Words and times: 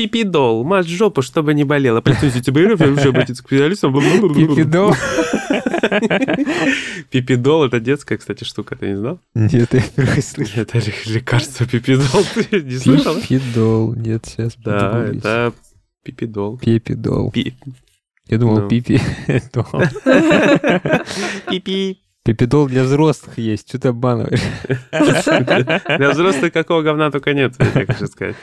Пипидол, 0.00 0.64
мажь 0.64 0.86
жопу, 0.86 1.20
чтобы 1.20 1.52
не 1.52 1.64
болело. 1.64 2.00
Претензии 2.00 2.40
тебе 2.40 2.72
уже 2.72 3.08
обратиться 3.08 3.42
к 3.42 3.46
специалистам. 3.48 3.92
Пипидол. 3.94 4.94
Пипидол– 7.10 7.64
это 7.66 7.80
детская, 7.80 8.16
кстати, 8.16 8.44
штука, 8.44 8.76
ты 8.76 8.88
не 8.88 8.96
знал? 8.96 9.18
Нет, 9.34 9.74
я 9.74 9.80
впервые 9.80 10.22
слышу. 10.22 10.60
Это 10.60 10.78
ле- 10.78 10.94
лекарство 11.06 11.66
пипидол, 11.66 12.24
ты 12.34 12.62
не 12.62 12.78
слышал? 12.78 13.14
Пипидол. 13.20 13.94
Нет, 13.94 14.24
сейчас 14.26 14.54
Да, 14.56 15.04
это 15.06 15.52
пипидол. 16.02 16.56
Пипидол. 16.58 17.30
Пи- 17.30 17.54
Я 18.28 18.38
думал, 18.38 18.60
Ну. 18.60 18.68
пипи. 18.68 19.00
Пипи. 21.50 21.98
Пипидол 22.24 22.68
для 22.68 22.84
взрослых 22.84 23.38
есть. 23.38 23.68
Что 23.68 23.78
ты 23.78 23.88
обманываешь? 23.88 24.40
Для 25.98 26.10
взрослых 26.10 26.52
какого 26.52 26.82
говна 26.82 27.10
только 27.10 27.34
нет, 27.34 27.54
я 27.58 27.86
хочу 27.86 28.06
сказать. 28.06 28.36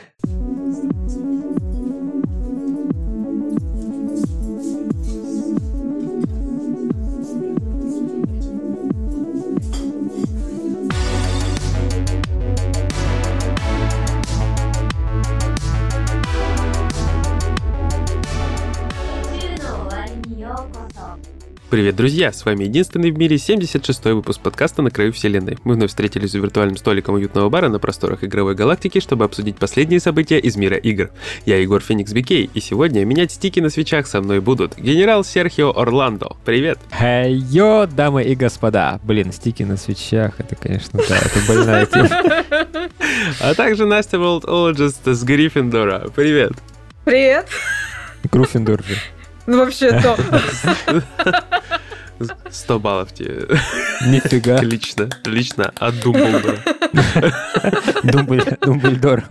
Привет, 21.70 21.98
друзья! 21.98 22.32
С 22.32 22.46
вами 22.46 22.64
единственный 22.64 23.12
в 23.12 23.18
мире 23.18 23.36
76-й 23.36 24.14
выпуск 24.14 24.40
подкаста 24.40 24.82
«На 24.82 24.90
краю 24.90 25.12
вселенной». 25.12 25.58
Мы 25.66 25.74
вновь 25.74 25.90
встретились 25.90 26.32
за 26.32 26.40
виртуальным 26.40 26.78
столиком 26.78 27.16
уютного 27.16 27.50
бара 27.50 27.68
на 27.68 27.78
просторах 27.78 28.24
игровой 28.24 28.56
галактики, 28.56 29.02
чтобы 29.02 29.26
обсудить 29.26 29.58
последние 29.58 30.00
события 30.00 30.40
из 30.40 30.56
мира 30.56 30.78
игр. 30.78 31.10
Я 31.46 31.58
Егор 31.58 31.82
Феникс 31.82 32.14
Бикей, 32.14 32.50
и 32.54 32.62
сегодня 32.62 33.04
менять 33.04 33.34
стики 33.34 33.60
на 33.60 33.70
свечах 33.70 34.08
со 34.08 34.22
мной 34.22 34.40
будут 34.40 34.78
генерал 34.78 35.26
Серхио 35.26 35.78
Орландо. 35.78 36.38
Привет! 36.46 36.80
Йо, 37.02 37.86
дамы 37.86 38.24
и 38.24 38.34
господа. 38.36 39.02
Блин, 39.04 39.34
стики 39.34 39.64
на 39.64 39.76
свечах. 39.76 40.40
Это, 40.40 40.56
конечно, 40.56 41.02
да, 41.10 41.18
это 41.18 41.40
больная 41.50 41.86
тема. 41.86 42.10
А 43.42 43.54
также 43.56 43.86
Настя 43.86 44.20
Волтологист 44.20 45.06
с 45.06 45.22
Гриффиндора. 45.22 46.10
Привет! 46.16 46.54
Привет. 47.04 47.50
Груффиндор 48.32 48.82
же. 48.86 48.96
Ну, 49.48 49.58
вообще, 49.58 50.00
то. 50.02 50.18
100 52.50 52.80
баллов 52.80 53.14
тебе 53.14 53.48
Нифига. 54.08 54.60
лично, 54.62 55.10
лично 55.26 55.72
от 55.78 56.00
Думблдора. 56.02 56.58
Думбль- 58.04 58.58
Думбльдор. 58.62 59.24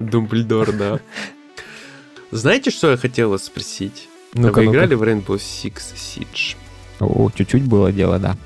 Думблдор, 0.00 0.72
да. 0.72 1.00
Знаете, 2.32 2.70
что 2.70 2.90
я 2.90 2.96
хотела 2.96 3.36
спросить? 3.38 4.08
Ну-ка, 4.34 4.58
Вы 4.58 4.66
играли 4.66 4.94
в 4.94 5.02
Rainbow 5.02 5.36
Six 5.36 5.94
Siege? 5.94 6.56
О, 7.00 7.30
чуть-чуть 7.34 7.62
было 7.62 7.92
дело, 7.92 8.18
да. 8.18 8.36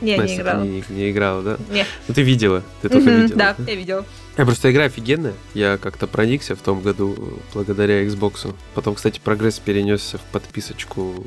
Не, 0.00 0.16
Настя, 0.16 0.30
не 0.30 0.36
ты 0.36 0.42
играл. 0.42 0.64
Не, 0.64 0.84
не 0.88 1.10
играла, 1.10 1.42
да? 1.42 1.56
Не. 1.68 1.84
Ну 2.08 2.14
ты 2.14 2.22
видела, 2.22 2.62
ты 2.80 2.88
только 2.88 3.10
Мгм, 3.10 3.22
видела. 3.22 3.38
Да, 3.38 3.56
я 3.66 3.74
видел. 3.74 4.06
Я 4.38 4.44
просто 4.46 4.70
игра 4.70 4.84
офигенная. 4.84 5.34
Я 5.54 5.76
как-то 5.76 6.06
проникся 6.06 6.54
в 6.56 6.60
том 6.62 6.80
году 6.80 7.14
э, 7.18 7.22
благодаря 7.54 8.04
Xbox. 8.04 8.54
Потом, 8.74 8.94
кстати, 8.94 9.20
прогресс 9.22 9.58
перенесся 9.58 10.18
в 10.18 10.22
подписочку 10.32 11.24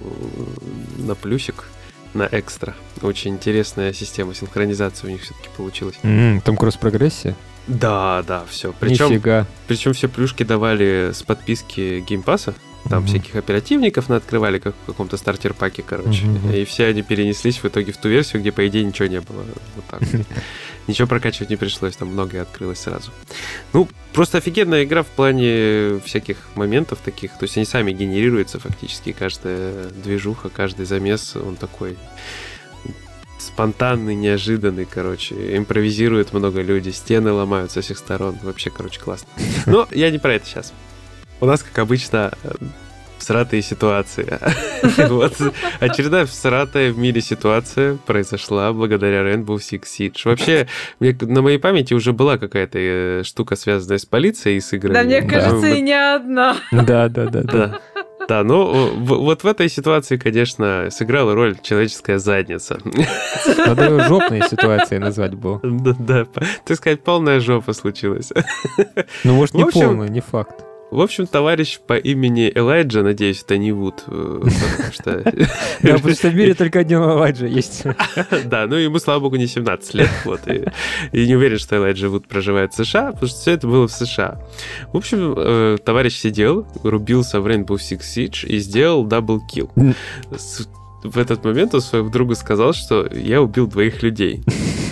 э, 0.97 1.01
на 1.03 1.13
плюсик, 1.15 1.65
на 2.13 2.27
экстра. 2.31 2.75
Очень 3.01 3.35
интересная 3.35 3.93
система 3.93 4.33
синхронизации 4.33 5.07
у 5.07 5.09
них 5.11 5.21
все-таки 5.21 5.49
получилась. 5.55 5.95
М, 6.03 6.41
Там 6.41 6.57
кросс-прогрессия? 6.57 7.35
Да, 7.67 8.23
да, 8.27 8.45
все. 8.49 8.73
Причем, 8.79 9.09
Нифига. 9.11 9.45
причем 9.67 9.93
все 9.93 10.07
плюшки 10.09 10.43
давали 10.43 11.11
с 11.13 11.21
подписки 11.23 11.99
геймпаса. 12.07 12.55
Там 12.89 12.99
Мгм. 13.03 13.07
всяких 13.07 13.35
оперативников 13.35 14.09
открывали, 14.09 14.59
как 14.59 14.75
в 14.83 14.85
каком-то 14.87 15.15
стартер-паке, 15.15 15.83
короче. 15.83 16.25
Мгм. 16.25 16.51
И 16.51 16.65
все 16.65 16.87
они 16.87 17.01
перенеслись 17.01 17.57
в 17.59 17.65
итоге 17.65 17.93
в 17.93 17.97
ту 17.97 18.09
версию, 18.09 18.41
где, 18.41 18.51
по 18.51 18.67
идее, 18.67 18.83
ничего 18.83 19.07
не 19.07 19.21
было. 19.21 19.45
Вот 19.75 19.85
так. 19.89 20.01
Ничего 20.87 21.07
прокачивать 21.07 21.49
не 21.49 21.55
пришлось, 21.55 21.95
там 21.95 22.09
многое 22.09 22.41
открылось 22.41 22.79
сразу. 22.79 23.11
Ну, 23.71 23.87
просто 24.11 24.37
офигенная 24.39 24.83
игра 24.83 25.03
в 25.03 25.07
плане 25.07 25.99
всяких 26.03 26.37
моментов 26.55 26.99
таких. 27.03 27.31
То 27.37 27.43
есть 27.43 27.55
они 27.57 27.65
сами 27.65 27.93
генерируются 27.93 28.59
фактически. 28.59 29.13
Каждая 29.13 29.85
движуха, 29.89 30.49
каждый 30.49 30.85
замес, 30.85 31.35
он 31.35 31.55
такой 31.55 31.97
спонтанный, 33.39 34.15
неожиданный, 34.15 34.85
короче. 34.85 35.57
Импровизируют 35.57 36.33
много 36.33 36.61
людей, 36.61 36.93
стены 36.93 37.31
ломают 37.31 37.71
со 37.71 37.81
всех 37.81 37.97
сторон. 37.97 38.37
Вообще, 38.41 38.69
короче, 38.69 38.99
классно. 38.99 39.27
Но 39.65 39.87
я 39.91 40.11
не 40.11 40.17
про 40.19 40.35
это 40.35 40.45
сейчас. 40.45 40.73
У 41.39 41.45
нас, 41.45 41.63
как 41.63 41.77
обычно, 41.79 42.33
всратые 43.23 43.61
ситуации. 43.61 44.37
Вот 45.09 45.33
очередная 45.79 46.25
всратая 46.25 46.91
в 46.91 46.97
мире 46.97 47.21
ситуация 47.21 47.97
произошла 48.05 48.73
благодаря 48.73 49.21
Rainbow 49.21 49.55
Six 49.57 49.83
Siege. 49.97 50.21
Вообще, 50.25 50.67
на 50.99 51.41
моей 51.41 51.57
памяти 51.57 51.93
уже 51.93 52.11
была 52.13 52.37
какая-то 52.37 52.77
э, 52.79 53.23
штука, 53.23 53.55
связанная 53.55 53.97
с 53.97 54.05
полицией 54.05 54.57
и 54.57 54.61
с 54.61 54.73
играми. 54.73 54.93
Да, 54.93 55.03
мне 55.03 55.21
кажется, 55.21 55.67
и 55.67 55.81
не 55.81 55.93
одна. 56.15 56.57
Да, 56.71 57.07
да, 57.09 57.25
да, 57.27 57.41
да. 57.43 57.79
Да. 58.29 58.43
Ну 58.43 58.89
в- 58.95 59.19
вот 59.19 59.43
в 59.43 59.47
этой 59.47 59.67
ситуации, 59.69 60.15
конечно, 60.17 60.87
сыграла 60.91 61.33
роль 61.35 61.57
человеческая 61.61 62.19
задница. 62.19 62.77
Надо 63.57 63.83
ее 63.89 63.99
жопной 64.07 64.41
ситуацией 64.49 64.99
назвать 64.99 65.33
было. 65.33 65.59
Да, 65.63 65.93
да, 65.99 66.25
так 66.65 66.77
сказать, 66.77 67.03
полная 67.03 67.39
жопа 67.41 67.73
случилась. 67.73 68.31
Ну, 69.25 69.33
может, 69.35 69.55
не 69.55 69.63
общем- 69.63 69.81
полную, 69.87 70.09
не 70.11 70.21
факт. 70.21 70.55
В 70.93 71.01
общем, 71.01 71.27
товарищ 71.27 71.79
по 71.79 71.97
имени 71.97 72.51
Элайджа, 72.53 73.01
надеюсь, 73.03 73.41
это 73.43 73.57
не 73.57 73.71
Вуд, 73.71 74.03
э, 74.07 74.41
потому 74.43 74.91
что... 74.93 75.23
Да, 75.81 75.93
потому 75.95 76.13
что 76.13 76.29
в 76.29 76.35
мире 76.35 76.53
только 76.53 76.79
один 76.79 76.99
Элайджа 77.01 77.47
есть. 77.47 77.83
Да, 78.45 78.67
ну 78.67 78.75
ему, 78.75 78.99
слава 78.99 79.19
богу, 79.19 79.35
не 79.37 79.47
17 79.47 79.93
лет, 79.95 80.09
вот, 80.25 80.41
и, 80.47 81.25
не 81.25 81.35
уверен, 81.35 81.57
что 81.57 81.77
Элайджа 81.77 82.09
Вуд 82.09 82.27
проживает 82.27 82.73
в 82.73 82.75
США, 82.85 83.11
потому 83.11 83.27
что 83.27 83.39
все 83.39 83.51
это 83.51 83.67
было 83.67 83.87
в 83.87 83.91
США. 83.91 84.39
В 84.93 84.97
общем, 84.97 85.33
э, 85.37 85.77
товарищ 85.83 86.15
сидел, 86.15 86.67
рубился 86.83 87.41
в 87.41 87.47
Rainbow 87.47 87.77
Six 87.77 87.99
Siege 88.01 88.47
и 88.47 88.59
сделал 88.59 89.03
double 89.03 89.40
kill. 89.40 89.71
М. 89.75 89.95
С- 90.31 90.67
В 91.03 91.17
этот 91.17 91.43
момент 91.43 91.73
он 91.75 91.81
своему 91.81 92.09
другу 92.09 92.33
сказал, 92.35 92.71
что 92.73 93.05
я 93.13 93.41
убил 93.41 93.67
двоих 93.67 94.03
людей. 94.03 94.41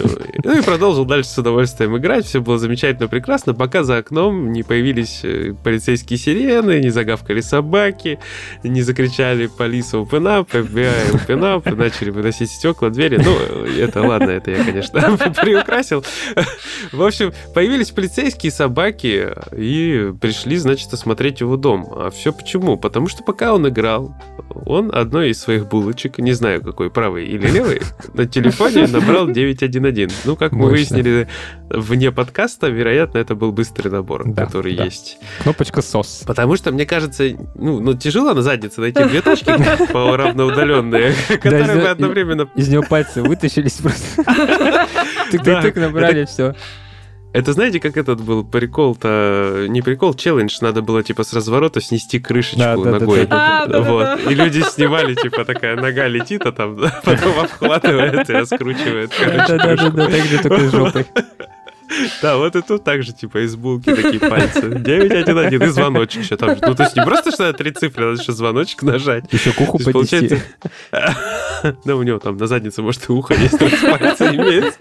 Ну 0.43 0.57
и 0.57 0.61
продолжил 0.61 1.05
дальше 1.05 1.29
с 1.29 1.37
удовольствием 1.37 1.95
играть. 1.97 2.25
Все 2.25 2.41
было 2.41 2.57
замечательно, 2.57 3.07
прекрасно, 3.07 3.53
пока 3.53 3.83
за 3.83 3.97
окном 3.97 4.51
не 4.51 4.63
появились 4.63 5.21
э, 5.23 5.53
полицейские 5.63 6.17
сирены, 6.17 6.79
не 6.79 6.89
загавкали 6.89 7.41
собаки, 7.41 8.19
не 8.63 8.81
закричали 8.81 9.47
полиса 9.47 9.97
open 9.97 10.23
up, 10.23 10.49
FBI 10.49 11.11
open 11.13 11.39
up, 11.39 11.75
начали 11.75 12.09
выносить 12.09 12.49
стекла, 12.49 12.89
двери. 12.89 13.21
Ну, 13.23 13.65
это 13.65 14.01
ладно, 14.01 14.31
это 14.31 14.51
я, 14.51 14.63
конечно, 14.63 15.17
приукрасил. 15.41 16.03
В 16.91 17.03
общем, 17.03 17.33
появились 17.53 17.91
полицейские 17.91 18.51
собаки 18.51 19.29
и 19.55 20.11
пришли, 20.19 20.57
значит, 20.57 20.91
осмотреть 20.93 21.41
его 21.41 21.55
дом. 21.55 21.87
А 21.95 22.09
все 22.09 22.33
почему? 22.33 22.77
Потому 22.77 23.07
что 23.07 23.23
пока 23.23 23.53
он 23.53 23.67
играл, 23.67 24.15
он 24.65 24.91
одной 24.93 25.29
из 25.29 25.39
своих 25.39 25.67
булочек, 25.67 26.17
не 26.17 26.33
знаю 26.33 26.61
какой, 26.61 26.89
правый 26.89 27.27
или 27.27 27.47
левый, 27.47 27.81
на 28.13 28.25
телефоне 28.25 28.87
набрал 28.87 29.27
911. 29.27 29.90
Ну, 30.25 30.35
как 30.35 30.51
мы 30.53 30.69
выяснили 30.69 31.27
вне 31.69 32.11
подкаста, 32.11 32.67
вероятно, 32.67 33.17
это 33.17 33.35
был 33.35 33.51
быстрый 33.51 33.89
набор, 33.89 34.23
Да, 34.25 34.45
который 34.45 34.75
да. 34.75 34.85
есть. 34.85 35.17
Кнопочка 35.43 35.81
СОС. 35.81 36.23
Потому 36.25 36.55
что, 36.55 36.71
мне 36.71 36.85
кажется, 36.85 37.23
ну, 37.55 37.79
ну 37.79 37.93
тяжело 37.93 38.33
на 38.33 38.41
заднице 38.41 38.81
найти 38.81 39.03
две 39.03 39.21
точки 39.21 39.49
равноудаленные, 39.93 41.13
которые 41.27 41.81
бы 41.81 41.87
одновременно... 41.87 42.49
Из 42.55 42.69
него 42.69 42.83
пальцы 42.83 43.21
вытащились 43.21 43.73
просто. 43.73 44.21
Тык-тык-тык 45.31 45.79
набрали, 45.79 46.25
все. 46.25 46.55
Это 47.33 47.53
знаете, 47.53 47.79
как 47.79 47.95
этот 47.95 48.19
был 48.21 48.43
прикол-то? 48.43 49.65
Не 49.69 49.81
прикол, 49.81 50.13
челлендж. 50.13 50.57
Надо 50.61 50.81
было, 50.81 51.01
типа, 51.01 51.23
с 51.23 51.33
разворота 51.33 51.79
снести 51.79 52.19
крышечку 52.19 52.59
Да, 52.59 52.75
да, 52.75 52.83
да, 52.83 52.99
ногой. 52.99 53.25
да, 53.25 53.65
да, 53.67 53.79
да. 53.79 53.81
Вот. 53.81 54.29
И 54.29 54.35
люди 54.35 54.59
снимали, 54.61 55.15
типа, 55.15 55.45
такая 55.45 55.75
нога 55.77 56.07
летит, 56.07 56.45
а 56.45 56.51
там 56.51 56.77
потом 57.05 57.39
обхватывает 57.39 58.29
и 58.29 58.33
раскручивает. 58.33 59.11
короче. 59.17 59.57
Да-да-да, 59.57 60.07
так 60.07 60.59
же 60.59 60.69
с 60.69 60.71
жопой. 60.71 61.05
Да, 62.21 62.37
вот 62.37 62.55
и 62.55 62.61
тут 62.61 62.83
также, 62.83 63.11
типа, 63.13 63.43
из 63.45 63.55
булки 63.55 63.93
такие 63.93 64.19
пальцы. 64.19 64.61
911 64.79 65.61
и 65.61 65.65
звоночек 65.71 66.23
еще 66.23 66.37
там. 66.37 66.55
Ну, 66.61 66.75
то 66.75 66.83
есть 66.83 66.95
не 66.95 67.03
просто, 67.03 67.31
что 67.31 67.43
на 67.47 67.53
три 67.53 67.71
цифры, 67.71 68.05
надо 68.07 68.21
еще 68.21 68.31
звоночек 68.31 68.83
нажать. 68.83 69.25
Еще 69.31 69.51
к 69.51 69.59
уху 69.61 69.77
То 69.77 69.89
есть, 69.89 69.93
поднести. 69.93 70.41
получается- 70.91 71.75
Да, 71.85 71.95
у 71.95 72.03
него 72.03 72.19
там 72.19 72.37
на 72.37 72.47
заднице, 72.47 72.81
может, 72.81 73.09
и 73.09 73.11
ухо 73.11 73.33
есть, 73.35 73.57
пальцы 73.59 74.23
имеет. 74.35 74.77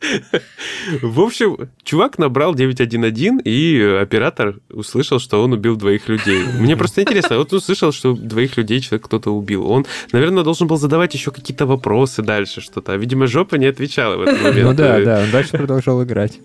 В 1.02 1.20
общем, 1.20 1.68
чувак 1.82 2.18
набрал 2.18 2.54
911, 2.54 3.42
и 3.44 3.98
оператор 4.00 4.56
услышал, 4.70 5.18
что 5.18 5.42
он 5.42 5.52
убил 5.52 5.76
двоих 5.76 6.08
людей. 6.08 6.44
Мне 6.58 6.76
просто 6.76 7.02
интересно, 7.02 7.38
вот 7.38 7.52
он 7.52 7.58
услышал, 7.58 7.92
что 7.92 8.14
двоих 8.14 8.56
людей 8.56 8.80
человек 8.80 9.06
кто-то 9.06 9.30
убил. 9.30 9.68
Он, 9.70 9.86
наверное, 10.12 10.44
должен 10.44 10.66
был 10.66 10.76
задавать 10.76 11.14
еще 11.14 11.30
какие-то 11.30 11.66
вопросы 11.66 12.22
дальше, 12.22 12.60
что-то. 12.60 12.92
А, 12.92 12.96
видимо, 12.96 13.26
жопа 13.26 13.56
не 13.56 13.66
отвечала 13.66 14.16
в 14.16 14.22
этот 14.22 14.42
момент. 14.42 14.68
Ну 14.68 14.74
да, 14.74 15.00
да, 15.00 15.22
он 15.22 15.30
дальше 15.30 15.56
продолжал 15.56 16.02
играть. 16.02 16.38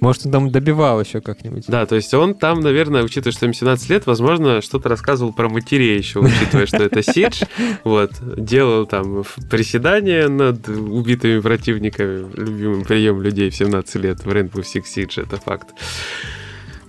Может, 0.00 0.26
он 0.26 0.32
там 0.32 0.50
добивал 0.50 1.00
еще 1.00 1.20
как-нибудь. 1.20 1.64
Да, 1.68 1.86
то 1.86 1.96
есть 1.96 2.12
он 2.14 2.34
там, 2.34 2.60
наверное, 2.60 3.02
учитывая, 3.02 3.32
что 3.32 3.46
им 3.46 3.52
17 3.52 3.90
лет, 3.90 4.06
возможно, 4.06 4.60
что-то 4.60 4.88
рассказывал 4.88 5.32
про 5.32 5.48
матерей 5.48 5.96
еще, 5.96 6.20
учитывая, 6.20 6.66
что 6.66 6.82
это 6.82 7.02
Сидж. 7.02 7.42
Вот, 7.84 8.12
делал 8.36 8.86
там 8.86 9.24
приседания 9.50 10.28
над 10.28 10.68
убитыми 10.68 11.40
противниками, 11.40 12.30
любимым 12.34 12.84
прием 12.84 13.22
людей 13.22 13.50
в 13.50 13.56
17 13.56 13.94
лет 13.96 14.24
в 14.24 14.28
Rainbow 14.28 14.62
Six 14.62 14.84
Siege, 14.94 15.22
это 15.22 15.36
факт. 15.36 15.68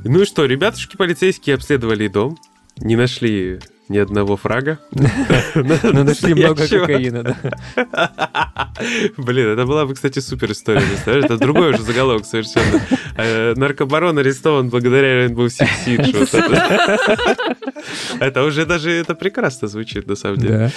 Ну 0.03 0.21
и 0.21 0.25
что, 0.25 0.45
ребятушки 0.45 0.95
полицейские 0.95 1.55
обследовали 1.55 2.07
дом, 2.07 2.37
не 2.77 2.95
нашли 2.95 3.59
ни 3.89 3.97
одного 3.97 4.37
фрага. 4.37 4.79
Но 4.93 6.03
нашли 6.03 6.33
много 6.35 6.67
кокаина, 6.67 7.23
да. 7.23 7.35
Блин, 9.17 9.47
это 9.47 9.65
была 9.65 9.85
бы, 9.85 9.95
кстати, 9.95 10.19
супер 10.19 10.51
история, 10.51 10.81
представляешь? 10.81 11.25
Это 11.25 11.37
другой 11.37 11.71
уже 11.71 11.81
заголовок 11.81 12.25
совершенно. 12.25 12.81
Э, 13.17 13.53
Наркобарон 13.55 14.17
арестован 14.19 14.69
благодаря 14.69 15.25
Rainbow 15.25 15.47
Six 15.47 15.67
Siege. 15.85 17.49
Это 18.19 18.43
уже 18.43 18.65
даже 18.65 18.91
это 18.91 19.15
прекрасно 19.15 19.67
звучит, 19.67 20.07
на 20.07 20.15
самом 20.15 20.37
деле. 20.37 20.71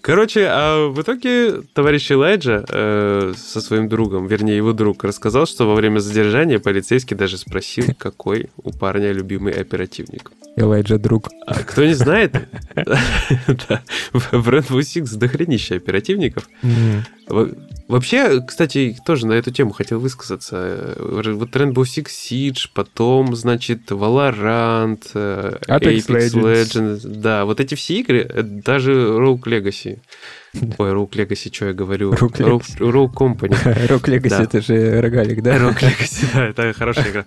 Короче, 0.00 0.46
а 0.50 0.88
в 0.88 1.00
итоге 1.00 1.62
товарищ 1.72 2.10
Элайджа 2.10 2.64
э, 2.68 3.32
со 3.36 3.60
своим 3.60 3.88
другом, 3.88 4.26
вернее, 4.26 4.56
его 4.56 4.72
друг, 4.72 5.04
рассказал, 5.04 5.46
что 5.46 5.66
во 5.66 5.74
время 5.74 5.98
задержания 6.00 6.58
полицейский 6.58 7.16
даже 7.16 7.38
спросил, 7.38 7.84
какой 7.98 8.50
у 8.62 8.72
парня 8.72 9.12
любимый 9.12 9.52
оперативник. 9.52 10.32
Элайджа 10.56 10.98
друг. 10.98 11.28
А 11.46 11.54
кто 11.54 11.84
не 11.84 11.94
знает, 11.94 12.34
в 14.12 14.48
Rainbow 14.48 14.80
Six 14.80 15.16
дохренища 15.16 15.76
оперативников. 15.76 16.48
Вообще, 17.88 18.42
кстати, 18.42 18.94
тоже 19.06 19.26
на 19.26 19.32
эту 19.32 19.50
тему 19.50 19.70
хотел 19.72 19.98
высказаться. 19.98 20.56
Э, 20.58 20.94
Вот 20.98 21.56
Rainbow 21.56 21.84
Six 21.84 22.08
Siege, 22.08 22.68
потом, 22.74 23.34
значит, 23.34 23.90
Valorant, 23.90 25.00
э, 25.14 25.56
Apex 25.66 26.06
Apex, 26.06 26.08
Legends. 26.08 26.42
Legends. 26.42 27.00
Да, 27.06 27.44
вот 27.46 27.60
эти 27.60 27.74
все 27.76 27.94
игры, 28.00 28.18
э, 28.28 28.42
даже 28.42 28.92
Rogue 28.92 29.42
Legacy. 29.44 30.00
Ой, 30.76 30.90
Rogue 30.92 31.10
Legacy, 31.12 31.54
что 31.54 31.66
я 31.66 31.72
говорю? 31.72 32.12
Rogue 32.12 32.36
Rogue, 32.36 32.78
Rogue 32.78 33.14
Company. 33.14 33.86
Рок 33.88 34.06
Легаси, 34.08 34.36
Да. 34.36 34.42
это 34.42 34.60
же 34.60 35.00
рогалик, 35.00 35.42
да? 35.42 35.56
Rogue 35.56 35.80
Legacy, 35.80 36.26
да, 36.34 36.46
это 36.48 36.72
хорошая 36.74 37.10
игра. 37.10 37.24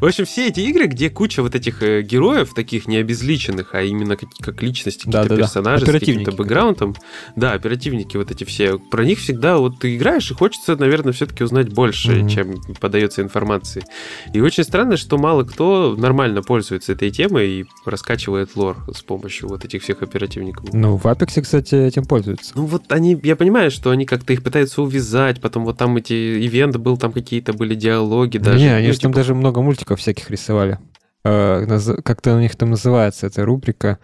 В 0.00 0.06
общем, 0.06 0.24
все 0.24 0.48
эти 0.48 0.60
игры, 0.60 0.86
где 0.86 1.10
куча 1.10 1.42
вот 1.42 1.54
этих 1.54 1.82
э, 1.82 2.00
героев, 2.00 2.54
таких 2.54 2.88
не 2.88 2.96
обезличенных, 2.96 3.74
а 3.74 3.82
именно 3.82 4.16
как, 4.16 4.30
как 4.40 4.62
личности, 4.62 5.00
какие-то 5.00 5.22
Да-да-да. 5.24 5.42
персонажи 5.42 5.80
с 5.84 5.88
Оперативники. 5.88 6.24
каким-то 6.24 6.42
бэкграундом. 6.42 6.94
Да, 7.36 7.52
оперативники 7.52 8.16
вот 8.16 8.30
эти 8.30 8.44
все. 8.44 8.78
Про 8.78 9.04
них 9.04 9.18
всегда 9.18 9.58
вот 9.58 9.78
ты 9.78 9.94
играешь, 9.96 10.30
и 10.30 10.34
хочется, 10.34 10.74
наверное, 10.76 11.12
все-таки 11.12 11.44
узнать 11.44 11.68
больше, 11.74 12.12
Мгм. 12.12 12.28
чем 12.28 12.62
подается 12.80 13.20
информации. 13.20 13.84
И 14.32 14.40
очень 14.40 14.64
странно, 14.64 14.96
что 14.96 15.18
мало 15.18 15.44
кто 15.44 15.94
нормально 15.98 16.42
пользуется 16.42 16.92
этой 16.92 17.10
темой 17.10 17.50
и 17.50 17.64
раскачивает 17.84 18.56
лор 18.56 18.78
с 18.94 19.02
помощью 19.02 19.48
вот 19.48 19.66
этих 19.66 19.82
всех 19.82 20.00
оперативников. 20.00 20.72
Ну, 20.72 20.96
в 20.96 21.06
Апексе, 21.06 21.42
кстати, 21.42 21.74
этим 21.74 22.06
пользуются. 22.06 22.52
Ну 22.54 22.64
вот 22.64 22.90
они, 22.90 23.18
я 23.22 23.36
понимаю, 23.36 23.70
что 23.70 23.90
они 23.90 24.06
как-то 24.06 24.32
их 24.32 24.42
пытаются 24.42 24.80
увязать, 24.80 25.42
потом 25.42 25.64
вот 25.66 25.76
там 25.76 25.94
эти 25.98 26.14
ивенты 26.14 26.78
был, 26.78 26.96
там 26.96 27.12
какие-то 27.12 27.52
были 27.52 27.74
диалоги 27.74 28.38
даже. 28.38 28.58
Не, 28.58 28.68
они 28.74 28.86
Ну, 28.86 28.92
же 28.94 29.00
там 29.00 29.10
типа, 29.12 29.20
даже 29.20 29.34
много 29.34 29.60
мультиков 29.60 29.89
всяких 29.96 30.30
рисовали. 30.30 30.78
Э, 31.24 31.66
Как-то 32.04 32.34
у 32.36 32.40
них 32.40 32.56
там 32.56 32.70
называется 32.70 33.26
эта 33.26 33.44
рубрика. 33.44 33.98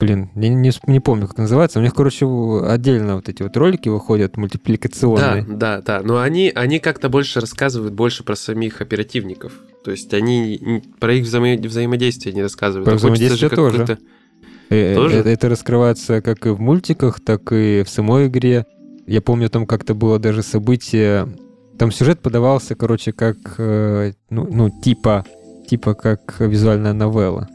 Блин, 0.00 0.30
я 0.34 0.48
не, 0.48 0.56
не, 0.56 0.70
не 0.88 0.98
помню, 1.00 1.28
как 1.28 1.38
называется. 1.38 1.78
У 1.78 1.82
них, 1.82 1.94
короче, 1.94 2.26
отдельно 2.66 3.16
вот 3.16 3.28
эти 3.28 3.42
вот 3.44 3.56
ролики 3.56 3.88
выходят 3.88 4.32
Да, 4.34 4.40
мультипликационные. 4.40 5.44
да, 5.48 5.80
да. 5.80 6.00
Но 6.02 6.18
они, 6.18 6.50
они 6.54 6.80
как-то 6.80 7.08
больше 7.08 7.40
рассказывают 7.40 7.94
больше 7.94 8.24
про 8.24 8.34
самих 8.34 8.80
оперативников. 8.80 9.52
То 9.84 9.90
есть 9.92 10.12
они 10.12 10.82
про 10.98 11.14
их 11.14 11.24
взаимо- 11.24 11.56
взаимодействие 11.68 12.34
не 12.34 12.42
рассказывают. 12.42 12.84
Про 12.84 12.94
А 12.94 12.98
же 12.98 12.98
взаимодействие 12.98 13.50
тоже. 13.50 13.98
Э, 14.70 14.94
Тоже? 14.94 15.18
Это, 15.18 15.28
это 15.28 15.48
раскрывается 15.50 16.22
как 16.22 16.46
и 16.46 16.50
в 16.50 16.58
мультиках, 16.60 17.20
так 17.20 17.52
и 17.52 17.82
в 17.84 17.88
самой 17.90 18.28
игре. 18.28 18.64
Я 19.06 19.20
помню, 19.20 19.50
там 19.50 19.66
как-то 19.66 19.94
было 19.94 20.18
даже 20.18 20.42
событие. 20.42 21.28
Там 21.78 21.90
сюжет 21.90 22.20
подавался, 22.20 22.74
короче, 22.74 23.12
как 23.12 23.36
э, 23.58 24.12
ну, 24.30 24.46
ну 24.50 24.70
типа 24.70 25.24
типа 25.68 25.94
как 25.94 26.36
визуальная 26.40 26.92
новелла. 26.92 27.48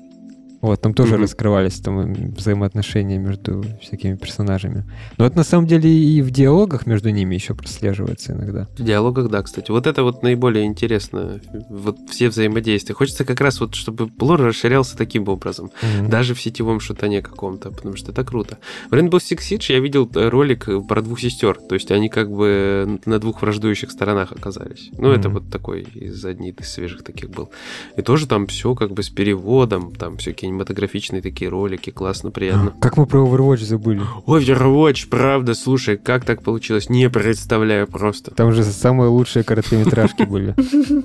Вот, 0.62 0.81
там 0.81 0.94
тоже 0.94 1.13
Мгм. 1.13 1.21
раскрывались 1.24 1.80
там 1.80 2.13
взаимоотношения 2.36 3.18
между 3.18 3.63
всякими 3.81 4.15
персонажами. 4.15 4.86
Но 5.18 5.25
это 5.25 5.38
на 5.38 5.44
самом 5.44 5.68
деле 5.68 5.89
и 5.89 6.21
в 6.21 6.31
диалогах 6.31 6.86
между 6.88 7.09
ними 7.09 7.36
еще 7.36 7.54
прослеживается 7.54 8.33
иногда. 8.33 8.68
В 8.77 8.83
диалогах, 8.83 9.30
да, 9.30 9.42
кстати. 9.44 9.69
Вот 9.71 9.86
это 9.88 10.04
вот 10.04 10.24
наиболее 10.24 10.65
интересно. 10.65 11.39
Вот 11.69 11.98
все 12.09 12.30
взаимодействия. 12.30 12.95
Хочется 12.95 13.24
как 13.25 13.39
раз 13.42 13.59
вот, 13.59 13.75
чтобы 13.75 14.09
лор 14.19 14.42
расширялся 14.42 14.98
таким 14.98 15.27
образом. 15.30 15.71
Мгм. 15.81 16.09
Даже 16.09 16.33
в 16.33 16.42
сетевом 16.42 16.80
шутане 16.80 17.21
каком-то, 17.21 17.71
потому 17.71 17.95
что 17.95 18.12
это 18.12 18.24
круто. 18.24 18.57
В 18.89 18.94
Rainbow 18.94 19.18
Six 19.19 19.38
Siege 19.39 19.74
я 19.74 19.80
видел 19.80 20.10
э, 20.15 20.30
ролик 20.30 20.68
э, 20.69 20.80
про 20.81 21.01
двух 21.01 21.19
сестер, 21.19 21.57
то 21.60 21.75
есть 21.75 21.92
они 21.92 22.10
как 22.10 22.31
бы 22.31 23.00
на 23.06 23.19
двух 23.19 23.42
враждующих 23.42 23.92
сторонах 23.92 24.31
оказались. 24.31 24.89
Ну, 24.98 25.12
это 25.12 25.30
Мгм. 25.30 25.39
вот 25.39 25.50
такой 25.51 25.81
из 25.94 26.24
одних 26.25 26.56
из 26.60 26.69
свежих 26.69 27.03
таких 27.03 27.30
был. 27.30 27.50
И 27.95 28.01
тоже 28.01 28.27
там 28.27 28.48
все 28.48 28.74
как 28.75 28.92
бы 28.92 29.03
с 29.03 29.10
переводом, 29.10 29.94
там 29.94 30.18
все 30.18 30.33
кинематографичные 30.47 31.21
такие 31.21 31.49
ролики, 31.49 31.89
классно, 31.89 32.31
приятно. 32.31 32.73
Как 32.81 32.97
мы 32.97 33.05
про 33.05 33.19
Overwatch 33.19 33.63
забыли. 33.65 34.01
Overwatch, 34.25 35.09
правда, 35.09 35.53
слушай, 35.53 35.97
как 35.97 36.23
так 36.25 36.41
получилось, 36.41 36.89
не 36.89 37.09
представляю 37.09 37.88
просто. 37.88 38.31
Там 38.31 38.53
же 38.53 38.63
самые 38.63 39.09
лучшие 39.09 39.44
короткометражки 39.44 40.23
были 40.29 40.55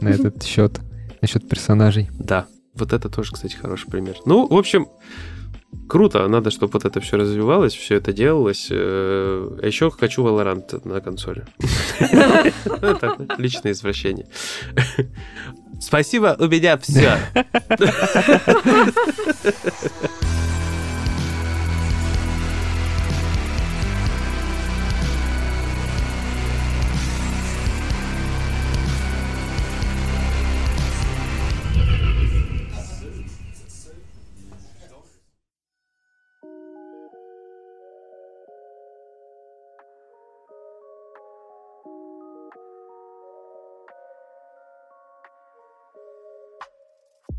на 0.00 0.08
этот 0.08 0.42
счет, 0.44 0.80
насчет 1.20 1.48
персонажей. 1.48 2.08
Да, 2.18 2.46
вот 2.74 2.92
это 2.92 3.08
тоже, 3.08 3.32
кстати, 3.32 3.56
хороший 3.56 3.90
пример. 3.90 4.14
Ну, 4.24 4.46
в 4.46 4.56
общем, 4.56 4.86
круто, 5.88 6.26
надо, 6.28 6.50
чтобы 6.50 6.72
вот 6.74 6.84
это 6.84 7.00
все 7.00 7.16
развивалось, 7.16 7.74
все 7.74 7.96
это 7.96 8.12
делалось. 8.12 8.68
Э, 8.70 9.58
А 9.60 9.66
еще 9.66 9.90
хочу 9.90 10.24
Valorant 10.24 10.86
на 10.88 11.00
консоли. 11.00 11.44
Личное 13.38 13.72
извращение. 13.72 14.26
Спасибо, 15.82 16.36
у 16.38 16.46
меня 16.46 16.78
все. 16.78 17.18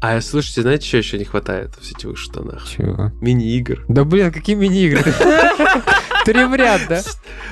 А 0.05 0.19
слушайте, 0.19 0.63
знаете, 0.63 0.85
что 0.85 0.97
еще 0.97 1.17
не 1.17 1.23
хватает 1.23 1.75
в 1.79 1.85
сетевых 1.85 2.17
штанах? 2.17 2.67
Чего? 2.67 3.13
Мини-игр. 3.21 3.85
Да 3.87 4.03
блин, 4.03 4.33
какие 4.33 4.53
мини-игры? 4.53 5.01
Три 6.25 6.43
в 6.43 6.53
ряд, 6.55 6.81
да? 6.89 6.99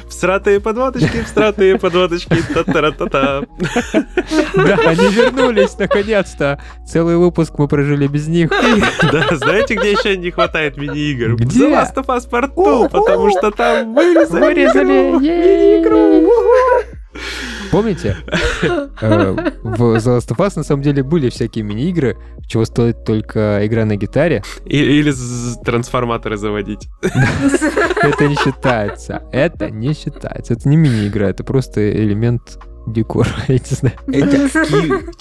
Всратые 0.10 0.60
подводочки, 0.60 1.24
всратые 1.24 1.80
подводочки, 1.80 2.36
та-та-та-та. 2.54 3.44
Да, 4.54 4.76
они 4.86 5.08
вернулись 5.08 5.78
наконец-то. 5.80 6.62
Целый 6.86 7.16
выпуск 7.16 7.54
мы 7.58 7.70
прожили 7.70 8.08
без 8.08 8.28
них. 8.28 8.52
Да, 9.02 9.34
знаете, 9.38 9.76
где 9.76 9.94
еще 9.94 10.18
не 10.18 10.30
хватает 10.30 10.76
мини-игр? 10.76 11.38
Где? 11.38 11.68
The 11.68 11.72
Last 11.72 11.96
of 11.96 12.08
Us 12.08 12.30
Part 12.30 12.54
2, 12.54 12.90
потому 12.90 13.32
что 13.32 13.52
там 13.52 13.96
вырезали, 13.96 15.12
мини-игру. 15.22 16.30
Помните? 17.72 18.18
Э, 19.02 19.32
В 19.64 19.96
The 19.96 20.18
Last 20.18 20.28
of 20.30 20.38
Us 20.38 20.54
на 20.58 20.64
самом 20.64 20.82
деле 20.84 21.04
были 21.04 21.30
всякие 21.30 21.64
мини-игры, 21.64 22.18
чего 22.48 22.66
стоит 22.66 23.06
только 23.06 23.66
игра 23.66 23.86
на 23.86 23.96
гитаре. 23.96 24.44
Или 24.66 25.14
трансформаторы 25.64 26.38
заводить. 26.38 26.88
Это 27.02 28.28
не 28.28 28.36
считается. 28.36 29.24
Это 29.32 29.70
не 29.70 29.94
считается. 29.94 30.54
Это 30.54 30.68
не 30.68 30.78
мини-игра, 30.78 31.30
это 31.30 31.44
просто 31.44 31.92
элемент 31.92 32.60
декора, 32.88 33.30
я 33.48 33.56
не 33.56 33.76
знаю. 33.76 33.96
Это 34.08 34.38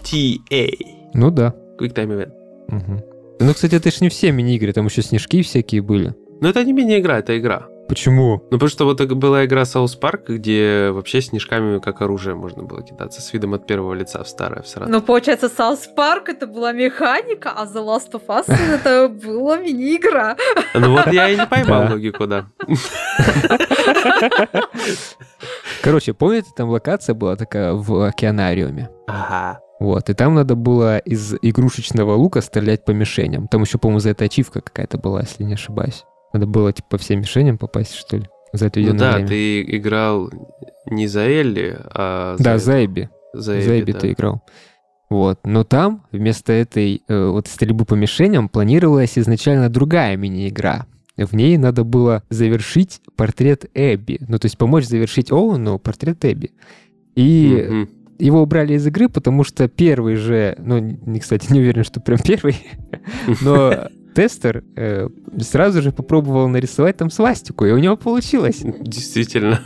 QTA. 0.02 0.70
Ну 1.14 1.30
да. 1.30 1.54
Quick 1.80 1.94
Time 1.94 2.08
Event. 2.08 3.02
Ну, 3.40 3.54
кстати, 3.54 3.74
это 3.76 3.90
ж 3.90 4.00
не 4.00 4.08
все 4.08 4.32
мини-игры, 4.32 4.72
там 4.72 4.86
еще 4.86 5.02
снежки 5.02 5.42
всякие 5.42 5.82
были. 5.82 6.14
Но 6.40 6.48
это 6.48 6.64
не 6.64 6.72
мини-игра, 6.72 7.18
это 7.18 7.38
игра. 7.38 7.66
Почему? 7.90 8.36
Ну, 8.36 8.50
потому 8.50 8.68
что 8.68 8.84
вот 8.84 8.98
так 8.98 9.16
была 9.16 9.44
игра 9.44 9.62
South 9.62 9.98
Park, 10.00 10.26
где 10.28 10.90
вообще 10.92 11.20
снежками 11.20 11.80
как 11.80 12.02
оружие 12.02 12.36
можно 12.36 12.62
было 12.62 12.84
кидаться 12.84 13.20
с 13.20 13.32
видом 13.32 13.54
от 13.54 13.66
первого 13.66 13.94
лица 13.94 14.22
в 14.22 14.28
старое, 14.28 14.62
в 14.62 14.68
сратое. 14.68 14.92
Ну, 14.92 15.02
получается, 15.02 15.46
South 15.46 15.88
Park 15.96 16.26
это 16.28 16.46
была 16.46 16.70
механика, 16.70 17.50
а 17.50 17.66
The 17.66 17.84
Last 17.84 18.12
of 18.12 18.22
Us 18.28 18.44
это 18.48 19.08
была 19.08 19.56
мини-игра. 19.58 20.36
Ну 20.74 20.92
вот 20.92 21.12
я 21.12 21.30
и 21.30 21.36
не 21.36 21.46
поймал 21.50 21.90
логику, 21.90 22.28
да. 22.28 22.46
Короче, 25.82 26.14
помните, 26.14 26.50
там 26.54 26.68
локация 26.68 27.14
была 27.16 27.34
такая 27.34 27.72
в 27.72 28.06
океанариуме? 28.06 28.88
Ага. 29.08 29.58
Вот, 29.80 30.10
и 30.10 30.14
там 30.14 30.34
надо 30.34 30.54
было 30.54 30.98
из 30.98 31.34
игрушечного 31.42 32.12
лука 32.14 32.40
стрелять 32.40 32.84
по 32.84 32.92
мишеням. 32.92 33.48
Там 33.48 33.62
еще, 33.62 33.78
по-моему, 33.78 33.98
за 33.98 34.10
это 34.10 34.26
ачивка 34.26 34.60
какая-то 34.60 34.98
была, 34.98 35.22
если 35.22 35.42
не 35.42 35.54
ошибаюсь. 35.54 36.04
Надо 36.32 36.46
было, 36.46 36.72
типа, 36.72 36.88
по 36.90 36.98
всем 36.98 37.20
мишеням 37.20 37.58
попасть, 37.58 37.94
что 37.94 38.16
ли? 38.18 38.24
За 38.52 38.66
это 38.66 38.80
Ну 38.80 38.94
да, 38.94 39.24
ты 39.24 39.62
играл 39.62 40.30
не 40.86 41.06
за 41.06 41.20
Элли, 41.20 41.76
а 41.94 42.36
Да, 42.38 42.54
это- 42.56 42.64
за 42.64 42.84
Эбби. 42.84 43.08
за 43.32 43.60
За 43.60 43.60
Эбби, 43.60 43.80
Эбби 43.80 43.92
да. 43.92 43.98
ты 44.00 44.12
играл. 44.12 44.42
Вот. 45.08 45.40
Но 45.44 45.64
там 45.64 46.04
вместо 46.12 46.52
этой 46.52 47.02
э, 47.08 47.26
вот 47.28 47.48
стрельбы 47.48 47.84
по 47.84 47.94
мишеням 47.94 48.48
планировалась 48.48 49.18
изначально 49.18 49.68
другая 49.68 50.16
мини-игра. 50.16 50.86
В 51.16 51.34
ней 51.34 51.58
надо 51.58 51.84
было 51.84 52.22
завершить 52.30 53.00
портрет 53.16 53.66
Эбби. 53.74 54.18
Ну, 54.26 54.38
то 54.38 54.46
есть 54.46 54.56
помочь 54.56 54.86
завершить 54.86 55.30
Оуэну 55.32 55.78
портрет 55.78 56.24
Эбби. 56.24 56.52
И 57.16 57.66
Мгм. 57.68 57.88
его 58.18 58.42
убрали 58.42 58.74
из 58.74 58.86
игры, 58.86 59.08
потому 59.08 59.44
что 59.44 59.68
первый 59.68 60.14
же, 60.14 60.54
ну, 60.58 60.78
не, 60.78 61.18
кстати, 61.20 61.46
не 61.52 61.60
уверен, 61.60 61.84
что 61.84 62.00
прям 62.00 62.18
первый, 62.18 62.56
но 63.42 63.88
тестер 64.14 64.64
э, 64.76 65.08
сразу 65.40 65.82
же 65.82 65.92
попробовал 65.92 66.48
нарисовать 66.48 66.96
там 66.96 67.10
свастику, 67.10 67.64
и 67.64 67.72
у 67.72 67.78
него 67.78 67.96
получилось. 67.96 68.60
Действительно. 68.62 69.60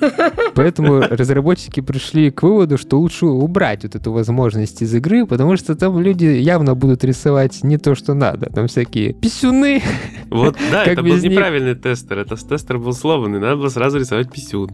Поэтому 0.54 1.00
разработчики 1.00 1.80
пришли 1.80 2.30
к 2.30 2.42
выводу, 2.42 2.78
что 2.78 2.98
лучше 2.98 3.26
убрать 3.26 3.84
вот 3.84 3.94
эту 3.94 4.12
возможность 4.12 4.82
из 4.82 4.94
игры, 4.94 5.26
потому 5.26 5.56
что 5.56 5.74
там 5.74 5.98
люди 5.98 6.26
явно 6.26 6.74
будут 6.74 7.04
рисовать 7.04 7.62
не 7.62 7.78
то, 7.78 7.94
что 7.94 8.14
надо. 8.14 8.46
Там 8.46 8.66
всякие 8.68 9.12
писюны. 9.12 9.82
Вот, 10.30 10.56
да, 10.70 10.84
это 10.84 11.02
был 11.02 11.14
них? 11.14 11.24
неправильный 11.24 11.74
тестер. 11.74 12.18
Это 12.18 12.36
тестер 12.36 12.78
был 12.78 12.92
сломанный. 12.92 13.38
Надо 13.38 13.56
было 13.56 13.68
сразу 13.68 13.98
рисовать 13.98 14.32
писюн. 14.32 14.70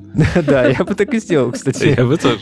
Да, 0.46 0.66
я 0.66 0.84
бы 0.84 0.94
так 0.94 1.12
и 1.14 1.20
сделал, 1.20 1.52
кстати. 1.52 1.94
Я 1.96 2.04
бы 2.04 2.16
тоже. 2.16 2.40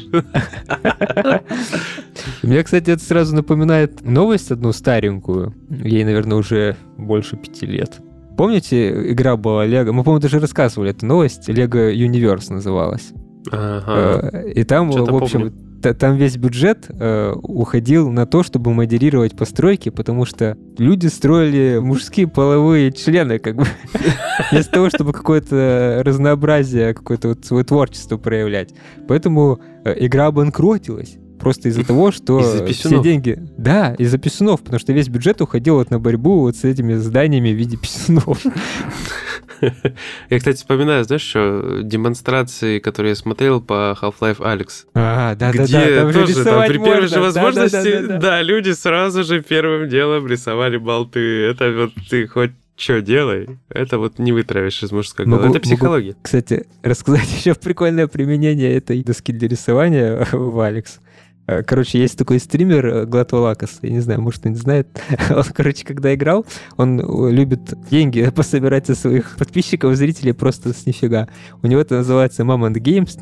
Мне, 2.43 2.63
кстати, 2.63 2.91
это 2.91 3.03
сразу 3.03 3.35
напоминает 3.35 4.05
новость 4.05 4.51
одну 4.51 4.73
старенькую. 4.73 5.55
Ей, 5.71 6.05
наверное, 6.05 6.39
уже 6.39 6.77
больше 6.99 7.37
пяти 7.37 7.65
лет. 7.67 8.01
Помните, 8.37 9.11
игра 9.13 9.37
была 9.37 9.65
Лего? 9.67 9.93
Мы, 9.93 10.05
по-моему, 10.05 10.21
даже 10.21 10.39
рассказывали 10.39 10.91
эту 10.91 11.07
новость. 11.07 11.49
Лего 11.49 11.93
Universe 11.93 12.53
называлась. 12.53 13.13
Ага. 13.51 14.31
Э, 14.33 14.51
И 14.51 14.65
там, 14.65 14.91
в 14.91 15.17
общем, 15.17 15.53
та- 15.83 15.95
там 15.95 16.17
весь 16.17 16.37
бюджет 16.37 16.87
э, 16.89 17.33
уходил 17.43 18.11
на 18.11 18.27
то, 18.27 18.43
чтобы 18.43 18.73
модерировать 18.75 19.37
постройки, 19.37 19.89
потому 19.89 20.25
что 20.25 20.57
люди 20.77 21.07
строили 21.09 21.79
мужские 21.79 22.29
половые 22.29 22.93
члены, 22.93 23.39
как 23.39 23.57
бы, 23.57 23.65
вместо 24.53 24.73
того, 24.73 24.91
чтобы 24.91 25.13
какое-то 25.13 26.03
разнообразие, 26.05 26.95
какое-то 26.95 27.29
вот 27.29 27.45
свое 27.45 27.65
творчество 27.65 28.19
проявлять. 28.19 28.71
Поэтому 29.09 29.61
э, 29.85 29.95
игра 29.99 30.27
обанкротилась. 30.27 31.17
Просто 31.39 31.69
из-за 31.69 31.85
того, 31.85 32.13
что 32.13 32.41
Из-за 32.41 32.67
все 32.67 33.03
деньги... 33.03 33.39
Да, 33.57 33.95
из-за 33.99 34.19
писюнов, 34.19 34.61
потому 34.61 34.79
что 34.79 34.93
весь 34.93 35.09
бюджет 35.09 35.41
уходил 35.41 35.77
вот 35.77 35.91
на 35.91 35.99
борьбу 35.99 36.41
вот 36.41 36.57
с 36.57 36.65
этими 36.65 36.95
зданиями 36.95 37.51
в 37.51 37.57
виде 37.57 37.77
писюнов. 37.77 38.39
Я, 40.31 40.39
кстати, 40.39 40.57
вспоминаю, 40.57 41.05
знаешь, 41.05 41.23
что 41.23 41.81
демонстрации, 41.83 42.79
которые 42.79 43.11
я 43.11 43.17
смотрел 43.17 43.61
по 43.61 43.97
Half-Life 44.01 44.39
Alex. 44.39 44.69
А, 44.95 45.35
да-да-да, 45.35 45.65
где 45.65 45.97
там 45.97 46.13
же 46.13 46.21
тоже 46.21 46.45
там 46.45 46.67
при 46.69 46.79
первой 46.79 47.09
же 47.09 47.19
можно. 47.19 47.21
возможности, 47.23 47.75
Да-да-да-да-да. 47.75 48.19
да, 48.21 48.43
люди 48.43 48.71
сразу 48.71 49.25
же 49.25 49.43
первым 49.43 49.89
делом 49.89 50.27
рисовали 50.29 50.77
болты. 50.77 51.43
Это 51.43 51.73
вот 51.73 51.93
ты 52.09 52.29
хоть 52.29 52.53
что 52.77 53.03
делай, 53.03 53.59
это 53.71 53.99
вот 53.99 54.21
не 54.21 54.31
вытравишь 54.31 54.85
из 54.85 54.93
мужской 54.93 55.27
головы. 55.27 55.43
Могу- 55.47 55.57
Это 55.57 55.63
психология. 55.63 56.15
Кстати, 56.23 56.67
рассказать 56.85 57.29
еще 57.37 57.55
прикольное 57.55 58.07
применение 58.07 58.73
этой 58.77 59.03
доски 59.03 59.33
для 59.33 59.49
рисования 59.49 60.25
в 60.33 60.61
Алекс. 60.61 61.01
Э, 61.49 61.63
Короче, 61.63 61.99
есть 61.99 62.17
такой 62.17 62.39
стример 62.39 62.87
э, 62.87 63.07
Глатвалакас, 63.07 63.79
я 63.83 63.91
не 63.91 64.01
знаю, 64.01 64.21
может, 64.21 64.41
кто-нибудь 64.41 64.63
знает. 64.63 64.87
Он, 65.31 65.43
короче, 65.45 65.85
когда 65.85 66.15
играл, 66.15 66.47
он 66.77 67.01
э, 67.01 67.31
любит 67.33 67.75
деньги 67.91 68.31
пособирать 68.35 68.87
со 68.87 68.95
своих 68.95 69.37
подписчиков, 69.37 69.97
зрителей 69.97 70.35
просто 70.35 70.73
с 70.73 70.87
нифига. 70.87 71.29
У 71.63 71.67
него 71.67 71.81
это 71.81 71.97
называется 71.97 72.43
Mom 72.43 72.71
and 72.71 72.75
Games. 72.75 73.19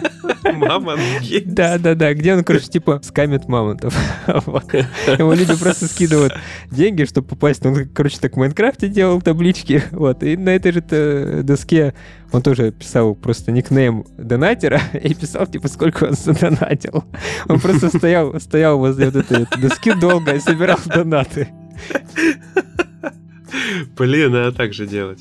Гей. 1.20 1.42
Да, 1.44 1.78
да, 1.78 1.94
да, 1.94 2.14
где 2.14 2.34
он, 2.34 2.44
короче, 2.44 2.66
типа 2.66 3.00
скамит 3.02 3.48
мамонтов. 3.48 3.94
Ему 4.26 5.32
люди 5.32 5.56
просто 5.56 5.86
скидывают 5.86 6.34
деньги, 6.70 7.04
чтобы 7.04 7.28
попасть. 7.28 7.64
Он, 7.64 7.86
короче, 7.88 8.18
так 8.20 8.34
в 8.34 8.36
Майнкрафте 8.36 8.88
делал 8.88 9.20
таблички. 9.20 9.82
Вот. 9.90 10.22
И 10.22 10.36
на 10.36 10.50
этой 10.50 10.72
же 10.72 10.84
э, 10.90 11.42
доске 11.42 11.94
он 12.32 12.42
тоже 12.42 12.70
писал 12.70 13.14
просто 13.14 13.52
никнейм 13.52 14.04
донатера 14.16 14.80
и 14.92 15.14
писал, 15.14 15.46
типа, 15.46 15.68
сколько 15.68 16.04
он 16.04 16.14
задонатил. 16.14 17.04
Он 17.48 17.60
просто 17.60 17.88
стоял, 17.88 18.38
стоял 18.40 18.78
возле 18.78 19.10
вот 19.10 19.16
этой 19.16 19.46
доски 19.60 19.92
долго 19.94 20.34
и 20.34 20.40
собирал 20.40 20.78
донаты. 20.86 21.48
Блин, 23.96 24.32
надо 24.32 24.52
так 24.52 24.72
же 24.72 24.86
делать. 24.86 25.20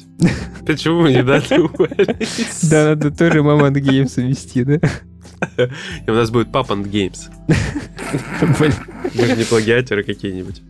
Почему 0.66 1.02
мы 1.02 1.14
не 1.14 1.24
додумались? 1.24 2.70
Да, 2.70 2.90
надо 2.90 3.12
тоже 3.12 3.44
Мамонт 3.44 3.78
Геймс 3.78 4.18
вести, 4.18 4.64
да? 4.64 4.80
И 6.06 6.10
у 6.10 6.14
нас 6.14 6.30
будет 6.32 6.48
Games. 6.50 7.30
Блин. 8.60 8.74
Мы 9.16 9.26
же 9.26 9.36
не 9.36 9.44
плагиаторы 9.44 10.04
какие-нибудь. 10.04 10.62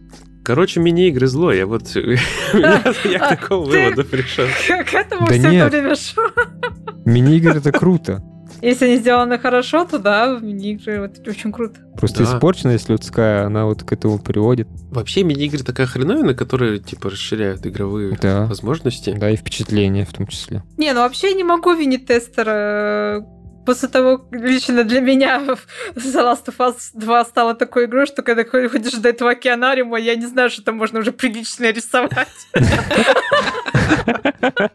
Короче, 0.43 0.79
мини-игры 0.79 1.27
зло. 1.27 1.51
Я 1.51 1.65
вот... 1.65 1.95
Я 2.53 3.19
к 3.19 3.29
такому 3.29 3.65
выводу 3.65 4.03
пришел. 4.03 4.47
К 4.67 4.93
этому 4.93 5.27
Да 5.27 5.33
все 5.33 5.69
время 5.69 5.95
шло. 5.95 6.23
Мини-игры 7.05 7.57
это 7.57 7.71
круто. 7.71 8.23
Если 8.62 8.86
они 8.86 8.98
сделаны 8.98 9.39
хорошо, 9.39 9.86
то 9.86 10.00
да, 10.00 10.38
мини-игры 10.41 11.01
вот 11.01 11.27
очень 11.27 11.51
круто. 11.51 11.79
Просто 11.96 12.24
Да. 12.24 12.36
испорченность 12.36 12.89
людская, 12.89 13.46
она 13.46 13.65
вот 13.65 13.84
к 13.84 13.91
этому 13.94 14.20
приводит. 14.20 14.68
Вообще, 14.91 15.24
мини-игры 15.24 15.63
такая 15.63 15.88
хреновина, 15.88 16.34
которые, 16.34 16.79
типа, 16.79 17.10
расширяют 17.10 17.65
игровые 17.65 18.18
Да. 18.22 18.46
возможности. 18.46 19.13
Да, 19.18 19.29
и 19.29 19.36
впечатления 19.36 20.06
в 20.06 20.13
том 20.13 20.27
числе. 20.27 20.63
Не, 20.77 20.94
ну 20.94 21.01
вообще 21.01 21.29
я 21.29 21.36
не 21.36 21.44
могу 21.44 21.74
винить 21.74 22.06
тестера. 22.06 23.25
После 23.65 23.88
того, 23.89 24.25
лично 24.32 24.84
для 24.84 25.00
меня 25.00 25.44
The 25.96 26.24
Last 26.24 26.46
of 26.48 26.58
Us 26.58 26.75
2 26.96 27.25
стала 27.25 27.53
такой 27.53 27.86
игрой, 27.86 28.08
что 28.08 28.24
когда 28.24 28.44
ходишь 28.44 28.94
до 28.94 29.10
этого 29.10 29.32
океанариума, 29.32 30.00
я 30.00 30.15
не 30.15 30.25
знаю, 30.25 30.50
что 30.50 30.63
там 30.63 30.77
можно 30.77 31.00
уже 31.00 31.12
прилично 31.12 31.72
рисовать. 31.72 32.27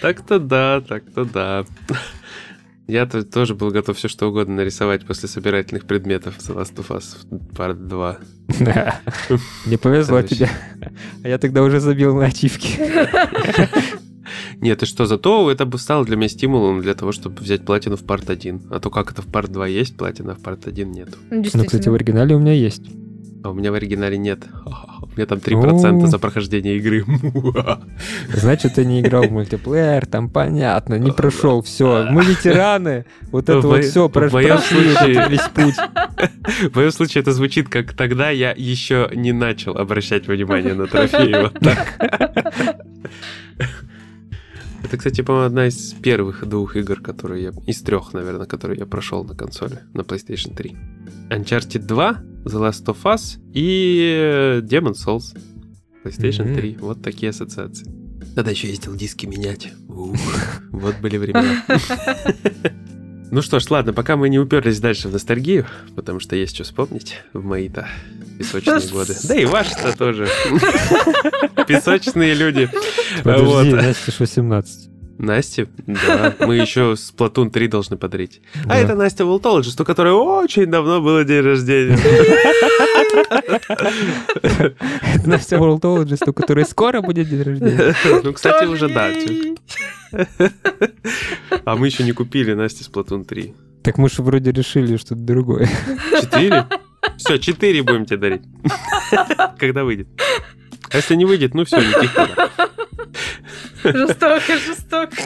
Так-то 0.00 0.38
да, 0.38 0.80
так-то 0.80 1.24
да. 1.24 1.64
Я 2.92 3.04
-то 3.04 3.22
тоже 3.22 3.54
был 3.54 3.70
готов 3.70 3.96
все 3.96 4.06
что 4.08 4.28
угодно 4.28 4.56
нарисовать 4.56 5.06
после 5.06 5.26
собирательных 5.26 5.86
предметов 5.86 6.36
The 6.38 6.54
Last 6.54 6.74
of 6.76 6.88
Us 6.88 7.26
Part 7.56 7.88
2. 7.88 8.18
Не 9.66 9.78
повезло 9.78 10.20
тебе. 10.20 10.50
А 11.24 11.28
я 11.28 11.38
тогда 11.38 11.62
уже 11.62 11.80
забил 11.80 12.14
на 12.14 12.26
ачивки. 12.26 12.78
Нет, 14.60 14.82
и 14.82 14.86
что, 14.86 15.06
зато 15.06 15.50
это 15.50 15.64
бы 15.64 15.78
стало 15.78 16.04
для 16.04 16.16
меня 16.16 16.28
стимулом 16.28 16.82
для 16.82 16.92
того, 16.92 17.12
чтобы 17.12 17.40
взять 17.40 17.64
платину 17.64 17.96
в 17.96 18.02
Part 18.02 18.30
1. 18.30 18.64
А 18.70 18.78
то 18.78 18.90
как 18.90 19.10
это 19.10 19.22
в 19.22 19.26
Part 19.26 19.48
2 19.48 19.68
есть 19.68 19.96
платина, 19.96 20.32
а 20.32 20.34
в 20.34 20.40
Part 20.40 20.68
1 20.68 20.92
нету. 20.92 21.16
Ну, 21.30 21.64
кстати, 21.64 21.88
в 21.88 21.94
оригинале 21.94 22.36
у 22.36 22.40
меня 22.40 22.52
есть. 22.52 22.82
А 23.42 23.50
у 23.50 23.54
меня 23.54 23.72
в 23.72 23.74
оригинале 23.74 24.18
нет. 24.18 24.40
У 24.66 24.91
меня 25.16 25.26
там 25.26 25.38
3% 25.38 26.04
О. 26.04 26.06
за 26.06 26.18
прохождение 26.18 26.76
игры. 26.76 27.04
Значит, 28.32 28.74
ты 28.74 28.84
не 28.84 29.00
играл 29.00 29.24
в 29.24 29.30
мультиплеер, 29.32 30.06
там 30.06 30.28
понятно, 30.28 30.94
не 30.94 31.10
прошел, 31.10 31.62
все. 31.62 32.06
Мы 32.10 32.24
ветераны, 32.24 33.04
вот 33.30 33.48
это 33.48 33.60
вот 33.60 33.84
все, 33.84 34.08
в 34.08 34.32
моем 34.32 34.56
прошли 34.56 35.20
весь 35.28 35.48
путь. 35.54 35.74
В 36.72 36.76
моем 36.76 36.90
случае 36.90 37.22
это 37.22 37.32
звучит 37.32 37.68
как 37.68 37.92
тогда 37.92 38.30
я 38.30 38.52
еще 38.56 39.08
не 39.14 39.32
начал 39.32 39.76
обращать 39.76 40.26
внимание 40.26 40.74
на 40.74 40.86
трофеи. 40.86 41.42
Вот 41.42 41.58
так. 41.60 42.82
Это, 44.84 44.96
кстати, 44.96 45.20
по-моему, 45.22 45.46
одна 45.46 45.66
из 45.68 45.92
первых 45.94 46.46
двух 46.48 46.76
игр, 46.76 47.00
которые 47.00 47.44
я... 47.44 47.52
Из 47.66 47.82
трех, 47.82 48.12
наверное, 48.12 48.46
которые 48.46 48.78
я 48.78 48.86
прошел 48.86 49.24
на 49.24 49.34
консоли, 49.34 49.78
на 49.94 50.00
PlayStation 50.00 50.54
3. 50.54 50.76
Uncharted 51.30 51.86
2, 51.86 52.22
The 52.44 52.70
Last 52.70 52.84
of 52.86 52.98
Us 53.04 53.38
и 53.54 54.60
Demon's 54.62 54.96
Souls. 55.06 55.36
PlayStation 56.04 56.46
Мгм. 56.46 56.56
3. 56.56 56.76
Вот 56.80 57.02
такие 57.02 57.30
ассоциации. 57.30 57.86
Тогда 58.34 58.50
еще 58.50 58.68
ездил 58.68 58.94
диски 58.96 59.26
менять. 59.26 59.72
Ух, 59.88 60.16
вот 60.72 60.96
были 61.00 61.16
времена. 61.16 61.64
Ну 63.32 63.40
что 63.40 63.60
ж, 63.60 63.70
ладно, 63.70 63.94
пока 63.94 64.16
мы 64.16 64.28
не 64.28 64.38
уперлись 64.38 64.78
дальше 64.78 65.08
в 65.08 65.12
ностальгию, 65.12 65.64
потому 65.96 66.20
что 66.20 66.36
есть 66.36 66.54
что 66.54 66.64
вспомнить 66.64 67.22
в 67.32 67.42
мои-то 67.42 67.88
песочные 68.38 68.90
годы. 68.92 69.14
Да 69.24 69.34
и 69.34 69.46
ваши-то 69.46 69.96
тоже. 69.96 70.28
Песочные 71.66 72.34
люди. 72.34 72.68
Подожди. 73.24 73.70
Настя 73.72 74.12
ж 74.12 74.20
18. 74.20 74.90
Настя, 75.16 75.66
да, 75.86 76.34
мы 76.40 76.56
еще 76.56 76.94
с 76.94 77.10
Платун 77.10 77.50
3 77.50 77.68
должны 77.68 77.96
подарить. 77.96 78.42
А 78.68 78.76
это 78.76 78.94
Настя 78.94 79.24
Волтологист, 79.24 79.80
у 79.80 79.84
которой 79.86 80.12
очень 80.12 80.66
давно 80.66 81.00
было 81.00 81.24
день 81.24 81.40
рождения. 81.40 81.96
Настя 85.26 85.56
Worldologist, 85.56 86.28
у 86.28 86.32
которой 86.32 86.64
скоро 86.64 87.00
будет 87.00 87.28
день 87.28 87.42
рождения. 87.42 87.94
Ну, 88.22 88.32
кстати, 88.32 88.66
уже 88.66 88.88
да. 88.88 89.12
А 91.64 91.76
мы 91.76 91.86
еще 91.86 92.04
не 92.04 92.12
купили 92.12 92.54
Насте 92.54 92.84
Splatoon 92.84 93.24
3. 93.24 93.54
Так 93.82 93.98
мы 93.98 94.08
же 94.08 94.22
вроде 94.22 94.52
решили 94.52 94.96
что-то 94.96 95.20
другое. 95.22 95.68
Четыре? 96.20 96.66
Все, 97.16 97.38
четыре 97.38 97.82
будем 97.82 98.06
тебе 98.06 98.18
дарить. 98.18 98.42
Когда 99.58 99.82
выйдет. 99.84 100.08
А 100.92 100.96
если 100.96 101.14
не 101.14 101.24
выйдет, 101.24 101.54
ну 101.54 101.64
все, 101.64 101.78
никаких. 101.78 102.36
Жестоко, 103.84 104.58
жестоко. 104.58 105.16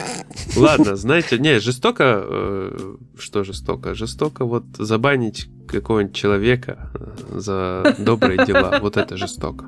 Ладно, 0.55 0.95
знаете, 0.95 1.37
не, 1.37 1.59
жестоко, 1.59 2.23
э, 2.27 2.95
что 3.19 3.43
жестоко? 3.43 3.93
Жестоко 3.93 4.45
вот 4.45 4.63
забанить 4.77 5.47
какого-нибудь 5.67 6.15
человека 6.15 6.89
э, 6.93 7.39
за 7.39 7.95
добрые 7.99 8.45
дела. 8.45 8.79
Вот 8.81 8.97
это 8.97 9.15
жестоко. 9.15 9.65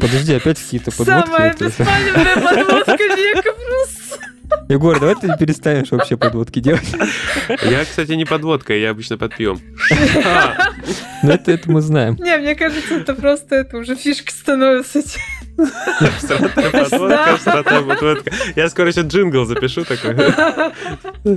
Подожди, 0.00 0.34
опять 0.34 0.58
какие-то 0.58 0.90
Самая 0.90 1.22
подводки. 1.52 1.64
беспалевная 1.64 2.34
подводка 2.34 3.04
века 3.16 3.52
просто. 3.52 3.97
Егор, 4.68 4.98
давай 5.00 5.14
ты 5.14 5.28
перестанешь 5.38 5.90
вообще 5.90 6.16
подводки 6.16 6.60
делать. 6.60 6.88
Я, 7.62 7.84
кстати, 7.84 8.12
не 8.12 8.24
подводка, 8.24 8.74
я 8.74 8.90
обычно 8.90 9.16
под 9.16 9.34
пьем. 9.34 9.60
А, 10.24 10.54
Но 11.22 11.32
это, 11.32 11.52
это 11.52 11.70
мы 11.70 11.80
знаем. 11.80 12.16
Не, 12.16 12.36
мне 12.36 12.54
кажется, 12.54 12.96
это 12.96 13.14
просто 13.14 13.56
это 13.56 13.78
уже 13.78 13.96
фишка 13.96 14.30
становится. 14.30 15.00
Всратая 16.18 16.70
подводка, 16.88 17.36
всратая 17.38 17.82
подводка. 17.82 18.30
Я 18.56 18.68
скоро 18.68 18.88
еще 18.88 19.00
джингл 19.00 19.44
запишу 19.44 19.84
такой. 19.84 20.14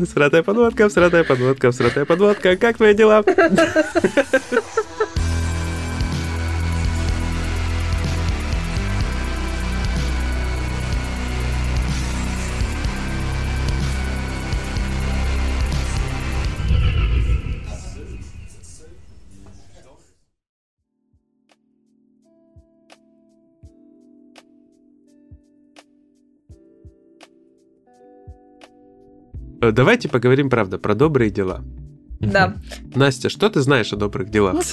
Всратая 0.05 0.43
подводка, 0.43 0.89
всратая 0.89 1.23
подводка, 1.23 1.71
всратая 1.71 2.05
подводка. 2.05 2.57
Как 2.57 2.77
твои 2.77 2.93
дела? 2.93 3.23
Давайте 29.61 30.09
поговорим, 30.09 30.49
правда, 30.49 30.77
про 30.77 30.95
добрые 30.95 31.29
дела. 31.29 31.61
Да. 32.19 32.55
Настя, 32.95 33.29
что 33.29 33.49
ты 33.49 33.61
знаешь 33.61 33.93
о 33.93 33.95
добрых 33.95 34.29
делах? 34.29 34.55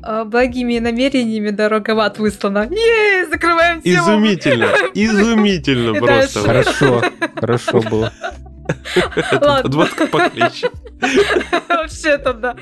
А, 0.00 0.24
Благими 0.24 0.78
намерениями 0.78 1.50
дорога 1.50 1.94
в 1.94 1.98
ад 1.98 2.18
выслана. 2.18 2.66
Ей, 2.70 3.26
закрываем 3.26 3.82
тему. 3.82 4.04
Изумительно, 4.04 4.72
изумительно 4.94 5.94
просто. 5.94 6.40
Хорошо, 6.44 7.02
хорошо 7.34 7.80
было. 7.82 8.12
Ладно. 9.32 9.62
подводка 9.64 10.06
похлеще. 10.06 10.70
Вообще-то, 11.68 12.32
да. 12.32 12.56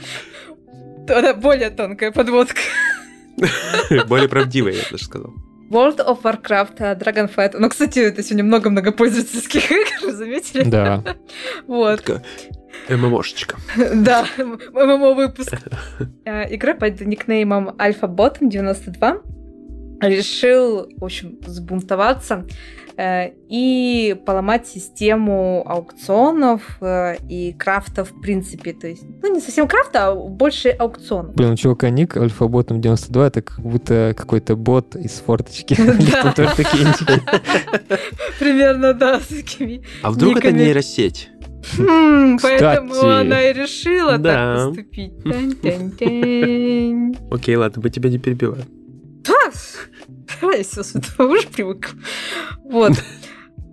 Да, 1.07 1.35
более 1.35 1.71
тонкая 1.71 2.11
подводка. 2.11 2.61
Более 4.09 4.29
правдивая, 4.29 4.73
я 4.73 4.83
даже 4.91 5.05
сказал. 5.05 5.33
World 5.71 5.99
of 5.99 6.23
Warcraft, 6.23 6.77
а, 6.81 6.95
Dragonfight. 6.95 7.57
Ну, 7.59 7.69
кстати, 7.69 7.99
это 7.99 8.23
сегодня 8.23 8.45
много 8.45 8.71
многопользовательских 8.71 9.71
игр, 10.03 10.13
заметили? 10.13 10.63
Да. 10.65 11.03
Вот. 11.67 12.03
Такая 12.03 12.23
ММОшечка. 12.89 13.57
Да, 13.95 14.27
ММО-выпуск. 14.39 15.55
Э, 16.25 16.55
Игра 16.55 16.75
под 16.75 17.01
никнеймом 17.01 17.75
Альфа 17.81 18.07
Ботом 18.07 18.49
92 18.49 19.19
решил, 20.03 20.89
в 20.97 21.05
общем, 21.05 21.39
сбунтоваться 21.47 22.45
э, 22.45 22.86
и 22.99 24.17
поломать 24.25 24.67
систему 24.67 25.63
аукционов 25.67 26.79
э, 26.81 27.17
и 27.29 27.53
крафта 27.53 28.05
в 28.05 28.21
принципе. 28.21 28.73
То 28.73 28.89
есть, 28.89 29.05
ну, 29.23 29.35
не 29.35 29.41
совсем 29.41 29.69
крафта, 29.69 30.09
а 30.09 30.15
больше 30.15 30.71
аукционов. 30.71 31.35
Блин, 31.35 31.53
у 31.53 31.57
чувака 31.57 31.91
ник 31.91 32.17
альфаботом 32.17 32.81
92, 32.81 33.27
это 33.27 33.43
как 33.43 33.61
будто 33.61 34.15
какой-то 34.17 34.57
бот 34.57 34.97
из 34.97 35.13
форточки. 35.13 35.75
Примерно, 38.39 38.95
да, 38.95 39.21
с 39.21 39.27
такими. 39.27 39.83
А 40.03 40.11
вдруг 40.11 40.39
это 40.39 40.53
нейросеть? 40.53 41.31
Хм. 41.77 42.39
Поэтому 42.41 42.95
она 43.03 43.43
и 43.43 43.53
решила 43.53 44.19
Да. 44.19 44.57
так 44.57 44.69
поступить. 44.69 45.13
Окей, 47.31 47.57
ладно, 47.57 47.83
мы 47.83 47.91
тебя 47.91 48.11
не 48.11 48.19
перебиваем. 48.19 48.65
Да, 49.27 49.51
я 50.57 50.63
все 50.63 50.83
с 50.83 50.95
этого 50.95 51.29
уже 51.29 51.49
привык. 51.49 51.91
Вот. 52.65 52.93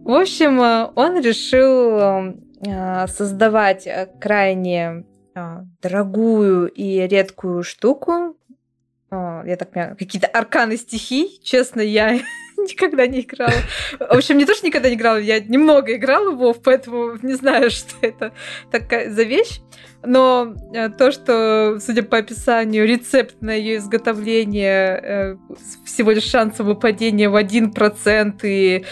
В 0.03 0.11
общем, 0.11 0.61
э, 0.61 0.91
он 0.95 1.21
решил 1.21 1.97
э, 1.97 3.07
создавать 3.07 3.87
э, 3.87 4.09
крайне 4.19 5.05
дорогую 5.81 6.67
и 6.67 7.07
редкую 7.07 7.63
штуку. 7.63 8.37
Я 9.09 9.55
так 9.57 9.71
понимаю, 9.71 9.97
какие-то 9.97 10.27
арканы 10.27 10.77
стихий. 10.77 11.39
Честно, 11.41 11.81
я 11.81 12.19
никогда 12.69 13.07
не 13.07 13.21
играла. 13.21 13.53
В 13.99 14.17
общем, 14.17 14.37
не 14.37 14.45
то, 14.45 14.53
что 14.53 14.65
никогда 14.65 14.89
не 14.89 14.95
играла, 14.95 15.17
я 15.17 15.39
немного 15.39 15.95
играла 15.95 16.31
в 16.31 16.41
WoW, 16.41 16.61
поэтому 16.63 17.17
не 17.21 17.33
знаю, 17.33 17.69
что 17.71 17.95
это 18.01 18.33
такая 18.71 19.09
за 19.09 19.23
вещь. 19.23 19.61
Но 20.05 20.53
э, 20.73 20.89
то, 20.89 21.11
что, 21.11 21.79
судя 21.79 22.03
по 22.03 22.17
описанию, 22.17 22.85
рецепт 22.85 23.37
на 23.41 23.53
ее 23.53 23.77
изготовление 23.77 24.99
э, 25.01 25.37
всего 25.85 26.11
лишь 26.11 26.25
шансом 26.25 26.65
выпадения 26.65 27.29
в 27.29 27.35
1%, 27.35 28.39
и, 28.43 28.85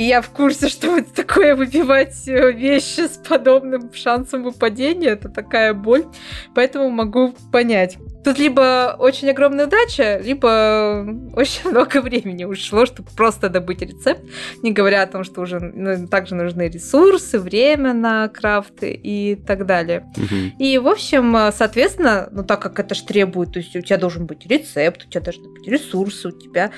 и 0.00 0.04
я 0.04 0.22
в 0.22 0.30
курсе, 0.30 0.70
что 0.70 0.92
вот 0.92 1.12
такое 1.12 1.54
выбивать 1.54 2.26
э, 2.26 2.52
вещи 2.52 3.00
с 3.00 3.18
подобным 3.18 3.92
шансом 3.92 4.44
выпадения, 4.44 5.10
это 5.10 5.28
такая 5.28 5.74
боль. 5.74 6.06
Поэтому 6.54 6.88
могу 6.88 7.34
понять. 7.52 7.98
Тут 8.24 8.38
либо 8.38 8.96
очень 8.98 9.28
огромная 9.28 9.66
удача, 9.66 10.18
либо 10.24 11.06
очень 11.34 11.68
много 11.70 12.00
времени 12.00 12.44
ушло, 12.44 12.86
чтобы 12.86 13.10
просто 13.14 13.50
добыть 13.50 13.82
рецепт, 13.82 14.22
не 14.62 14.72
говоря 14.72 15.02
о 15.02 15.06
том, 15.06 15.22
что 15.22 15.42
уже 15.42 15.60
ну, 15.60 16.08
также 16.08 16.34
нужны 16.34 16.70
ресурсы, 16.70 17.38
время 17.38 17.92
на 17.92 18.28
крафты 18.28 18.92
и 18.92 19.34
так 19.34 19.66
далее. 19.66 20.06
Мгм. 20.16 20.52
И, 20.58 20.78
в 20.78 20.88
общем, 20.88 21.36
э, 21.36 21.52
соответственно, 21.52 22.26
ну 22.32 22.42
так 22.42 22.62
как 22.62 22.80
это 22.80 22.94
ж 22.94 23.02
требует, 23.02 23.52
то 23.52 23.58
есть 23.58 23.76
у 23.76 23.82
тебя 23.82 23.98
должен 23.98 24.24
быть 24.24 24.46
рецепт, 24.46 25.04
у 25.06 25.10
тебя 25.10 25.20
должны 25.20 25.50
быть 25.50 25.68
ресурсы, 25.68 26.28
у 26.28 26.32
тебя 26.32 26.70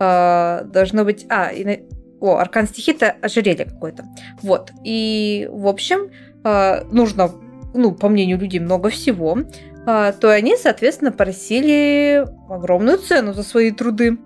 э, 0.00 0.64
должно 0.64 1.04
быть... 1.04 1.24
А, 1.28 1.50
и 1.50 1.84
О, 2.24 2.38
аркан 2.38 2.66
стихи 2.66 2.92
это 2.92 3.16
ожерелье 3.20 3.66
какое-то. 3.66 4.06
Вот. 4.40 4.70
И, 4.82 5.46
в 5.52 5.66
общем, 5.66 6.08
э, 6.42 6.84
нужно, 6.90 7.30
ну, 7.74 7.92
по 7.92 8.08
мнению 8.08 8.38
людей, 8.38 8.60
много 8.60 8.88
всего. 8.88 9.40
э, 9.86 10.12
то 10.18 10.32
они, 10.32 10.56
соответственно, 10.56 11.12
просили 11.12 12.26
огромную 12.48 12.96
цену 12.96 13.34
за 13.34 13.42
свои 13.42 13.72
труды. 13.72 14.16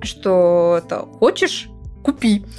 Что 0.00 0.80
это 0.80 0.98
хочешь, 1.18 1.68
купи. 2.04 2.44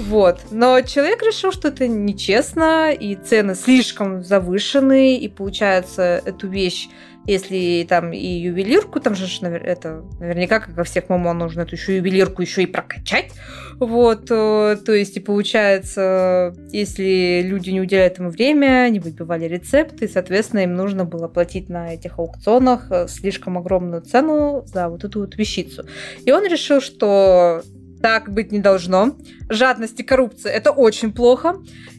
Вот. 0.00 0.40
Но 0.50 0.80
человек 0.80 1.22
решил, 1.22 1.52
что 1.52 1.68
это 1.68 1.86
нечестно, 1.86 2.90
и 2.90 3.14
цены 3.14 3.54
слишком 3.54 4.24
завышены, 4.24 5.16
и 5.16 5.28
получается 5.28 6.20
эту 6.24 6.48
вещь, 6.48 6.88
если 7.26 7.86
там 7.88 8.12
и 8.12 8.26
ювелирку, 8.26 9.00
там 9.00 9.14
же 9.14 9.26
это 9.46 10.02
наверняка, 10.18 10.60
как 10.60 10.76
во 10.76 10.84
всех 10.84 11.08
ММО, 11.08 11.32
нужно 11.34 11.62
эту 11.62 11.76
еще 11.76 11.96
ювелирку 11.96 12.42
еще 12.42 12.62
и 12.62 12.66
прокачать. 12.66 13.32
Вот, 13.78 14.30
э, 14.30 14.76
то 14.84 14.92
есть, 14.92 15.16
и 15.16 15.20
получается, 15.20 16.54
если 16.70 17.42
люди 17.44 17.70
не 17.70 17.80
уделяют 17.80 18.18
ему 18.18 18.30
время, 18.30 18.88
не 18.90 19.00
выбивали 19.00 19.44
рецепты, 19.46 20.08
соответственно, 20.08 20.60
им 20.60 20.74
нужно 20.74 21.04
было 21.04 21.28
платить 21.28 21.68
на 21.68 21.94
этих 21.94 22.18
аукционах 22.18 22.86
э, 22.90 23.06
слишком 23.08 23.58
огромную 23.58 24.02
цену 24.02 24.64
за 24.66 24.88
вот 24.88 25.04
эту 25.04 25.20
вот 25.20 25.36
вещицу. 25.36 25.86
И 26.24 26.32
он 26.32 26.46
решил, 26.46 26.80
что 26.80 27.62
так 28.02 28.32
быть 28.32 28.52
не 28.52 28.58
должно. 28.58 29.16
Жадность 29.48 29.98
и 30.00 30.02
коррупция– 30.02 30.52
это 30.54 30.72
очень 30.72 31.12
плохо. 31.12 31.56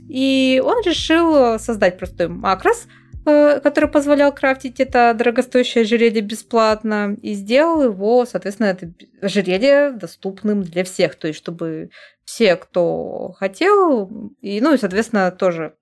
И 0.10 0.62
он 0.64 0.84
решил 0.86 1.36
э, 1.36 1.60
создать 1.60 1.98
простой 1.98 2.28
макрос, 2.28 2.88
который 3.26 3.90
позволял 3.90 4.34
крафтить 4.34 4.80
это 4.80 5.14
дорогостоящее 5.18 5.84
ожерелье 5.84 6.22
бесплатно, 6.22 7.16
и 7.22 7.34
сделал 7.34 7.84
его, 7.84 8.26
соответственно, 8.26 8.68
это 8.68 8.92
ожерелье 9.22 9.92
доступным 9.92 10.64
для 10.64 10.84
всех, 10.84 11.16
то 11.16 11.28
есть 11.28 11.40
чтобы 11.40 11.90
все, 12.26 12.56
кто 12.56 13.34
хотел, 13.38 14.10
и, 14.42 14.60
ну 14.62 14.74
и, 14.74 14.78
соответственно, 14.78 15.32
тоже 15.32 15.74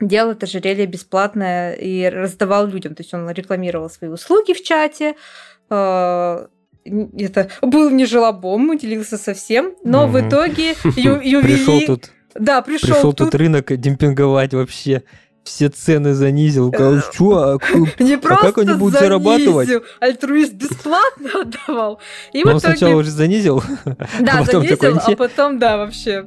делал 0.00 0.32
это 0.32 0.46
ожерелье 0.46 0.86
бесплатное 0.86 1.74
и 1.74 2.08
раздавал 2.08 2.66
людям, 2.66 2.94
то 2.94 3.02
есть 3.02 3.12
он 3.14 3.30
рекламировал 3.30 3.90
свои 3.90 4.10
услуги 4.10 4.52
в 4.52 4.62
чате, 4.62 5.14
э, 5.70 6.46
это 7.18 7.48
был 7.60 7.90
не 7.90 8.06
желобом, 8.06 8.76
делился 8.78 9.16
со 9.18 9.34
всем, 9.34 9.74
но 9.84 10.06
в 10.06 10.16
Мгм. 10.18 10.28
итоге 10.28 10.74
ювелир... 10.96 11.42
Пришел 11.42 11.80
тут, 11.86 12.10
Да, 12.34 12.62
пришел, 12.62 12.88
пришел 12.88 13.12
тут. 13.12 13.30
тут 13.30 13.34
рынок 13.36 13.66
демпинговать 13.78 14.52
вообще. 14.54 15.02
Все 15.44 15.68
цены 15.68 16.14
занизил. 16.14 16.70
Говорю, 16.70 17.00
что? 17.00 17.38
А, 17.38 17.58
Не 18.02 18.14
а 18.14 18.18
просто 18.18 18.46
как 18.46 18.58
они 18.58 18.74
будут 18.74 18.98
зарабатывать? 18.98 19.68
занизил, 19.68 19.86
альтруист 20.00 20.54
бесплатно 20.54 21.30
отдавал. 21.40 22.00
И 22.32 22.44
в 22.44 22.46
он 22.46 22.60
сначала 22.60 22.94
уже 22.94 23.10
занизил, 23.10 23.62
Да, 24.20 24.38
а 24.38 24.44
потом 24.44 24.62
занизил, 24.62 24.76
такой, 24.76 24.98
а 24.98 25.16
потом, 25.16 25.58
да, 25.58 25.76
вообще. 25.76 26.26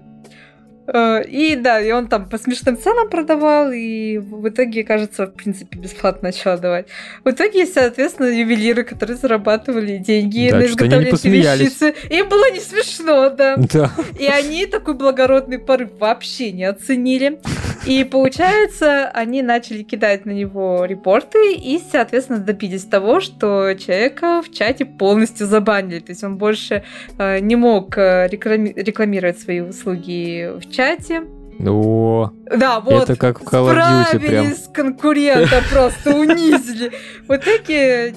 Э, 0.87 1.23
И 1.27 1.55
да, 1.55 1.79
и 1.81 1.91
он 1.91 2.07
там 2.07 2.29
по 2.29 2.37
смешным 2.37 2.77
ценам 2.77 3.09
продавал, 3.09 3.71
и 3.71 4.17
в 4.17 4.47
итоге, 4.47 4.83
кажется, 4.83 5.27
в 5.27 5.33
принципе, 5.33 5.77
бесплатно 5.79 6.29
начал 6.29 6.57
давать. 6.59 6.87
В 7.23 7.29
итоге 7.29 7.65
соответственно, 7.65 8.27
ювелиры, 8.27 8.83
которые 8.83 9.17
зарабатывали 9.17 9.97
деньги 9.97 10.49
Да, 10.51 10.57
на 10.57 10.65
изготовление 10.65 11.11
вещицы. 11.11 11.95
Им 12.09 12.29
было 12.29 12.51
не 12.51 12.59
смешно, 12.59 13.29
да. 13.29 13.55
Да. 13.57 13.91
И 14.19 14.25
они 14.25 14.65
такой 14.65 14.93
благородный 14.93 15.59
порыв 15.59 15.89
вообще 15.99 16.51
не 16.51 16.65
оценили. 16.65 17.39
И 17.85 18.03
получается, 18.03 19.09
они 19.09 19.43
начали 19.43 19.83
кидать 19.83 20.25
на 20.25 20.31
него 20.31 20.85
репорты 20.85 21.53
и, 21.53 21.79
соответственно, 21.91 22.39
добились 22.39 22.83
того, 22.83 23.19
что 23.19 23.73
человека 23.75 24.41
в 24.41 24.51
чате 24.51 24.85
полностью 24.85 25.45
забанили. 25.45 25.99
То 25.99 26.11
есть 26.11 26.23
он 26.23 26.37
больше 26.37 26.83
э, 27.19 27.39
не 27.39 27.55
мог 27.55 27.95
э, 27.97 28.27
реклами- 28.27 28.73
рекламировать 28.75 29.39
свои 29.39 29.59
услуги 29.61 30.49
в 30.59 30.71
чате. 30.75 31.23
О, 31.65 32.31
Да, 32.53 32.79
вот. 32.81 33.03
это 33.03 33.15
как 33.15 33.41
в 33.41 33.45
Call 33.45 33.73
of 33.73 34.11
Duty 34.11 34.19
прям. 34.19 34.47
Конкурента, 34.73 35.61
просто 35.71 36.15
унизили. 36.15 36.91
В 37.27 37.35
итоге 37.35 38.13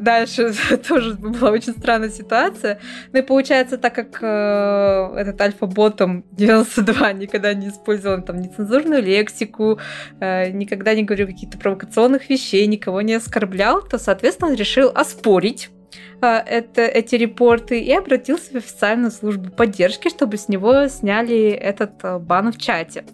дальше 0.00 0.52
тоже 0.88 1.14
была 1.14 1.50
очень 1.50 1.72
странная 1.72 2.08
ситуация. 2.08 2.80
Ну 3.12 3.18
и 3.20 3.22
получается, 3.22 3.78
так 3.78 3.94
как 3.94 4.18
э, 4.22 5.14
этот 5.16 5.40
альфа-ботом 5.40 6.24
92 6.32 7.12
никогда 7.12 7.54
не 7.54 7.68
использовал 7.68 8.22
там 8.22 8.40
нецензурную 8.40 9.02
лексику, 9.02 9.78
э, 10.20 10.50
никогда 10.50 10.94
не 10.94 11.02
говорил 11.02 11.26
каких-то 11.26 11.58
провокационных 11.58 12.28
вещей, 12.30 12.66
никого 12.66 13.02
не 13.02 13.14
оскорблял, 13.14 13.82
то, 13.82 13.98
соответственно, 13.98 14.50
он 14.50 14.56
решил 14.56 14.90
оспорить 14.94 15.70
это, 16.20 16.82
эти 16.82 17.14
репорты 17.16 17.80
и 17.80 17.92
обратился 17.92 18.52
в 18.52 18.56
официальную 18.56 19.10
службу 19.10 19.50
поддержки, 19.50 20.08
чтобы 20.08 20.36
с 20.36 20.48
него 20.48 20.88
сняли 20.88 21.50
этот 21.50 21.92
э, 22.02 22.18
бан 22.18 22.52
в 22.52 22.58
чате. 22.58 23.04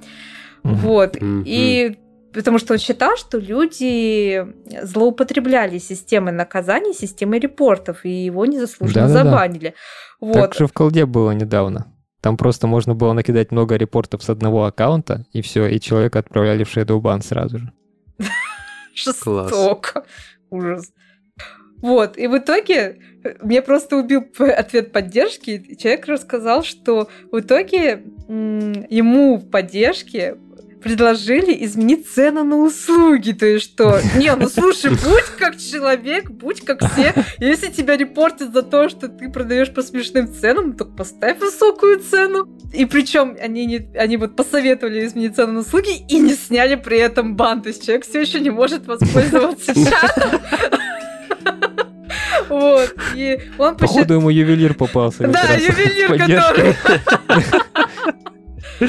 Вот. 0.63 1.17
И 1.21 1.97
потому 2.33 2.59
что 2.59 2.75
он 2.75 2.79
считал, 2.79 3.17
что 3.17 3.39
люди 3.39 4.47
злоупотребляли 4.83 5.79
системой 5.79 6.33
наказаний, 6.33 6.93
системой 6.93 7.39
репортов, 7.39 8.05
и 8.05 8.11
его 8.11 8.45
незаслуженно 8.45 9.09
Да-да-да. 9.09 9.31
забанили. 9.31 9.75
Вот. 10.21 10.35
Так 10.35 10.55
же 10.55 10.67
в 10.67 10.73
колде 10.73 11.07
было 11.07 11.31
недавно. 11.31 11.93
Там 12.21 12.37
просто 12.37 12.67
можно 12.67 12.95
было 12.95 13.13
накидать 13.13 13.53
много 13.53 13.77
репортов 13.77 14.23
с 14.23 14.29
одного 14.29 14.65
аккаунта, 14.65 15.25
и 15.33 15.43
все, 15.43 15.67
и 15.67 15.81
человека 15.81 16.19
отправляли 16.19 16.65
в 16.65 16.77
Ban 16.77 17.23
сразу 17.23 17.59
же. 17.59 17.73
Жестоко. 18.95 20.05
Ужас. 20.51 20.93
Вот, 21.83 22.17
и 22.17 22.27
в 22.27 22.39
итоге 22.39 22.99
э, 23.23 23.35
мне 23.43 23.63
просто 23.63 23.97
убил 23.97 24.25
ответ 24.39 24.93
поддержки. 24.93 25.77
Человек 25.77 26.07
рассказал, 26.07 26.63
что 26.65 27.09
в 27.31 27.41
итоге 27.41 28.03
ему 28.29 29.37
в 29.37 29.49
поддержке 29.51 30.37
предложили 30.87 31.65
изменить 31.65 32.09
цену 32.09 32.45
на 32.45 32.59
услуги. 32.59 33.33
То 33.33 33.47
есть 33.47 33.65
что? 33.65 34.01
Не, 34.17 34.35
ну 34.37 34.49
слушай, 34.49 34.91
будь 35.05 35.25
как 35.37 35.57
человек, 35.57 36.31
будь 36.31 36.61
как 36.61 36.79
все. 36.93 37.13
Если 37.39 37.73
тебя 37.73 37.97
репортят 37.97 38.53
за 38.53 38.63
то, 38.63 38.89
что 38.89 39.09
ты 39.09 39.29
продаешь 39.29 39.75
по 39.75 39.83
смешным 39.83 40.33
ценам, 40.33 40.75
то 40.75 40.85
поставь 40.85 41.41
высокую 41.41 42.01
цену. 42.01 42.49
И 42.73 42.85
причем 42.85 43.37
они, 43.41 43.67
не, 43.67 43.89
они 43.97 44.17
вот 44.17 44.37
посоветовали 44.37 45.05
изменить 45.07 45.35
цену 45.35 45.55
на 45.55 45.61
услуги 45.61 46.05
и 46.09 46.19
не 46.19 46.35
сняли 46.35 46.77
при 46.77 46.99
этом 46.99 47.35
бан. 47.35 47.63
То 47.63 47.69
есть 47.69 47.85
человек 47.85 48.07
все 48.07 48.21
еще 48.21 48.39
не 48.39 48.51
может 48.51 48.87
воспользоваться 48.87 49.75
чатом. 49.91 50.41
Вот. 52.49 52.95
И 53.15 53.41
он 53.59 53.77
посчитал... 53.77 53.97
Походу 53.97 54.15
ему 54.15 54.31
ювелир 54.31 54.75
попался. 54.75 55.29
Да, 55.29 55.55
ювелир, 55.55 56.19
который... 56.19 56.75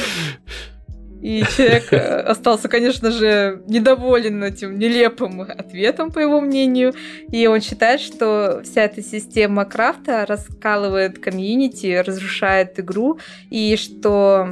И 1.21 1.43
человек 1.55 1.91
э, 1.91 1.97
остался, 1.97 2.69
конечно 2.69 3.11
же, 3.11 3.61
недоволен 3.67 4.43
этим 4.43 4.77
нелепым 4.77 5.41
ответом, 5.41 6.11
по 6.11 6.19
его 6.19 6.39
мнению. 6.39 6.93
И 7.31 7.47
он 7.47 7.59
считает, 7.61 8.01
что 8.01 8.61
вся 8.63 8.83
эта 8.83 9.01
система 9.01 9.65
крафта 9.65 10.25
раскалывает 10.25 11.17
комьюнити, 11.17 12.01
разрушает 12.05 12.79
игру, 12.79 13.19
и 13.49 13.75
что 13.77 14.51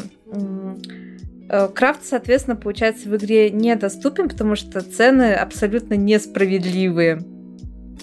э, 1.49 1.69
крафт, 1.73 2.01
соответственно, 2.03 2.55
получается 2.55 3.09
в 3.09 3.15
игре 3.15 3.51
недоступен, 3.51 4.27
потому 4.27 4.55
что 4.55 4.81
цены 4.81 5.33
абсолютно 5.33 5.93
несправедливые. 5.93 7.21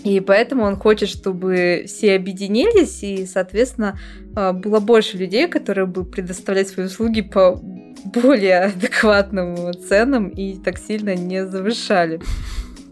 И 0.04 0.20
поэтому 0.20 0.64
он 0.64 0.76
хочет, 0.76 1.08
чтобы 1.08 1.84
все 1.86 2.14
объединились, 2.14 3.02
и, 3.02 3.24
соответственно, 3.26 3.98
э, 4.34 4.52
было 4.52 4.80
больше 4.80 5.16
людей, 5.16 5.46
которые 5.48 5.86
бы 5.86 6.04
предоставлять 6.04 6.68
свои 6.68 6.86
услуги 6.86 7.20
по 7.20 7.60
более 8.04 8.58
адекватным 8.64 9.72
ценам 9.74 10.28
и 10.28 10.56
так 10.56 10.78
сильно 10.78 11.14
не 11.14 11.46
завышали. 11.46 12.20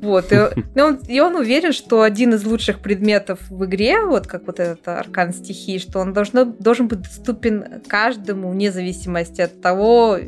Вот, 0.00 0.32
и, 0.32 0.36
и 0.74 0.80
он, 0.80 0.98
и 1.08 1.20
он 1.20 1.36
уверен, 1.36 1.72
что 1.72 2.02
один 2.02 2.32
из 2.32 2.44
лучших 2.44 2.78
предметов 2.78 3.38
в 3.50 3.64
игре, 3.66 4.02
вот 4.02 4.26
как 4.26 4.46
вот 4.46 4.58
этот 4.58 4.86
аркан 4.88 5.34
стихии, 5.34 5.78
что 5.78 5.98
он 5.98 6.14
должно, 6.14 6.44
должен 6.44 6.88
быть 6.88 7.02
доступен 7.02 7.82
каждому 7.86 8.50
вне 8.50 8.72
зависимости 8.72 9.42
от 9.42 9.60
того, 9.60 10.18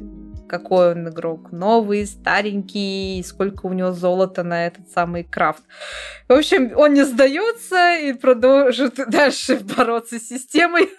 какой 0.52 0.92
он 0.92 1.08
игрок, 1.08 1.50
новый, 1.50 2.04
старенький, 2.06 3.24
сколько 3.26 3.64
у 3.64 3.72
него 3.72 3.92
золота 3.92 4.42
на 4.42 4.66
этот 4.66 4.90
самый 4.90 5.24
крафт. 5.24 5.62
В 6.28 6.34
общем, 6.34 6.72
он 6.76 6.92
не 6.92 7.04
сдается 7.04 7.96
и 7.96 8.12
продолжит 8.12 8.96
дальше 9.08 9.58
бороться 9.76 10.18
с 10.18 10.28
системой. 10.28 10.90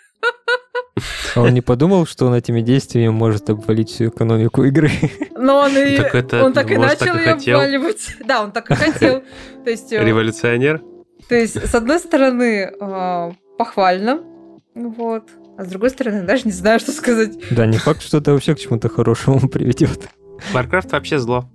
А 1.35 1.41
он 1.41 1.53
не 1.53 1.61
подумал, 1.61 2.07
что 2.07 2.25
он 2.25 2.33
этими 2.33 2.61
действиями 2.61 3.09
может 3.09 3.47
обвалить 3.51 3.91
всю 3.91 4.07
экономику 4.07 4.63
игры? 4.63 4.89
Но 5.37 5.59
он, 5.59 5.77
и, 5.77 5.97
Так 5.97 6.15
это, 6.15 6.43
он 6.43 6.53
так 6.53 6.71
и 6.71 6.77
начал 6.77 7.05
так 7.05 7.15
и 7.15 7.19
ее 7.19 7.33
хотел. 7.35 7.59
обваливать. 7.59 8.15
Да, 8.25 8.43
он 8.43 8.51
так 8.51 8.71
и 8.71 8.73
хотел. 8.73 9.23
То 9.63 9.69
есть, 9.69 9.93
э, 9.93 10.03
Революционер? 10.03 10.81
то 11.29 11.35
есть, 11.35 11.63
с 11.63 11.75
одной 11.75 11.99
стороны, 11.99 12.71
э, 12.79 13.31
похвально, 13.59 14.23
вот. 14.73 15.29
А 15.57 15.65
с 15.65 15.67
другой 15.67 15.91
стороны, 15.91 16.23
даже 16.23 16.45
не 16.45 16.51
знаю, 16.51 16.79
что 16.79 16.91
сказать. 16.91 17.33
Да, 17.51 17.65
не 17.65 17.77
факт, 17.77 18.01
что 18.01 18.17
это 18.17 18.31
вообще 18.31 18.55
к 18.55 18.59
чему-то 18.59 18.89
хорошему 18.89 19.47
приведет. 19.49 20.09
Warcraft 20.53 20.89
вообще 20.91 21.19
зло. 21.19 21.49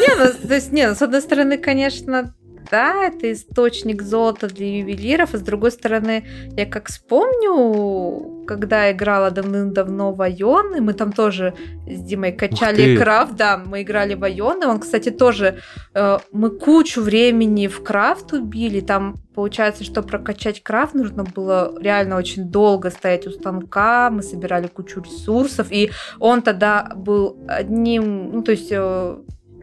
Не, 0.00 0.14
ну, 0.16 0.48
то 0.48 0.54
есть, 0.54 0.72
не, 0.72 0.88
ну, 0.88 0.94
с 0.94 1.02
одной 1.02 1.22
стороны, 1.22 1.56
конечно, 1.56 2.34
да, 2.70 3.04
это 3.04 3.32
источник 3.32 4.02
золота 4.02 4.48
для 4.48 4.78
ювелиров, 4.78 5.34
а 5.34 5.38
с 5.38 5.42
другой 5.42 5.70
стороны, 5.70 6.24
я 6.56 6.66
как 6.66 6.88
вспомню, 6.88 8.44
когда 8.46 8.90
играла 8.90 9.30
давным-давно 9.30 10.12
в 10.12 10.22
Айон, 10.22 10.76
и 10.76 10.80
мы 10.80 10.94
там 10.94 11.12
тоже 11.12 11.54
с 11.86 12.00
Димой 12.00 12.32
качали 12.32 12.96
крафт, 12.96 13.34
да, 13.36 13.58
мы 13.58 13.82
играли 13.82 14.14
в 14.14 14.24
Айон, 14.24 14.62
и 14.62 14.66
он, 14.66 14.78
кстати, 14.78 15.10
тоже, 15.10 15.58
э, 15.94 16.18
мы 16.32 16.50
кучу 16.50 17.02
времени 17.02 17.66
в 17.66 17.82
крафт 17.82 18.32
убили, 18.32 18.80
там 18.80 19.16
получается, 19.34 19.84
что 19.84 20.02
прокачать 20.02 20.62
крафт 20.62 20.94
нужно 20.94 21.24
было 21.24 21.74
реально 21.80 22.16
очень 22.16 22.44
долго 22.44 22.90
стоять 22.90 23.26
у 23.26 23.30
станка, 23.30 24.10
мы 24.10 24.22
собирали 24.22 24.66
кучу 24.66 25.00
ресурсов, 25.02 25.66
и 25.70 25.90
он 26.18 26.42
тогда 26.42 26.92
был 26.96 27.36
одним, 27.46 28.32
ну, 28.32 28.42
то 28.42 28.52
есть 28.52 28.68
э, 28.70 29.16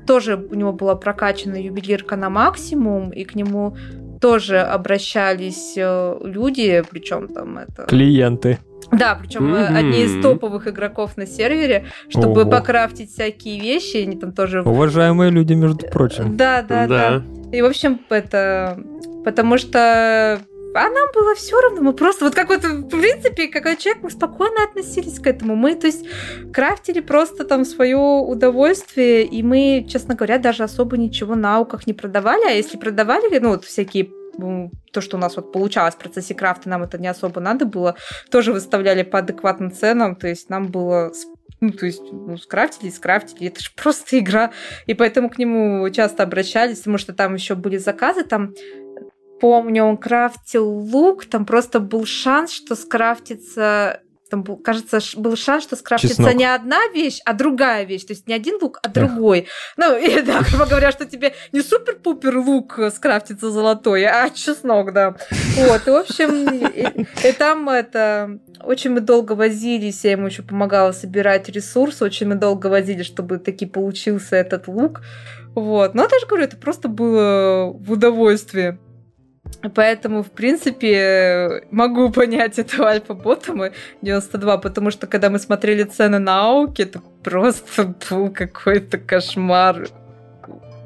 тоже 0.05 0.35
у 0.35 0.55
него 0.55 0.73
была 0.73 0.95
прокачана 0.95 1.55
ювелирка 1.55 2.15
на 2.15 2.29
максимум, 2.29 3.11
и 3.11 3.23
к 3.23 3.35
нему 3.35 3.75
тоже 4.21 4.59
обращались 4.59 5.73
э, 5.75 6.17
люди, 6.23 6.83
причем 6.89 7.27
там 7.27 7.57
это... 7.57 7.83
Клиенты. 7.83 8.59
Да, 8.91 9.17
причем 9.19 9.53
э, 9.53 9.65
Мгм. 9.65 9.75
одни 9.75 10.03
из 10.03 10.21
топовых 10.21 10.67
игроков 10.67 11.17
на 11.17 11.25
сервере, 11.25 11.85
чтобы 12.09 12.41
Ого. 12.41 12.51
покрафтить 12.51 13.11
всякие 13.11 13.59
вещи, 13.59 13.97
они 13.97 14.17
там 14.17 14.31
тоже... 14.31 14.61
Уважаемые 14.61 15.31
люди, 15.31 15.53
между 15.53 15.87
прочим. 15.87 16.37
Да, 16.37 16.61
да, 16.61 16.87
да. 16.87 17.23
И, 17.51 17.61
в 17.61 17.65
общем, 17.65 17.99
это... 18.09 18.77
Потому 19.25 19.57
что 19.57 20.39
а 20.73 20.89
нам 20.89 21.09
было 21.13 21.36
все 21.36 21.59
равно, 21.59 21.81
мы 21.81 21.93
просто, 21.93 22.25
вот 22.25 22.36
как 22.36 22.49
вот, 22.49 22.63
в 22.63 22.89
принципе, 22.89 23.47
как 23.47 23.77
человек, 23.77 24.03
мы 24.03 24.09
спокойно 24.09 24.63
относились 24.63 25.19
к 25.19 25.27
этому. 25.27 25.55
Мы, 25.55 25.75
то 25.75 25.88
есть, 25.88 26.05
крафтили 26.51 26.99
просто 26.99 27.43
там 27.43 27.65
свое 27.65 27.97
удовольствие, 27.97 29.23
и 29.23 29.43
мы, 29.43 29.86
честно 29.88 30.15
говоря, 30.15 30.38
даже 30.38 30.63
особо 30.63 30.97
ничего 30.97 31.36
на 31.36 31.57
ауках 31.57 31.88
не 31.88 31.93
продавали, 31.93 32.45
а 32.47 32.51
если 32.51 32.77
продавали, 32.77 33.38
ну, 33.39 33.49
вот 33.49 33.65
всякие 33.65 34.09
м, 34.39 34.71
то, 34.91 35.01
что 35.01 35.17
у 35.17 35.19
нас 35.19 35.36
вот 35.36 35.51
получалось 35.51 35.93
в 35.93 35.99
процессе 35.99 36.33
крафта, 36.33 36.69
нам 36.69 36.83
это 36.83 36.97
не 36.97 37.07
особо 37.07 37.39
надо 37.39 37.65
было, 37.65 37.95
тоже 38.31 38.51
выставляли 38.51 39.03
по 39.03 39.19
адекватным 39.19 39.71
ценам, 39.71 40.15
то 40.15 40.27
есть 40.27 40.49
нам 40.49 40.67
было 40.67 41.12
ну, 41.63 41.71
то 41.71 41.86
есть, 41.86 42.01
ну, 42.12 42.36
скрафтили, 42.38 42.89
скрафтили, 42.89 43.47
это 43.47 43.62
же 43.62 43.69
просто 43.73 44.19
игра. 44.19 44.51
И 44.86 44.93
поэтому 44.93 45.29
к 45.29 45.38
нему 45.38 45.89
часто 45.91 46.23
обращались, 46.23 46.79
потому 46.79 46.97
что 46.97 47.13
там 47.13 47.36
еще 47.36 47.55
были 47.55 47.77
заказы, 47.77 48.25
там 48.25 48.53
помню, 49.43 49.84
он 49.84 49.97
крафтил 49.97 50.65
лук, 50.65 51.25
там 51.25 51.45
просто 51.45 51.82
был 51.82 52.06
шанс, 52.06 52.53
что 52.53 52.75
скрафтится 52.75 53.99
там, 54.32 54.41
был, 54.41 54.56
кажется, 54.56 54.99
был 55.17 55.36
шанс, 55.36 55.65
что 55.65 55.75
скрафтится 55.75 56.15
Чеснок. 56.15 56.36
не 56.36 56.45
одна 56.45 56.79
вещь, 56.93 57.19
а 57.25 57.34
другая 57.34 57.84
вещь. 57.84 58.06
То 58.06 58.13
есть 58.13 58.25
не 58.25 58.34
один 58.34 58.58
лук, 58.62 58.79
а 58.82 58.88
другой. 58.88 59.47
Ну, 59.75 59.97
и 59.99 60.21
да, 60.21 60.39
грубо 60.49 60.65
говоря, 60.65 60.93
что 60.93 61.06
тебе 61.06 61.34
не 61.51 61.62
супер-пупер 61.62 62.38
лук 62.38 62.79
скрафтится 62.95 63.51
золотой, 63.51 64.06
а 64.06 64.29
чеснок, 64.29 64.93
да. 64.93 65.17
Вот, 65.58 65.88
и, 65.88 65.91
в 65.91 65.95
общем, 65.95 66.49
и, 66.49 67.06
и 67.27 67.32
там 67.34 67.67
это... 67.67 68.39
Очень 68.63 68.91
мы 68.91 69.01
долго 69.01 69.34
возились, 69.34 70.06
я 70.06 70.12
ему 70.12 70.27
еще 70.27 70.41
помогала 70.41 70.93
собирать 70.93 71.49
ресурсы, 71.49 72.06
очень 72.06 72.27
мы 72.27 72.36
долго 72.36 72.67
возились, 72.67 73.06
чтобы 73.06 73.39
таки 73.39 73.65
получился 73.65 74.38
этот 74.38 74.69
лук. 74.69 75.01
Вот. 75.53 75.95
Но 75.95 76.03
я 76.03 76.19
же 76.19 76.25
говорю, 76.27 76.45
это 76.45 76.56
просто 76.56 76.88
было 76.88 77.73
в 77.73 77.91
удовольствие. 77.91 78.79
Поэтому, 79.73 80.23
в 80.23 80.31
принципе, 80.31 81.63
могу 81.71 82.09
понять 82.09 82.59
этого 82.59 82.89
альфа-ботома 82.89 83.71
92, 84.01 84.57
потому 84.57 84.91
что 84.91 85.07
когда 85.07 85.29
мы 85.29 85.39
смотрели 85.39 85.83
цены 85.83 86.19
на 86.19 86.45
ауки, 86.45 86.81
это 86.81 87.01
просто 87.23 87.95
был 88.09 88.29
какой-то 88.29 88.97
кошмар. 88.97 89.87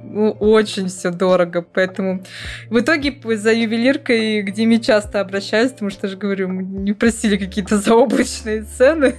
Ну, 0.10 0.32
очень 0.32 0.88
все 0.88 1.12
дорого, 1.12 1.62
поэтому 1.62 2.24
в 2.70 2.80
итоге 2.80 3.14
за 3.36 3.52
ювелиркой 3.52 4.42
к 4.42 4.52
Диме 4.52 4.80
часто 4.80 5.20
обращаюсь, 5.20 5.72
потому 5.74 5.92
что, 5.92 6.08
я 6.08 6.12
же 6.12 6.18
говорю, 6.18 6.48
мы 6.48 6.64
не 6.64 6.94
просили 6.94 7.36
какие-то 7.36 7.78
заоблачные 7.78 8.64
цены, 8.64 9.16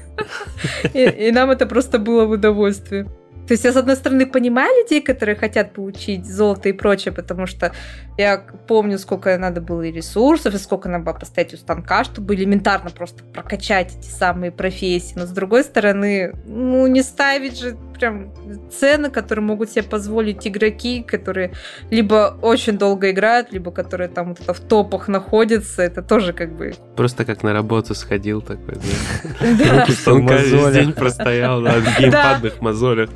и, 0.94 1.30
нам 1.30 1.50
это 1.50 1.66
просто 1.66 1.98
было 1.98 2.24
в 2.24 2.30
удовольствие. 2.30 3.04
То 3.48 3.54
есть 3.54 3.64
я, 3.64 3.72
с 3.72 3.76
одной 3.76 3.96
стороны, 3.96 4.26
понимаю 4.26 4.70
людей, 4.82 5.00
которые 5.00 5.34
хотят 5.34 5.72
получить 5.72 6.26
золото 6.26 6.68
и 6.68 6.72
прочее, 6.72 7.12
потому 7.12 7.46
что 7.46 7.72
я 8.18 8.42
помню, 8.66 8.98
сколько 8.98 9.38
надо 9.38 9.60
было 9.60 9.82
и 9.82 9.92
ресурсов, 9.92 10.52
и 10.52 10.58
сколько 10.58 10.88
надо 10.88 11.04
было 11.04 11.14
поставить 11.14 11.54
у 11.54 11.56
станка, 11.56 12.02
чтобы 12.02 12.34
элементарно 12.34 12.90
просто 12.90 13.22
прокачать 13.22 13.96
эти 13.96 14.08
самые 14.08 14.50
профессии. 14.50 15.14
Но, 15.14 15.24
с 15.24 15.30
другой 15.30 15.62
стороны, 15.62 16.34
ну, 16.44 16.88
не 16.88 17.02
ставить 17.02 17.58
же 17.58 17.76
прям 17.98 18.32
цены, 18.72 19.10
которые 19.10 19.44
могут 19.44 19.70
себе 19.70 19.84
позволить 19.84 20.46
игроки, 20.48 21.04
которые 21.04 21.52
либо 21.90 22.36
очень 22.42 22.76
долго 22.76 23.10
играют, 23.12 23.52
либо 23.52 23.70
которые 23.70 24.08
там 24.08 24.30
вот 24.30 24.40
это 24.40 24.52
в 24.52 24.60
топах 24.60 25.06
находятся. 25.06 25.82
Это 25.82 26.02
тоже 26.02 26.32
как 26.32 26.56
бы... 26.56 26.74
Просто 26.96 27.24
как 27.24 27.44
на 27.44 27.52
работу 27.52 27.94
сходил 27.94 28.42
такой, 28.42 28.74
да. 28.74 29.80
Руки 29.80 29.92
Станка 29.92 30.36
весь 30.38 30.72
день 30.74 30.92
простоял, 30.92 31.60
в 31.60 32.00
геймпадных 32.00 32.60
мозолях. 32.60 33.10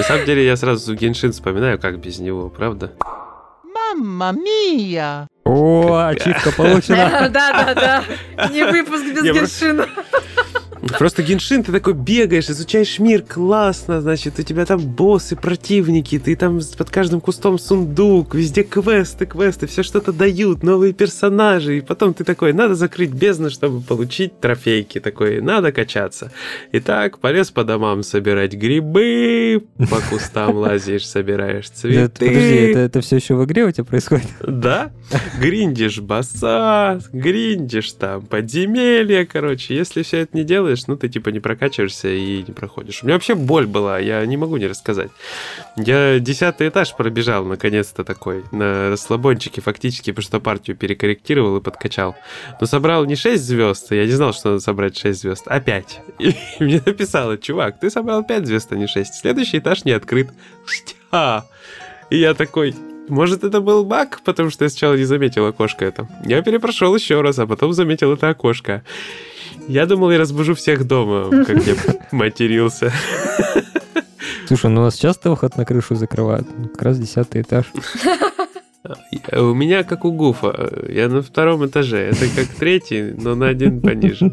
На 0.00 0.06
самом 0.06 0.24
деле, 0.24 0.46
я 0.46 0.56
сразу 0.56 0.94
Геншин 0.94 1.32
вспоминаю, 1.32 1.78
как 1.78 2.00
без 2.00 2.18
него, 2.20 2.48
правда? 2.48 2.92
Mamma 3.94 4.32
mia! 4.32 5.26
О, 5.44 6.06
ачивка 6.08 6.52
получена. 6.56 7.28
Да-да-да. 7.30 8.04
Не 8.48 8.64
выпуск 8.64 9.04
без 9.04 9.22
Геншина. 9.22 9.86
Просто 10.98 11.22
Геншин, 11.22 11.62
ты 11.62 11.72
такой 11.72 11.94
бегаешь, 11.94 12.48
изучаешь 12.48 12.98
мир, 12.98 13.22
классно, 13.22 14.00
значит, 14.00 14.38
у 14.38 14.42
тебя 14.42 14.64
там 14.64 14.80
боссы, 14.80 15.36
противники, 15.36 16.18
ты 16.18 16.36
там 16.36 16.60
под 16.76 16.90
каждым 16.90 17.20
кустом 17.20 17.58
сундук, 17.58 18.34
везде 18.34 18.62
квесты, 18.62 19.26
квесты, 19.26 19.66
все 19.66 19.82
что-то 19.82 20.12
дают, 20.12 20.62
новые 20.62 20.92
персонажи, 20.92 21.78
и 21.78 21.80
потом 21.80 22.14
ты 22.14 22.24
такой, 22.24 22.52
надо 22.52 22.74
закрыть 22.74 23.10
бездну, 23.10 23.50
чтобы 23.50 23.80
получить 23.80 24.40
трофейки, 24.40 25.00
такой, 25.00 25.40
надо 25.40 25.72
качаться. 25.72 26.32
И 26.72 26.80
так, 26.80 27.18
полез 27.18 27.50
по 27.50 27.64
домам 27.64 28.02
собирать 28.02 28.54
грибы, 28.54 29.64
по 29.90 30.00
кустам 30.08 30.56
лазишь, 30.56 31.06
собираешь 31.06 31.68
цветы. 31.70 32.26
Подожди, 32.26 32.54
это, 32.54 32.78
это 32.80 33.00
все 33.00 33.16
еще 33.16 33.34
в 33.34 33.44
игре 33.44 33.64
у 33.64 33.70
тебя 33.70 33.84
происходит? 33.84 34.28
Да, 34.40 34.92
гриндишь 35.38 36.00
босса, 36.00 37.00
гриндишь 37.12 37.92
там 37.92 38.22
подземелья, 38.22 39.26
короче. 39.26 39.74
Если 39.74 40.02
все 40.02 40.18
это 40.18 40.36
не 40.36 40.44
делаешь, 40.44 40.69
ну 40.86 40.96
ты 40.96 41.08
типа 41.08 41.30
не 41.30 41.40
прокачиваешься 41.40 42.08
и 42.08 42.42
не 42.46 42.52
проходишь. 42.52 43.02
У 43.02 43.06
меня 43.06 43.14
вообще 43.14 43.34
боль 43.34 43.66
была, 43.66 43.98
я 43.98 44.24
не 44.26 44.36
могу 44.36 44.56
не 44.56 44.66
рассказать. 44.66 45.10
Я 45.76 46.18
десятый 46.18 46.68
этаж 46.68 46.94
пробежал, 46.96 47.44
наконец-то 47.44 48.04
такой, 48.04 48.44
на 48.52 48.90
расслабончике 48.90 49.60
фактически, 49.60 50.10
потому 50.10 50.24
что 50.24 50.40
партию 50.40 50.76
перекорректировал 50.76 51.56
и 51.56 51.60
подкачал. 51.60 52.16
Но 52.60 52.66
собрал 52.66 53.04
не 53.04 53.16
6 53.16 53.42
звезд, 53.42 53.92
я 53.92 54.04
не 54.04 54.12
знал, 54.12 54.32
что 54.32 54.50
надо 54.50 54.60
собрать 54.60 54.96
6 54.96 55.20
звезд, 55.20 55.44
а 55.46 55.60
5. 55.60 56.00
И 56.18 56.34
мне 56.60 56.82
написало, 56.84 57.38
чувак, 57.38 57.80
ты 57.80 57.90
собрал 57.90 58.24
5 58.24 58.46
звезд, 58.46 58.72
а 58.72 58.76
не 58.76 58.86
6. 58.86 59.14
Следующий 59.14 59.58
этаж 59.58 59.84
не 59.84 59.92
открыт. 59.92 60.28
Штя. 60.66 61.46
И 62.10 62.18
я 62.18 62.34
такой, 62.34 62.74
может, 63.08 63.44
это 63.44 63.60
был 63.60 63.84
баг, 63.84 64.20
потому 64.24 64.50
что 64.50 64.64
я 64.64 64.70
сначала 64.70 64.94
не 64.94 65.04
заметил 65.04 65.46
окошко 65.46 65.84
это. 65.84 66.08
Я 66.24 66.42
перепрошел 66.42 66.94
еще 66.94 67.20
раз, 67.20 67.38
а 67.38 67.46
потом 67.46 67.72
заметил 67.72 68.12
это 68.12 68.28
окошко. 68.28 68.82
Я 69.70 69.86
думал, 69.86 70.10
я 70.10 70.18
разбужу 70.18 70.54
всех 70.54 70.84
дома, 70.86 71.44
как 71.44 71.64
я 71.66 71.74
матерился. 72.10 72.92
Слушай, 74.46 74.70
ну 74.70 74.80
у 74.80 74.84
нас 74.84 74.96
часто 74.96 75.30
выход 75.30 75.56
на 75.56 75.64
крышу 75.64 75.94
закрывают. 75.94 76.46
Как 76.72 76.82
раз 76.82 76.98
десятый 76.98 77.42
этаж. 77.42 77.66
Я- 79.32 79.42
У 79.44 79.54
меня 79.54 79.84
как 79.84 80.04
у 80.04 80.10
Гуфа. 80.12 80.70
Я 80.88 81.08
на 81.08 81.22
втором 81.22 81.64
этаже. 81.66 81.98
Это 81.98 82.26
как 82.34 82.48
третий, 82.58 83.12
но 83.12 83.34
на 83.36 83.46
один 83.48 83.80
пониже. 83.80 84.32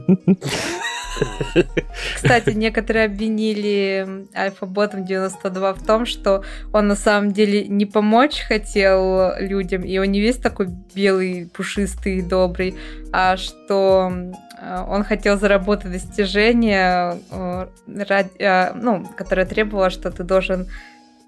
Кстати, 2.15 2.52
некоторые 2.52 3.06
обвинили 3.06 4.28
Альфа-ботом 4.36 5.06
92 5.06 5.73
в 5.73 5.86
том, 5.86 6.06
что 6.06 6.43
он 6.73 6.88
на 6.88 6.95
самом 6.95 7.32
деле 7.32 7.67
не 7.67 7.86
помочь 7.86 8.39
хотел 8.47 9.32
людям, 9.39 9.84
и 9.84 9.97
он 9.97 10.08
не 10.12 10.19
весь 10.21 10.38
такой 10.38 10.67
белый, 10.95 11.50
пушистый 11.54 12.17
и 12.17 12.21
добрый, 12.21 12.76
а 13.12 13.36
что 13.38 14.12
он 14.89 15.04
хотел 15.04 15.38
заработать 15.39 15.91
достижение, 15.91 17.20
э, 17.32 17.67
ради- 18.10 18.38
э, 18.39 18.74
ну, 18.74 19.06
которое 19.17 19.46
требовало, 19.46 19.89
что 19.89 20.10
ты 20.12 20.24
должен 20.24 20.67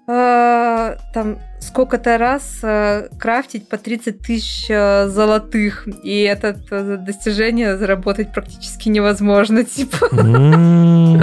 э, 0.08 0.96
там 1.14 1.38
сколько-то 1.60 2.18
раз 2.18 2.58
э, 2.62 3.08
крафтить 3.20 3.68
по 3.68 3.76
30 3.76 4.18
тысяч 4.18 4.66
э, 4.68 5.06
золотых, 5.08 5.86
и 6.02 6.22
это 6.22 6.56
э, 6.70 6.96
достижение 6.98 7.76
заработать 7.76 8.32
практически 8.32 8.88
невозможно, 8.88 9.62
типа. 9.76 10.08
М, 10.12 11.20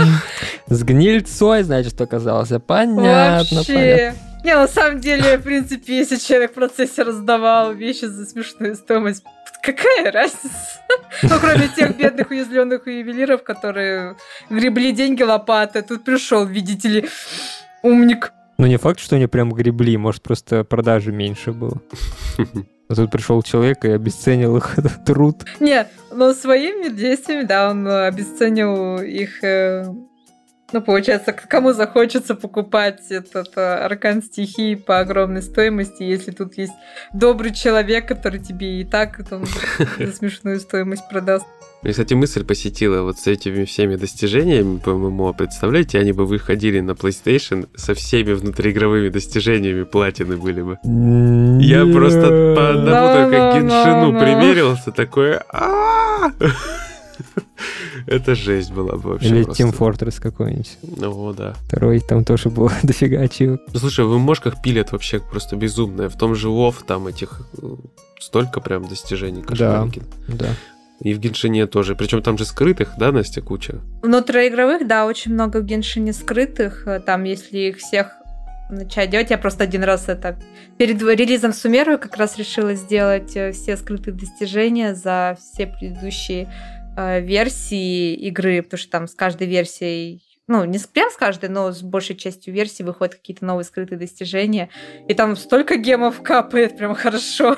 С 0.67 0.83
гнильцой, 0.83 1.63
значит, 1.63 1.99
оказался. 1.99 2.59
Понятно, 2.59 3.01
понятно. 3.03 3.57
Вообще. 3.57 4.13
Не, 4.45 4.55
на 4.55 4.67
самом 4.67 4.99
деле, 5.01 5.37
в 5.37 5.41
принципе, 5.43 5.97
если 5.97 6.15
человек 6.15 6.51
в 6.51 6.55
процессе 6.55 7.03
раздавал 7.03 7.73
вещи 7.73 8.05
за 8.05 8.25
смешную 8.25 8.75
стоимость, 8.75 9.23
какая 9.73 10.11
разница? 10.11 10.81
Ну, 11.23 11.39
кроме 11.39 11.67
тех 11.67 11.97
бедных 11.97 12.29
уязвленных 12.29 12.87
ювелиров, 12.87 13.43
которые 13.43 14.15
гребли 14.49 14.91
деньги 14.91 15.23
лопатой. 15.23 15.81
Тут 15.81 16.03
пришел, 16.03 16.45
видите 16.45 16.87
ли, 16.87 17.09
умник. 17.83 18.31
Ну, 18.57 18.65
не 18.67 18.77
факт, 18.77 18.99
что 18.99 19.15
они 19.15 19.27
прям 19.27 19.51
гребли, 19.51 19.97
может, 19.97 20.23
просто 20.23 20.63
продажи 20.63 21.11
меньше 21.11 21.51
было. 21.51 21.81
А 22.89 22.95
тут 22.95 23.11
пришел 23.11 23.43
человек 23.43 23.83
и 23.83 23.89
обесценил 23.89 24.55
их 24.57 24.77
труд. 25.05 25.43
Не, 25.59 25.87
но 26.11 26.33
своими 26.33 26.89
действиями, 26.89 27.43
да, 27.43 27.69
он 27.69 27.85
э, 27.85 28.07
обесценил 28.07 29.01
их... 29.01 29.43
Ну, 30.73 30.81
получается, 30.81 31.31
кому 31.31 31.71
захочется 31.71 32.35
покупать 32.35 33.09
этот 33.09 33.55
э, 33.55 33.61
аркан 33.61 34.21
стихии 34.21 34.75
по 34.75 34.99
огромной 34.99 35.41
стоимости, 35.41 36.03
если 36.03 36.31
тут 36.31 36.57
есть 36.57 36.73
добрый 37.13 37.53
человек, 37.53 38.05
который 38.05 38.39
тебе 38.41 38.81
и 38.81 38.83
так 38.83 39.25
там, 39.29 39.45
за 39.97 40.11
смешную 40.11 40.59
стоимость 40.59 41.07
продаст. 41.09 41.45
Мне, 41.83 41.91
кстати, 41.91 42.15
мысль 42.15 42.43
посетила 42.43 43.03
вот 43.03 43.17
с 43.17 43.27
этими 43.27 43.63
всеми 43.63 43.95
достижениями 43.95 44.79
по 44.79 44.91
ММО. 44.91 45.33
Представляете, 45.33 45.99
они 45.99 46.11
бы 46.11 46.25
выходили 46.25 46.81
на 46.81 46.91
PlayStation 46.91 47.69
со 47.75 47.93
всеми 47.93 48.33
внутриигровыми 48.33 49.07
достижениями 49.07 49.83
платины 49.83 50.35
были 50.35 50.63
бы. 50.63 50.79
Я 51.63 51.85
просто 51.85 52.53
по 52.55 52.69
одному 52.71 53.13
только 53.13 53.59
Геншину 53.59 54.11
Да-да-да. 54.11 54.19
примерился, 54.19 54.91
такой... 54.91 55.39
Это 58.07 58.35
жесть 58.35 58.71
была 58.71 58.95
бы 58.95 59.09
вообще 59.11 59.27
Или 59.27 59.43
просто. 59.43 59.63
Team 59.63 59.77
Fortress 59.77 60.21
какой-нибудь. 60.21 60.77
Ну 60.81 61.33
да. 61.33 61.55
Второй, 61.67 61.99
там 61.99 62.23
тоже 62.23 62.49
было 62.49 62.71
дофига 62.83 63.19
ачивок. 63.19 63.61
Ну 63.73 63.79
слушай, 63.79 64.05
в 64.05 64.17
мошках 64.17 64.61
пилят 64.61 64.93
вообще 64.93 65.19
просто 65.19 65.57
безумное. 65.57 66.07
В 66.07 66.17
том 66.17 66.33
же 66.33 66.49
Вов 66.49 66.83
там 66.87 67.07
этих 67.07 67.41
э, 67.61 67.67
столько 68.19 68.61
прям 68.61 68.87
достижений 68.87 69.41
кошмарики. 69.43 70.01
Да. 70.27 70.47
И 71.01 71.13
в 71.13 71.19
Геншине 71.19 71.67
тоже. 71.67 71.95
Причем 71.95 72.23
там 72.23 72.37
же 72.37 72.45
скрытых, 72.45 72.93
да, 72.97 73.11
Настя, 73.11 73.41
куча? 73.41 73.81
Внутриигровых, 74.01 74.87
да, 74.87 75.05
очень 75.05 75.33
много 75.33 75.57
в 75.57 75.65
Геншине 75.65 76.13
скрытых. 76.13 76.87
Э, 76.87 77.01
Там, 77.01 77.25
если 77.25 77.57
их 77.57 77.77
всех 77.77 78.07
начать 78.69 79.09
делать, 79.09 79.29
я 79.29 79.37
просто 79.37 79.63
один 79.63 79.83
раз 79.83 80.09
это 80.09 80.37
перед 80.77 81.01
релизом 81.01 81.53
суммирую, 81.53 81.99
как 81.99 82.17
раз 82.17 82.37
решила 82.37 82.73
сделать 82.73 83.35
э, 83.35 83.51
все 83.51 83.77
скрытые 83.77 84.13
достижения 84.13 84.95
за 84.95 85.37
все 85.39 85.67
предыдущие 85.67 86.51
версии 86.97 88.13
игры, 88.15 88.61
потому 88.61 88.79
что 88.79 88.91
там 88.91 89.07
с 89.07 89.13
каждой 89.13 89.47
версией 89.47 90.23
ну, 90.49 90.63
не 90.63 90.79
прям 90.79 91.09
с 91.09 91.17
каждой, 91.17 91.49
но 91.49 91.71
с 91.73 91.81
большей 91.81 92.15
частью 92.15 92.53
версий 92.53 92.83
выходят 92.83 93.15
какие-то 93.15 93.43
новые 93.43 93.65
скрытые 93.65 93.99
достижения. 93.99 94.69
И 95.07 95.13
там 95.13 95.35
столько 95.35 95.75
гемов 95.75 96.21
капает, 96.23 96.77
прям 96.77 96.95
хорошо. 96.95 97.57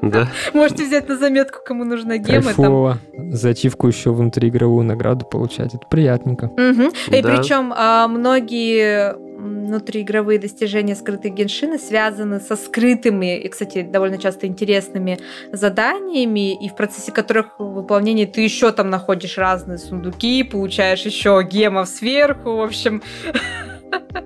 Да. 0.00 0.30
Можете 0.54 0.86
взять 0.86 1.08
на 1.08 1.16
заметку, 1.18 1.58
кому 1.64 1.84
нужна 1.84 2.16
гема. 2.16 2.44
Кайфово. 2.44 2.98
За 3.32 3.50
ачивку 3.50 3.86
еще 3.86 4.12
внутриигровую 4.12 4.84
награду 4.84 5.26
получать. 5.26 5.74
Это 5.74 5.86
приятненько. 5.90 6.46
Мгм. 6.56 6.90
И 7.08 7.22
Да. 7.22 7.36
причем 7.36 7.72
а, 7.76 8.08
многие 8.08 9.14
внутриигровые 9.40 10.38
достижения 10.38 10.94
скрытых 10.94 11.34
геншины 11.34 11.78
связаны 11.78 12.40
со 12.40 12.56
скрытыми 12.56 13.38
и, 13.38 13.48
кстати, 13.48 13.82
довольно 13.82 14.18
часто 14.18 14.46
интересными 14.46 15.18
заданиями, 15.52 16.64
и 16.64 16.68
в 16.68 16.74
процессе 16.74 17.12
которых 17.12 17.58
выполнения 17.58 18.26
ты 18.26 18.42
еще 18.42 18.72
там 18.72 18.90
находишь 18.90 19.38
разные 19.38 19.78
сундуки, 19.78 20.42
получаешь 20.42 21.02
еще 21.02 21.42
гемов 21.50 21.88
сверху, 21.88 22.56
в 22.56 22.62
общем. 22.62 23.02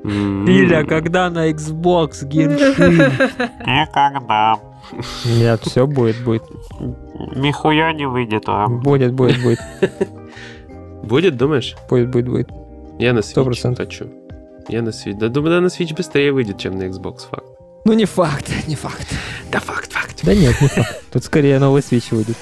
М, 0.04 0.86
когда 0.86 1.30
на 1.30 1.50
Xbox 1.50 2.24
Геншин? 2.24 2.96
Никогда. 3.66 4.58
Нет, 5.24 5.60
все 5.62 5.86
будет, 5.86 6.22
будет. 6.24 6.42
Нихуя 7.34 7.92
не 7.92 8.06
выйдет 8.06 8.44
а. 8.46 8.66
вам. 8.66 8.80
Будет, 8.80 9.14
будет, 9.14 9.42
будет. 9.42 9.58
Будет, 11.02 11.36
думаешь? 11.36 11.76
Будет, 11.90 12.10
будет, 12.10 12.28
будет. 12.28 12.48
Я 12.98 13.12
на 13.12 13.20
Сто 13.20 13.42
Switch 13.42 13.44
процентов. 13.44 13.86
хочу. 13.86 14.23
Я 14.68 14.82
на 14.82 14.88
Switch. 14.90 15.14
Да, 15.14 15.28
думаю, 15.28 15.54
да, 15.54 15.60
на 15.60 15.66
Switch 15.66 15.94
быстрее 15.94 16.32
выйдет, 16.32 16.58
чем 16.58 16.78
на 16.78 16.84
Xbox, 16.84 17.28
факт. 17.30 17.46
Ну 17.84 17.92
не 17.92 18.06
факт, 18.06 18.50
не 18.66 18.76
факт. 18.76 19.06
Да, 19.50 19.60
факт, 19.60 19.92
факт. 19.92 20.20
Да 20.22 20.34
нет, 20.34 20.58
не 20.60 20.68
факт. 20.68 21.02
Тут 21.12 21.24
скорее 21.24 21.58
новый 21.58 21.82
Switch 21.82 22.14
выйдет. 22.14 22.36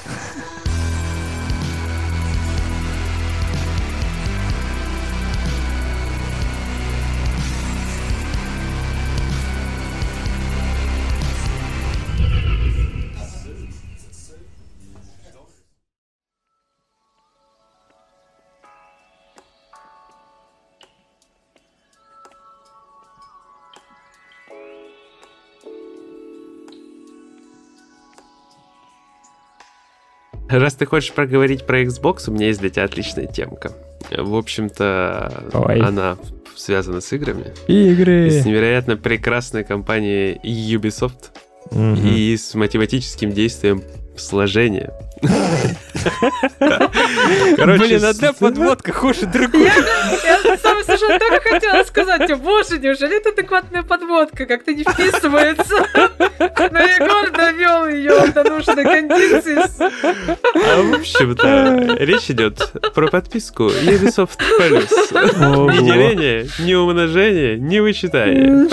Раз 30.52 30.74
ты 30.74 30.86
хочешь 30.86 31.12
проговорить 31.12 31.64
про 31.66 31.82
Xbox, 31.82 32.28
у 32.28 32.32
меня 32.32 32.46
есть 32.48 32.60
для 32.60 32.68
тебя 32.70 32.84
отличная 32.84 33.26
темка. 33.26 33.72
В 34.16 34.34
общем-то, 34.36 35.50
Ой. 35.54 35.80
она 35.80 36.16
связана 36.54 37.00
с 37.00 37.12
играми. 37.12 37.52
Игры. 37.66 38.26
И 38.28 38.30
с 38.30 38.44
невероятно 38.44 38.96
прекрасной 38.96 39.64
компанией 39.64 40.38
Ubisoft 40.44 41.30
Мгм. 41.70 42.06
и 42.06 42.36
с 42.36 42.54
математическим 42.54 43.32
действием 43.32 43.82
сложения. 44.16 44.92
Короче, 47.56 47.84
Блин, 47.84 48.04
одна 48.04 48.32
подводка 48.32 48.92
хуже 48.92 49.26
другой. 49.26 49.64
Я 49.66 49.72
совершенно 51.02 51.18
только 51.18 51.48
хотела 51.48 51.84
сказать, 51.84 52.30
«О, 52.30 52.36
боже, 52.36 52.78
неужели 52.78 53.16
это 53.16 53.30
адекватная 53.30 53.82
подводка, 53.82 54.46
как-то 54.46 54.72
не 54.72 54.84
вписывается. 54.84 55.86
Но 56.38 56.80
Егор 56.80 57.30
довел 57.30 57.86
ее 57.86 58.26
до 58.32 58.44
нужной 58.44 58.84
кондиции. 58.84 59.62
А, 60.54 60.82
в 60.82 60.94
общем-то, 60.94 61.96
речь 61.98 62.30
идет 62.30 62.72
про 62.94 63.08
подписку 63.08 63.64
Ubisoft 63.64 64.38
Plus. 64.58 64.88
Ни 65.72 65.84
деление, 65.84 66.48
ни 66.58 66.74
умножение, 66.74 67.58
ни 67.58 67.78
вычитание. 67.80 68.68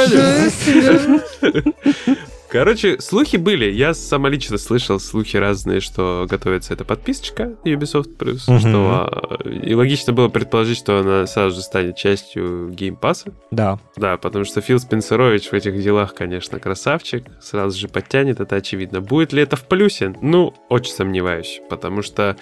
Короче, 2.51 2.99
слухи 2.99 3.38
были. 3.38 3.65
Я 3.71 3.93
самолично 3.93 4.57
слышал 4.57 4.99
слухи 4.99 5.38
разные, 5.38 5.81
что 5.81 6.25
готовится 6.27 6.73
эта 6.73 6.83
подписочка 6.83 7.55
Ubisoft 7.63 8.17
Plus, 8.17 8.41
Мгм. 8.47 8.59
что 8.59 9.07
а, 9.07 9.47
и 9.47 9.75
логично 9.75 10.13
было 10.13 10.29
предположить, 10.29 10.77
что 10.79 10.97
она 10.99 11.27
сразу 11.27 11.57
же 11.57 11.62
станет 11.62 11.95
частью 11.95 12.69
геймпаса. 12.71 13.33
Да. 13.51 13.77
Да, 13.95 14.17
потому 14.17 14.45
что 14.45 14.62
Фил 14.62 14.79
Спенсерович 14.79 15.49
в 15.49 15.53
этих 15.53 15.79
делах, 15.81 16.15
конечно, 16.15 16.59
красавчик. 16.59 17.23
Сразу 17.39 17.77
же 17.77 17.88
подтянет, 17.88 18.39
это 18.39 18.55
очевидно. 18.55 18.99
Будет 19.01 19.31
ли 19.31 19.43
это 19.43 19.55
в 19.55 19.67
плюсе? 19.67 20.15
Ну, 20.21 20.55
очень 20.69 20.93
сомневаюсь. 20.93 21.62
Потому 21.69 22.01
что 22.01 22.35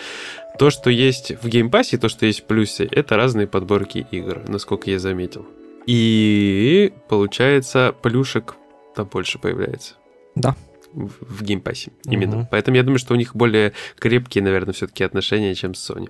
то, 0.57 0.69
что 0.69 0.89
есть 0.89 1.33
в 1.41 1.49
геймпассе, 1.49 1.97
и 1.97 1.99
то, 1.99 2.07
что 2.07 2.25
есть 2.25 2.41
в 2.41 2.45
плюсе, 2.45 2.85
это 2.85 3.17
разные 3.17 3.45
подборки 3.47 4.07
игр, 4.11 4.41
насколько 4.47 4.89
я 4.89 4.99
заметил. 4.99 5.45
И 5.85 6.93
получается, 7.09 7.93
плюшек 8.01 8.55
там 8.97 9.07
больше 9.07 9.39
появляется. 9.39 9.95
Да. 10.35 10.55
В, 10.93 11.11
в 11.21 11.43
геймпассе. 11.43 11.91
Именно. 12.05 12.37
Мгм. 12.37 12.47
Поэтому 12.49 12.77
я 12.77 12.83
думаю, 12.83 12.99
что 12.99 13.13
у 13.13 13.17
них 13.17 13.35
более 13.35 13.73
крепкие, 13.99 14.43
наверное, 14.43 14.73
все-таки 14.73 15.03
отношения, 15.03 15.53
чем 15.55 15.73
с 15.73 15.89
Sony. 15.89 16.09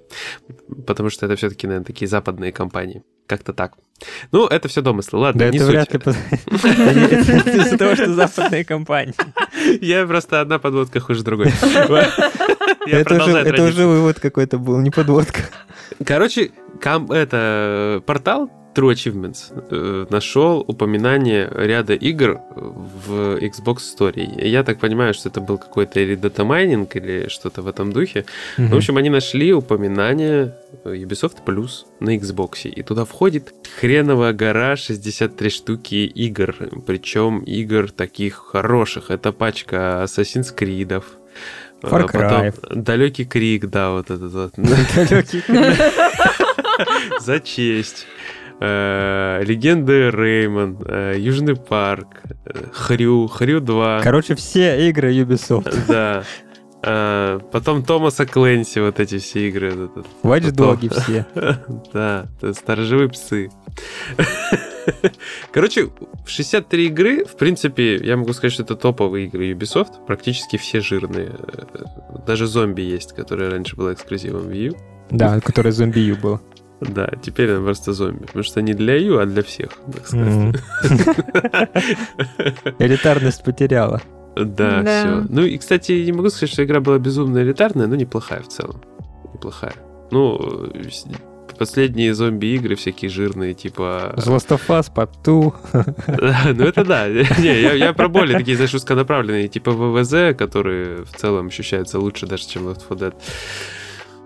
Потому 0.86 1.10
что 1.10 1.26
это 1.26 1.36
все-таки, 1.36 1.67
наверное, 1.67 1.86
такие 1.86 2.08
западные 2.08 2.52
компании. 2.52 3.04
Как-то 3.28 3.54
так. 3.54 3.73
Ну, 4.32 4.45
это 4.47 4.67
все 4.69 4.82
домыслы. 4.82 5.19
Ладно, 5.19 5.39
Да 5.39 5.50
не 5.50 5.58
это 5.58 5.65
суть. 5.65 5.73
вряд 5.73 5.93
ли 5.93 6.00
из-за 7.62 7.78
того, 7.78 7.95
что 7.95 8.13
западные 8.13 8.63
компании. 8.63 9.15
Я 9.82 10.06
просто 10.06 10.39
одна 10.41 10.60
подводка 10.60 11.00
хуже 11.00 11.23
другой. 11.23 11.47
Это 12.88 13.15
уже, 13.63 13.86
вывод 13.86 14.19
какой-то 14.19 14.58
был, 14.60 14.80
не 14.80 14.91
подводка. 14.91 15.41
Короче, 16.06 16.52
это 16.80 18.02
портал 18.06 18.50
True 18.77 18.93
Achievements 18.93 19.51
э, 19.71 20.05
нашел 20.09 20.63
упоминание 20.67 21.49
ряда 21.51 21.93
игр 21.93 22.39
в 22.55 23.37
Xbox 23.41 23.77
Store. 23.97 24.41
И 24.41 24.47
Я 24.49 24.63
так 24.63 24.79
понимаю, 24.79 25.13
что 25.15 25.29
это 25.29 25.41
был 25.41 25.57
какой-то 25.57 25.99
или 25.99 26.13
датамайнинг, 26.15 26.95
или 26.95 27.27
что-то 27.27 27.63
в 27.63 27.67
этом 27.67 27.91
духе. 27.91 28.25
В 28.57 28.75
общем, 28.75 28.97
они 28.97 29.09
нашли 29.09 29.51
упоминание 29.53 30.53
Ubisoft 30.85 31.37
Plus 31.45 31.85
на 31.99 32.15
Xbox. 32.15 32.69
И 32.69 32.83
туда 32.83 33.05
входит 33.05 33.53
хреновая 33.79 34.33
гора 34.33 34.75
63 34.75 35.49
штуки 35.49 36.05
игр. 36.05 36.55
Причем 36.85 37.39
игр 37.39 37.89
таких 37.89 38.35
хороших. 38.35 39.09
Это 39.09 39.31
пачка 39.31 40.03
Assassin's 40.03 40.55
Creed. 40.55 41.03
Far 41.81 42.07
Cry. 42.07 42.53
Далекий 42.75 43.25
крик, 43.25 43.65
да, 43.65 43.91
вот 43.91 44.09
этот 44.11 44.33
вот. 44.33 44.51
Далекий. 44.57 45.43
За 47.19 47.39
честь. 47.39 48.07
Э, 48.60 49.43
Легенды 49.43 50.10
Реймон, 50.10 50.78
э, 50.88 51.15
Южный 51.17 51.56
парк, 51.56 52.24
э, 52.46 52.63
Хрю, 52.74 53.28
Хрю 53.28 53.60
2. 53.60 54.02
Короче, 54.02 54.36
все 54.36 54.89
игры 54.89 55.13
Ubisoft. 55.13 55.74
Да. 55.88 56.24
Э, 56.84 57.39
Потом 57.52 57.84
Томаса 57.84 58.26
Кленси, 58.26 58.80
вот 58.80 59.00
эти 59.00 59.20
все 59.20 59.48
игры. 59.50 59.89
Watch 60.24 60.52
Dogs 60.52 61.00
все. 61.02 61.26
Да, 61.93 62.28
сторожевые 62.54 63.10
псы. 63.10 63.50
Короче, 65.52 65.89
63 66.26 66.86
игры, 66.88 67.26
в 67.26 67.36
принципе, 67.38 67.98
я 67.98 68.17
могу 68.17 68.34
сказать, 68.34 68.54
что 68.54 68.63
это 68.63 68.76
топовые 68.76 69.28
игры 69.28 69.52
Ubisoft, 69.52 70.06
практически 70.08 70.58
все 70.58 70.82
жирные. 70.82 71.32
Даже 72.26 72.48
зомби 72.48 72.82
есть, 72.82 73.13
которая 73.13 73.52
раньше 73.52 73.76
была 73.76 73.93
эксклюзивом 73.93 74.48
Wii 74.50 74.67
U. 74.70 74.78
Да, 75.12 75.39
который 75.41 75.72
зомби 75.72 76.00
Ю 76.00 76.15
был. 76.17 76.41
Да, 76.81 77.09
теперь 77.21 77.51
она 77.51 77.63
просто 77.63 77.93
зомби. 77.93 78.25
Потому 78.25 78.43
что 78.43 78.61
не 78.61 78.73
для 78.73 78.95
Ю, 78.95 79.19
а 79.19 79.25
для 79.25 79.41
всех, 79.43 79.69
так 79.93 80.07
сказать. 80.07 80.55
Элитарность 82.79 83.43
потеряла. 83.43 84.01
Да, 84.35 84.81
все. 84.83 85.25
Ну 85.29 85.43
и, 85.43 85.57
кстати, 85.57 85.91
не 86.03 86.11
могу 86.11 86.29
сказать, 86.29 86.51
что 86.51 86.63
игра 86.63 86.79
была 86.79 86.99
безумно 86.99 87.39
элитарная, 87.39 87.87
но 87.87 87.95
неплохая 87.95 88.41
в 88.41 88.47
целом. 88.47 88.81
Неплохая. 89.33 89.73
Ну, 90.11 90.71
последние 91.57 92.13
зомби-игры 92.13 92.75
всякие 92.75 93.09
жирные, 93.09 93.53
типа... 93.53 94.13
The 94.15 94.35
Last 94.35 94.49
of 94.49 94.61
Us, 94.67 94.91
Part 94.93 95.11
2. 95.23 96.53
Ну 96.53 96.63
это 96.63 96.85
да. 96.85 97.07
Не, 97.09 97.61
я, 97.61 97.73
я 97.73 97.93
про 97.93 98.07
более 98.07 98.37
такие, 98.37 98.55
знаешь, 98.55 98.73
узконаправленные, 98.73 99.47
типа 99.47 99.71
ВВЗ, 99.71 100.37
которые 100.37 101.03
в 101.03 101.11
целом 101.15 101.47
ощущаются 101.47 101.99
лучше 101.99 102.25
даже, 102.25 102.47
чем 102.47 102.67
Left 102.67 102.87
4 102.87 103.09
Dead. 103.09 103.15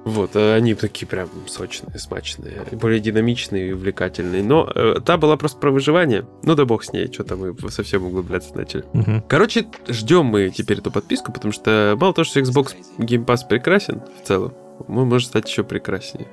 Вот, 0.04 0.32
а 0.36 0.56
они 0.56 0.74
такие 0.74 1.08
прям 1.08 1.30
сочные, 1.48 1.98
смачные, 2.00 2.64
более 2.72 3.00
динамичные 3.00 3.70
и 3.70 3.72
увлекательные. 3.72 4.44
Но 4.44 4.70
э, 4.74 4.96
та 5.06 5.18
была 5.18 5.38
просто 5.38 5.60
про 5.60 5.72
выживание. 5.72 6.26
Ну 6.44 6.56
да 6.56 6.66
бог 6.66 6.84
с 6.84 6.92
ней, 6.92 7.12
что-то 7.12 7.36
мы 7.36 7.56
совсем 7.70 8.06
углубляться 8.06 8.56
начали. 8.58 8.84
Мгм. 8.94 9.24
Короче, 9.28 9.68
ждем 9.88 10.26
мы 10.26 10.50
теперь 10.50 10.80
эту 10.80 10.92
подписку, 10.92 11.32
потому 11.32 11.52
что 11.52 11.96
мало 12.00 12.14
того, 12.14 12.26
что 12.26 12.40
Xbox 12.40 12.76
Game 12.98 13.26
Pass 13.26 13.48
прекрасен 13.48 14.02
в 14.22 14.28
целом, 14.28 14.54
он 14.88 15.08
может 15.08 15.28
стать 15.28 15.48
еще 15.48 15.64
прекраснее. 15.64 16.28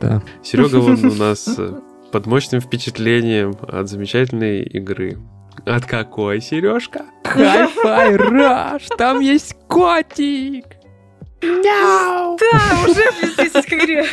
Да. 0.00 0.22
Серега 0.42 0.76
вон 0.76 1.04
у 1.04 1.14
нас 1.14 1.54
э, 1.58 1.80
под 2.12 2.26
мощным 2.26 2.60
впечатлением 2.60 3.56
от 3.66 3.88
замечательной 3.88 4.62
игры. 4.62 5.18
От 5.64 5.86
какой, 5.86 6.40
Сережка? 6.40 7.06
Hi-Fi 7.24 8.16
Rush, 8.16 8.96
там 8.98 9.20
есть 9.20 9.56
котик. 9.68 10.66
Да, 11.62 12.36
уже 12.88 13.10
близились 13.20 13.64
к 13.66 13.72
игре. 13.72 14.06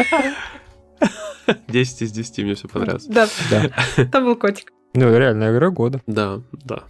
10 1.67 2.01
из 2.03 2.11
10 2.11 2.37
мне 2.39 2.55
все 2.55 2.67
понравилось. 2.67 3.05
Да, 3.05 3.27
Да. 3.49 4.05
там 4.11 4.25
был 4.25 4.35
котик. 4.35 4.71
Ну, 4.93 5.17
реально, 5.17 5.51
игра 5.51 5.69
года. 5.69 6.01
Да, 6.07 6.41
да, 6.51 6.83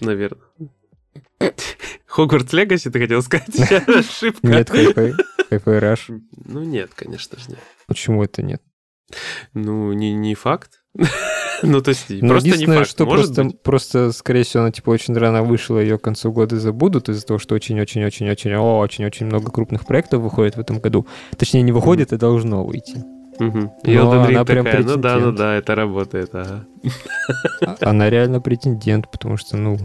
наверное. 0.00 0.42
Хогвартс 2.06 2.52
Легаси, 2.52 2.90
ты 2.90 3.00
хотел 3.00 3.22
сказать? 3.22 3.48
Ошибка. 3.88 4.46
Нет, 4.46 4.70
Hi-Fi 4.70 5.14
Rush. 5.50 6.20
Ну 6.44 6.62
нет, 6.62 6.92
конечно 6.94 7.38
же 7.38 7.50
нет. 7.50 7.58
Почему 7.86 8.22
это 8.22 8.42
нет? 8.42 8.62
Ну, 9.54 9.92
не, 9.92 10.12
не 10.12 10.34
факт. 10.34 10.82
ну, 11.72 11.80
то 11.80 11.90
есть, 11.90 12.06
Ну, 12.08 12.28
просто 12.28 12.48
не 12.48 12.52
единственное, 12.54 12.78
факт. 12.78 12.90
что 12.90 13.04
Может 13.04 13.26
просто, 13.26 13.44
быть. 13.44 13.60
просто, 13.62 14.12
скорее 14.12 14.42
всего, 14.44 14.62
она, 14.64 14.72
типа, 14.72 14.90
очень 14.90 15.14
рано 15.16 15.42
вышла, 15.42 15.78
ее 15.78 15.98
к 15.98 16.02
концу 16.02 16.32
года 16.32 16.58
забудут 16.58 17.08
из-за 17.08 17.24
того, 17.26 17.38
что 17.38 17.54
очень-очень-очень-очень, 17.54 18.54
очень-очень 18.56 19.26
много 19.26 19.50
крупных 19.50 19.86
проектов 19.86 20.22
выходит 20.22 20.56
в 20.56 20.60
этом 20.60 20.78
году. 20.80 21.06
Точнее, 21.36 21.62
не 21.62 21.72
выходит, 21.72 22.12
а 22.12 22.18
должно 22.18 22.64
выйти. 22.64 23.04
Мгм. 23.38 23.70
И 23.84 23.94
Но 23.96 24.14
Elden 24.14 24.26
Ring 24.28 24.34
она 24.34 24.44
прям 24.44 24.64
такая, 24.66 24.82
ну 24.84 24.96
да, 24.96 25.16
ну 25.18 25.32
да, 25.32 25.54
это 25.54 25.74
работает, 25.74 26.30
ага. 26.34 26.64
А- 27.62 27.76
Она 27.90 28.10
реально 28.10 28.40
претендент, 28.40 29.10
потому 29.10 29.36
что, 29.38 29.56
ну, 29.56 29.78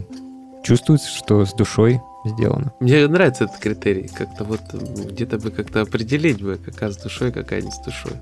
чувствуется, 0.62 1.08
что 1.08 1.44
с 1.46 1.54
душой 1.54 2.00
сделано. 2.28 2.72
Мне 2.80 3.06
нравится 3.08 3.44
этот 3.44 3.58
критерий. 3.58 4.08
Как-то 4.14 4.44
вот 4.44 4.60
где-то 4.72 5.38
бы 5.38 5.50
как-то 5.50 5.82
определить 5.82 6.42
бы, 6.42 6.58
какая 6.64 6.90
с 6.90 6.96
душой, 6.96 7.32
какая 7.32 7.62
не 7.62 7.70
с 7.70 7.78
душой. 7.84 8.12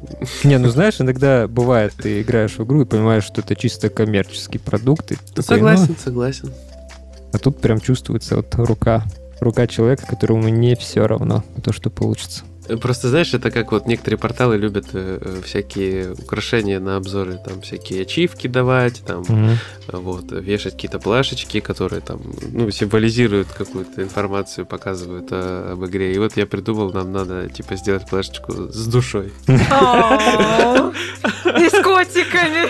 Не, 0.45 0.59
ну 0.59 0.69
знаешь, 0.69 1.01
иногда 1.01 1.47
бывает, 1.49 1.93
ты 1.97 2.23
играешь 2.23 2.59
в 2.59 2.65
игру 2.65 2.83
и 2.83 2.85
понимаешь, 2.85 3.25
что 3.25 3.41
это 3.41 3.55
чисто 3.57 3.89
коммерческий 3.91 4.59
продукт. 4.59 5.13
и 5.13 5.15
Ну, 5.15 5.21
такой, 5.43 5.45
согласен, 5.45 5.97
согласен. 6.03 6.49
ну, 6.49 6.53
а 7.33 7.39
тут 7.39 7.61
прям 7.61 7.81
чувствуется 7.81 8.37
вот 8.37 8.55
рука. 8.55 9.05
Рука 9.41 9.67
человека, 9.67 10.07
которому 10.07 10.49
не 10.49 10.75
все 10.77 11.07
равно 11.07 11.45
то, 11.63 11.71
что 11.73 11.91
получится. 11.91 12.45
Просто, 12.81 13.09
знаешь, 13.09 13.33
это 13.35 13.51
как 13.51 13.73
вот 13.73 13.87
некоторые 13.87 14.19
порталы 14.19 14.57
любят 14.57 14.87
э, 14.93 15.19
э, 15.21 15.41
всякие 15.45 16.13
украшения 16.13 16.81
на 16.81 16.97
обзоры, 16.97 17.39
там 17.45 17.61
всякие 17.63 18.03
ачивки 18.03 18.47
давать, 18.47 19.03
там 19.07 19.25
Мгм. 19.29 19.59
вот, 19.89 20.31
вешать 20.33 20.73
какие-то 20.75 20.99
плашечки, 20.99 21.61
которые 21.61 22.01
там, 22.01 22.21
ну, 22.53 22.71
символизируют 22.71 23.49
какую-то 23.49 24.03
информацию, 24.03 24.67
показывают 24.67 25.29
э, 25.31 25.71
об 25.73 25.85
игре. 25.87 26.13
И 26.15 26.19
вот 26.19 26.37
я 26.37 26.47
придумал, 26.47 26.93
нам 26.93 27.13
надо, 27.13 27.49
типа, 27.49 27.77
сделать 27.77 28.09
плашечку 28.09 28.53
с 28.73 28.87
душой. 28.87 29.33
О, 29.49 30.93
И 31.59 31.69
с 31.69 31.83
котиками. 31.83 32.67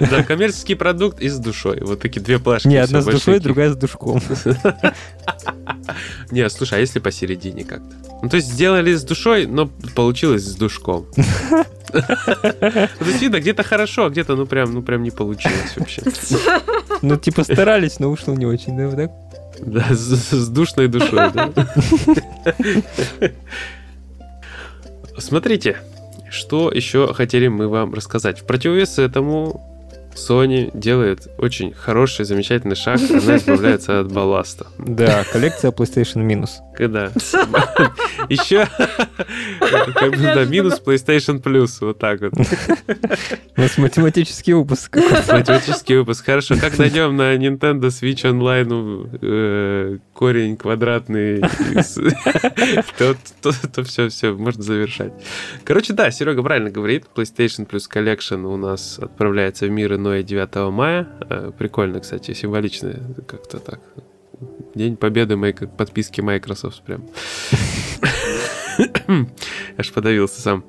Да, 0.10 0.22
коммерческий 0.22 0.74
продукт 0.74 1.20
и 1.20 1.28
с 1.28 1.38
душой. 1.38 1.80
Вот 1.80 2.00
такие 2.00 2.20
две 2.20 2.38
плашки. 2.38 2.68
Не, 2.68 2.76
одна 2.76 3.00
с 3.00 3.04
душой, 3.06 3.40
другая 3.40 3.70
с 3.72 3.76
душком. 3.76 4.20
Не, 6.30 6.48
слушай, 6.50 6.78
а 6.78 6.80
если 6.80 6.98
посередине 6.98 7.64
как-то? 7.64 7.96
Ну, 8.22 8.28
то 8.28 8.36
есть 8.36 8.48
сделали 8.48 8.94
с 8.94 9.02
душой, 9.02 9.46
но 9.46 9.70
получилось 9.94 10.44
с 10.44 10.54
душком. 10.54 11.06
Ну, 11.92 12.02
То 12.02 12.88
есть 13.06 13.22
видно, 13.22 13.40
где-то 13.40 13.62
хорошо, 13.62 14.06
а 14.06 14.10
где-то, 14.10 14.34
ну, 14.34 14.44
прям, 14.44 14.74
ну, 14.74 14.82
прям 14.82 15.02
не 15.04 15.12
получилось 15.12 15.72
вообще. 15.76 16.02
Ну, 17.00 17.16
типа 17.16 17.44
старались, 17.44 18.00
но 18.00 18.10
вышло 18.10 18.32
не 18.32 18.44
очень, 18.44 18.76
да, 18.76 18.90
так? 18.90 19.12
Да, 19.60 19.94
с, 19.94 20.32
с 20.32 20.48
душной 20.48 20.88
душой, 20.88 21.30
да? 21.32 21.52
Смотрите, 25.18 25.78
что 26.30 26.70
еще 26.70 27.14
хотели 27.14 27.48
мы 27.48 27.68
вам 27.68 27.94
рассказать. 27.94 28.40
В 28.40 28.46
противовес 28.46 28.98
этому 28.98 29.75
Sony 30.16 30.70
делает 30.74 31.28
очень 31.38 31.72
хороший, 31.72 32.24
замечательный 32.24 32.76
шаг. 32.76 33.00
Она 33.10 33.36
избавляется 33.36 34.00
от 34.00 34.12
балласта. 34.12 34.66
Да, 34.78 35.24
коллекция 35.32 35.70
PlayStation 35.70 36.22
минус. 36.22 36.60
Когда? 36.76 37.06
Еще 38.28 38.68
как 39.94 40.10
бы, 40.10 40.22
да, 40.22 40.44
минус 40.44 40.80
PlayStation 40.84 41.42
Plus, 41.42 41.78
вот 41.80 41.98
так 41.98 42.20
вот. 42.20 42.32
У 43.56 43.60
нас 43.60 43.78
математический 43.78 44.52
выпуск. 44.52 44.96
Математический 44.96 45.96
выпуск. 45.96 46.24
Хорошо, 46.24 46.56
как 46.60 46.78
найдем 46.78 47.16
на 47.16 47.34
Nintendo 47.36 47.88
Switch 47.88 48.24
Online 48.24 49.08
э, 49.22 49.98
корень 50.12 50.56
квадратный, 50.56 51.40
то 52.98 53.84
все, 53.84 54.08
все, 54.08 54.34
можно 54.34 54.62
завершать. 54.62 55.12
Короче, 55.64 55.92
да, 55.92 56.10
Серега 56.10 56.42
правильно 56.42 56.70
говорит. 56.70 57.06
PlayStation 57.14 57.68
Plus 57.68 57.84
Collection 57.92 58.44
у 58.44 58.56
нас 58.56 58.98
отправляется 58.98 59.66
в 59.66 59.70
мир 59.70 59.94
иное 59.94 60.22
9 60.22 60.72
мая. 60.72 61.08
Э, 61.28 61.52
Прикольно, 61.56 62.00
кстати, 62.00 62.32
символично 62.32 62.94
как-то 63.26 63.58
так. 63.58 63.80
День 64.74 64.96
победы 64.96 65.52
как 65.52 65.76
подписки 65.76 66.20
Microsoft 66.20 66.82
прям. 66.82 67.06
Аж 69.78 69.92
подавился 69.92 70.40
сам. 70.40 70.64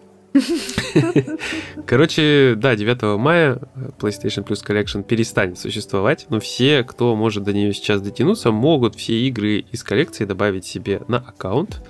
Короче, 1.85 2.55
да, 2.57 2.75
9 2.75 3.19
мая 3.19 3.59
PlayStation 3.99 4.45
Plus 4.45 4.65
Collection 4.65 5.03
перестанет 5.03 5.57
существовать, 5.57 6.27
но 6.29 6.39
все, 6.39 6.83
кто 6.83 7.15
может 7.15 7.43
до 7.43 7.53
нее 7.53 7.73
сейчас 7.73 8.01
дотянуться, 8.01 8.51
могут 8.51 8.95
все 8.95 9.13
игры 9.27 9.65
из 9.71 9.83
коллекции 9.83 10.25
добавить 10.25 10.65
себе 10.65 11.01
на 11.07 11.17
аккаунт, 11.17 11.81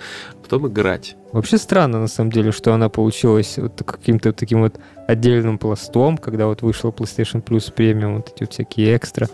потом 0.41 0.67
играть. 0.67 1.15
Вообще 1.32 1.57
странно, 1.57 1.99
на 1.99 2.07
самом 2.07 2.32
деле, 2.32 2.51
что 2.51 2.73
она 2.73 2.89
получилась 2.89 3.57
вот 3.57 3.82
каким-то 3.86 4.34
таким 4.34 4.61
вот 4.61 4.80
отдельным 5.07 5.57
пластом, 5.57 6.17
когда 6.17 6.47
вот 6.47 6.61
вышла 6.61 6.89
PlayStation 6.91 7.43
Plus 7.43 7.73
Premium, 7.73 8.17
вот 8.17 8.32
эти 8.34 8.43
вот 8.43 8.53
всякие 8.53 8.95
экстра 8.95 9.28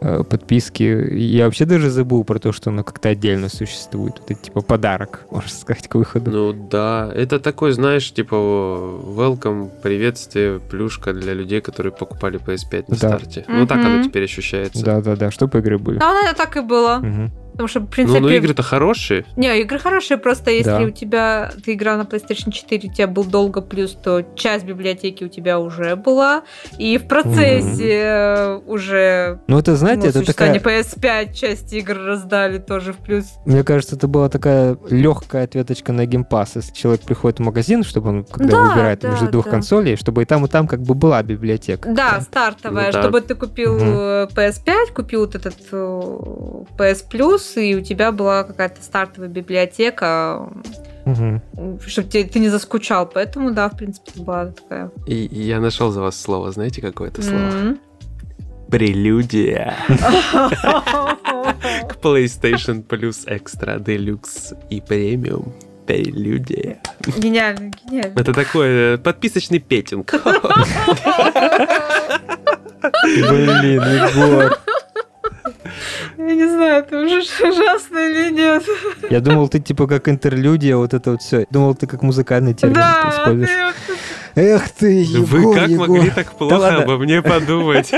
подписки. 0.00 0.82
Я 1.14 1.44
вообще 1.44 1.64
даже 1.64 1.90
забыл 1.90 2.24
про 2.24 2.38
то, 2.38 2.52
что 2.52 2.70
она 2.70 2.82
как-то 2.82 3.10
отдельно 3.10 3.48
существует. 3.48 4.14
Вот 4.20 4.30
это 4.30 4.40
типа 4.42 4.60
подарок, 4.62 5.26
можно 5.30 5.50
сказать, 5.50 5.88
к 5.88 5.94
выходу. 5.94 6.30
Ну 6.30 6.52
да, 6.70 7.10
это 7.14 7.38
такой, 7.40 7.72
знаешь, 7.72 8.10
типа 8.12 8.34
welcome, 8.34 9.70
приветствие, 9.82 10.60
плюшка 10.60 11.12
для 11.12 11.34
людей, 11.34 11.60
которые 11.60 11.92
покупали 11.92 12.38
PS5 12.40 12.84
на 12.88 12.96
Да. 12.96 13.08
старте. 13.08 13.44
Ну 13.48 13.66
так 13.66 13.78
оно 13.84 14.02
теперь 14.02 14.24
ощущается. 14.24 14.84
Да-да-да, 14.84 15.30
чтобы 15.30 15.58
игры 15.58 15.78
были. 15.78 15.98
Да, 15.98 16.12
наверное, 16.14 16.34
так 16.34 16.56
и 16.56 16.60
было. 16.60 16.98
Мгм. 16.98 17.30
Потому 17.52 17.68
что, 17.68 17.80
в 17.80 17.82
Ну, 17.84 17.88
принципе... 17.88 18.20
но 18.20 18.30
игры-то 18.30 18.62
хорошие. 18.62 19.24
Не, 19.36 19.60
игры 19.60 19.78
хорошие, 19.78 20.16
просто 20.18 20.50
если 20.50 20.70
Да. 20.70 20.80
у 20.82 20.90
тебя 20.90 21.50
ты 21.64 21.74
играл 21.74 21.98
на 21.98 22.02
PlayStation 22.02 22.50
4, 22.50 22.88
у 22.88 22.92
тебя 22.92 23.06
был 23.06 23.24
долго 23.24 23.60
плюс, 23.60 23.92
то 23.92 24.22
часть 24.34 24.64
библиотеки 24.64 25.24
у 25.24 25.28
тебя 25.28 25.58
уже 25.58 25.96
была, 25.96 26.42
и 26.78 26.96
в 26.98 27.06
процессе 27.08 28.00
э, 28.02 28.60
уже 28.66 29.40
Ну 29.46 29.58
это, 29.58 29.76
знаете, 29.76 30.02
ну, 30.04 30.08
это 30.10 30.24
такая... 30.26 30.58
PS5 30.58 31.32
часть 31.34 31.72
игр 31.72 31.96
раздали 31.98 32.58
тоже 32.58 32.92
в 32.92 32.98
плюс. 32.98 33.26
Мне 33.44 33.64
кажется, 33.64 33.96
это 33.96 34.08
была 34.08 34.28
такая 34.28 34.76
легкая 34.88 35.44
ответочка 35.44 35.92
на 35.92 36.06
геймпас. 36.06 36.56
Если 36.56 36.72
человек 36.74 37.02
приходит 37.02 37.38
в 37.38 37.42
магазин, 37.42 37.82
чтобы 37.84 38.08
он, 38.10 38.24
когда 38.24 38.52
Да, 38.52 38.62
выбирает 38.70 39.00
да, 39.00 39.10
между 39.10 39.28
двух 39.28 39.44
да. 39.46 39.50
консолей, 39.52 39.96
чтобы 39.96 40.22
и 40.22 40.24
там, 40.24 40.44
и 40.44 40.48
там 40.48 40.66
как 40.66 40.80
бы 40.82 40.94
была 40.94 41.22
библиотека. 41.22 41.88
Да, 41.92 42.20
стартовая, 42.20 42.86
Ну 42.86 42.92
да. 42.92 43.02
чтобы 43.02 43.20
ты 43.20 43.34
купил 43.34 43.74
Мгм. 43.76 43.84
э, 43.88 44.28
PS5, 44.34 44.92
купил 44.94 45.20
вот 45.20 45.34
этот 45.34 45.56
э, 45.72 45.76
PS 46.78 47.04
Plus, 47.10 47.39
и 47.56 47.74
у 47.74 47.80
тебя 47.80 48.12
была 48.12 48.44
какая-то 48.44 48.82
стартовая 48.82 49.28
библиотека, 49.28 50.48
Мгм. 51.04 51.40
чтобы 51.86 52.08
ты 52.08 52.38
не 52.38 52.48
заскучал. 52.50 53.06
Поэтому, 53.06 53.50
да, 53.52 53.68
в 53.68 53.76
принципе, 53.76 54.10
это 54.14 54.22
была 54.22 54.46
такая. 54.46 54.90
И, 55.06 55.24
и 55.26 55.42
я 55.42 55.60
нашел 55.60 55.90
за 55.90 56.00
вас 56.02 56.20
слово. 56.20 56.52
Знаете, 56.52 56.80
какое 56.82 57.08
это 57.08 57.22
слово? 57.22 57.38
М. 57.38 57.78
Прелюдия. 58.70 59.74
К 59.88 61.96
PlayStation 62.02 62.84
Plus 62.86 63.26
Extra 63.26 63.78
Deluxe 63.82 64.54
и 64.70 64.80
Premium. 64.80 65.52
Прелюдия. 65.86 66.78
Гениально, 67.16 67.72
гениально. 67.84 68.20
Это 68.20 68.32
такой 68.32 68.94
э, 68.94 68.98
подписочный 68.98 69.58
петинг. 69.58 70.12
Блин, 73.02 73.82
Егор. 73.82 74.58
Я 76.18 76.34
не 76.34 76.48
знаю, 76.48 76.84
это 76.84 76.98
уже 77.00 77.20
ужасно 77.20 77.98
или 77.98 78.30
нет. 78.30 78.62
Я 79.10 79.20
думал, 79.20 79.48
ты 79.48 79.58
типа 79.60 79.86
как 79.86 80.08
интерлюдия, 80.08 80.76
вот 80.76 80.94
это 80.94 81.12
вот 81.12 81.22
все. 81.22 81.46
Думал, 81.50 81.74
ты 81.74 81.86
как 81.86 82.02
музыкальный 82.02 82.54
термин 82.54 82.74
Да, 82.74 83.10
используешь. 83.10 83.48
ты 83.48 83.94
Эх 84.36 84.68
ты, 84.70 85.02
Егор, 85.02 85.26
Вы 85.26 85.54
как 85.54 85.68
Егор. 85.68 85.88
могли 85.88 86.10
так 86.10 86.32
плохо 86.32 86.54
ладно. 86.54 86.82
обо 86.84 86.98
мне 86.98 87.20
подумать? 87.20 87.90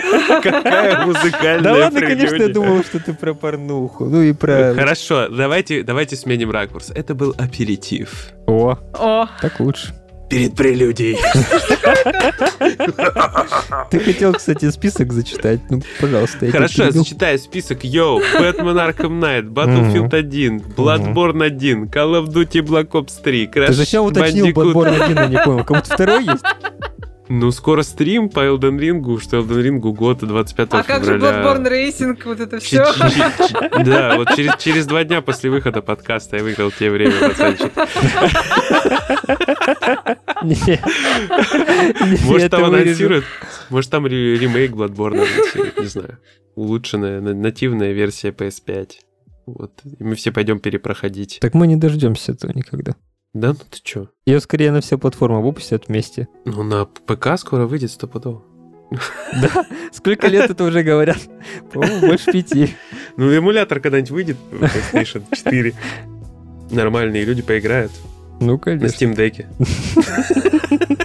Какая 0.42 1.04
музыкальная 1.04 1.62
Да 1.62 1.72
ладно, 1.74 2.00
конечно, 2.00 2.36
я 2.36 2.48
думал, 2.48 2.82
что 2.84 3.00
ты 3.00 3.12
про 3.12 3.34
порнуху. 3.34 4.06
Ну 4.06 4.22
и 4.22 4.32
про... 4.32 4.74
Хорошо, 4.74 5.28
давайте, 5.28 5.82
давайте 5.82 6.16
сменим 6.16 6.50
ракурс. 6.50 6.90
Это 6.94 7.14
был 7.14 7.34
аперитив. 7.36 8.28
О, 8.46 8.78
О, 8.94 9.26
так 9.42 9.60
лучше. 9.60 9.94
Перед 10.32 10.56
прелюдией. 10.56 11.18
Ты 13.90 14.00
хотел, 14.00 14.32
кстати, 14.32 14.70
список 14.70 15.12
зачитать. 15.12 15.60
Ну, 15.68 15.82
пожалуйста, 16.00 16.46
я 16.46 16.52
Хорошо, 16.52 16.84
перебил. 16.84 17.02
зачитаю 17.02 17.38
список. 17.38 17.84
Йоу, 17.84 18.20
Batman 18.20 18.96
Arkham 18.96 19.20
Knight, 19.20 19.52
Battlefield 19.52 20.14
1, 20.14 20.58
Bloodborne 20.74 21.44
1, 21.44 21.84
Call 21.84 22.18
of 22.18 22.28
Duty 22.28 22.62
Black 22.62 22.88
Ops 22.92 23.20
3, 23.22 23.46
Crash 23.48 23.66
Ты 23.66 23.72
зачем 23.74 24.04
уточнил. 24.04 24.46
Bloodborne 24.46 25.02
1, 25.02 25.16
я 25.18 25.26
не 25.26 25.38
понял. 25.38 25.64
Кому-то 25.64 25.94
второй 25.94 26.24
есть? 26.24 26.44
Ну, 27.34 27.50
скоро 27.50 27.82
стрим 27.82 28.28
по 28.28 28.40
Elden 28.40 28.78
Ring, 28.78 29.18
что 29.18 29.38
Elden 29.38 29.62
Ring 29.62 29.78
год 29.78 30.18
25 30.18 30.68
а 30.72 30.82
как 30.82 31.02
же 31.02 31.14
февраля. 31.14 31.42
Bloodborne 31.42 31.70
Racing, 31.70 32.18
вот 32.26 32.40
это 32.40 32.58
все? 32.58 32.84
Да, 33.84 34.16
вот 34.16 34.34
через, 34.36 34.56
через 34.58 34.86
два 34.86 35.02
дня 35.04 35.22
после 35.22 35.48
выхода 35.48 35.80
подкаста 35.80 36.36
я 36.36 36.42
выиграл 36.42 36.70
тебе 36.72 36.90
время, 36.90 37.30
пацанчик. 37.30 37.72
Может, 42.24 42.50
там 42.50 42.64
анонсируют, 42.64 43.24
может, 43.70 43.90
там 43.90 44.06
ре- 44.06 44.36
ремейк 44.36 44.72
Bloodborne 44.72 45.16
анонсируют, 45.22 45.78
не 45.80 45.86
знаю. 45.86 46.18
Улучшенная, 46.54 47.20
на- 47.20 47.34
нативная 47.34 47.92
версия 47.92 48.30
PS5. 48.30 48.90
Вот, 49.46 49.72
и 49.98 50.02
мы 50.04 50.14
все 50.14 50.30
пойдем 50.32 50.60
перепроходить. 50.60 51.38
Так 51.40 51.54
мы 51.54 51.66
не 51.66 51.76
дождемся 51.76 52.32
этого 52.32 52.52
никогда. 52.52 52.94
Да, 53.34 53.48
ну 53.48 53.54
ты 53.70 53.80
чё? 53.82 54.08
Ее 54.26 54.40
скорее 54.40 54.70
на 54.72 54.80
все 54.82 54.98
платформы 54.98 55.42
выпустят 55.42 55.88
вместе. 55.88 56.28
Ну, 56.44 56.62
на 56.62 56.84
ПК 56.84 57.38
скоро 57.38 57.66
выйдет 57.66 57.90
стопудово. 57.90 58.42
Да? 59.40 59.64
Сколько 59.90 60.26
лет 60.28 60.50
это 60.50 60.64
уже 60.64 60.82
говорят? 60.82 61.16
По-моему, 61.72 62.00
больше 62.08 62.30
пяти. 62.30 62.74
Ну, 63.16 63.30
эмулятор 63.32 63.80
когда-нибудь 63.80 64.10
выйдет 64.10 64.36
PlayStation 64.52 65.22
4. 65.34 65.72
Нормальные 66.70 67.24
люди 67.24 67.40
поиграют 67.42 67.90
Ну, 68.46 68.52
на 68.52 68.58
конечно. 68.58 68.86
Steam 68.86 69.14
Deck. 69.16 69.46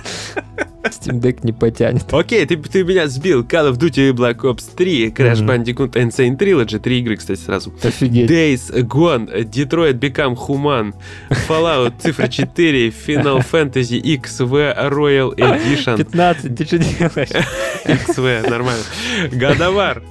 Steam 0.88 1.20
Deck 1.20 1.40
не 1.44 1.52
потянет. 1.52 2.06
Окей, 2.14 2.46
ты, 2.46 2.56
ты 2.58 2.84
меня 2.84 3.08
сбил. 3.08 3.44
Call 3.44 3.72
of 3.72 3.78
Duty 3.78 4.12
Black 4.14 4.38
Ops 4.42 4.64
3, 4.76 5.10
Crash 5.10 5.42
Мгм. 5.44 5.50
Bandicoot 5.52 5.92
Insane 5.94 6.38
Trilogy, 6.38 6.80
три 6.80 7.00
игры, 7.00 7.18
кстати, 7.18 7.40
сразу. 7.40 7.74
Офигеть. 7.84 8.30
Days 8.30 8.72
Gone, 8.88 9.44
Detroit 9.50 10.00
Become 10.00 10.36
Human, 10.36 10.94
Fallout 11.48 11.94
цифра 12.02 12.28
4, 12.28 12.90
Final 12.90 13.46
Fantasy 13.52 14.02
XV 14.02 14.90
Royal 14.90 15.36
Edition. 15.36 15.98
15, 15.98 16.56
ты 16.56 16.66
что 16.66 16.78
делаешь? 16.80 17.30
XV, 17.86 18.50
нормально. 18.50 18.84
Годовар. 19.34 20.02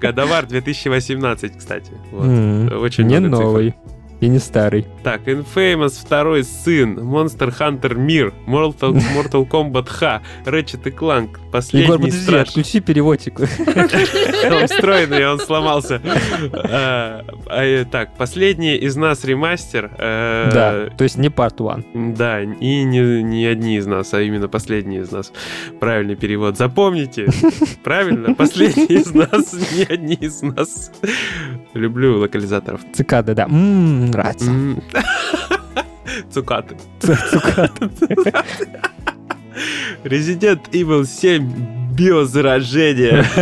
Годовар 0.00 0.46
2018, 0.46 1.58
кстати. 1.58 1.90
Вот. 2.12 2.24
М, 2.24 2.80
Очень 2.80 3.06
Не 3.06 3.18
много 3.18 3.36
цифр. 3.70 3.74
И 4.20 4.28
не 4.28 4.38
старый. 4.38 4.86
Так, 5.02 5.26
Infamous 5.26 5.98
второй 6.04 6.44
сын, 6.44 6.98
Monster 6.98 7.54
Hunter 7.58 7.94
Мир, 7.94 8.34
Mortal, 8.46 8.92
Mortal 9.14 9.48
Kombat 9.48 9.88
Х, 9.88 10.20
Ratchet 10.44 10.86
и 10.88 10.90
Clank, 10.90 11.28
Егор, 11.30 11.50
последний 11.50 11.88
подожди, 11.96 12.10
страж. 12.20 12.48
отключи 12.48 12.80
переводчик. 12.80 13.40
Он 13.40 14.66
встроенный, 14.68 15.26
он 15.26 15.40
сломался. 15.40 16.02
А, 16.52 17.24
а, 17.46 17.64
э, 17.64 17.84
Так, 17.86 18.14
последний 18.16 18.76
из 18.76 18.94
нас 18.96 19.24
ремастер. 19.24 19.90
э, 19.96 20.50
Да, 20.52 20.96
то 20.96 21.04
есть 21.04 21.16
не 21.16 21.28
part 21.28 21.56
one. 21.56 22.14
Да, 22.14 22.42
и 22.42 22.82
не, 22.84 23.46
одни 23.46 23.76
из 23.78 23.86
нас, 23.86 24.12
а 24.12 24.20
именно 24.20 24.48
последние 24.48 25.02
из 25.02 25.10
нас. 25.12 25.32
Правильный 25.80 26.16
перевод. 26.16 26.58
Запомните. 26.58 27.26
Правильно, 27.82 28.34
последний 28.34 28.84
из 28.96 29.14
нас, 29.14 29.54
не 29.72 29.84
одни 29.84 30.14
из 30.20 30.42
нас. 30.42 30.92
Люблю 31.74 32.18
локализаторов. 32.18 32.80
Цикада, 32.92 33.34
да. 33.34 33.46
Ммм, 33.46 34.06
нравится. 34.10 34.50
Цукаты. 36.30 36.76
Цикада. 37.00 37.70
Resident 40.04 40.70
Evil 40.72 41.04
7 41.04 41.92
биозаражение. 41.94 43.24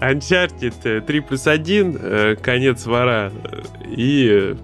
Uncharted 0.00 0.74
э, 0.84 1.00
3 1.00 1.20
плюс 1.20 1.46
1, 1.46 1.98
э, 2.00 2.36
конец 2.36 2.86
вора 2.86 3.32
э, 3.44 3.62
и 3.96 4.28
э, 4.30 4.54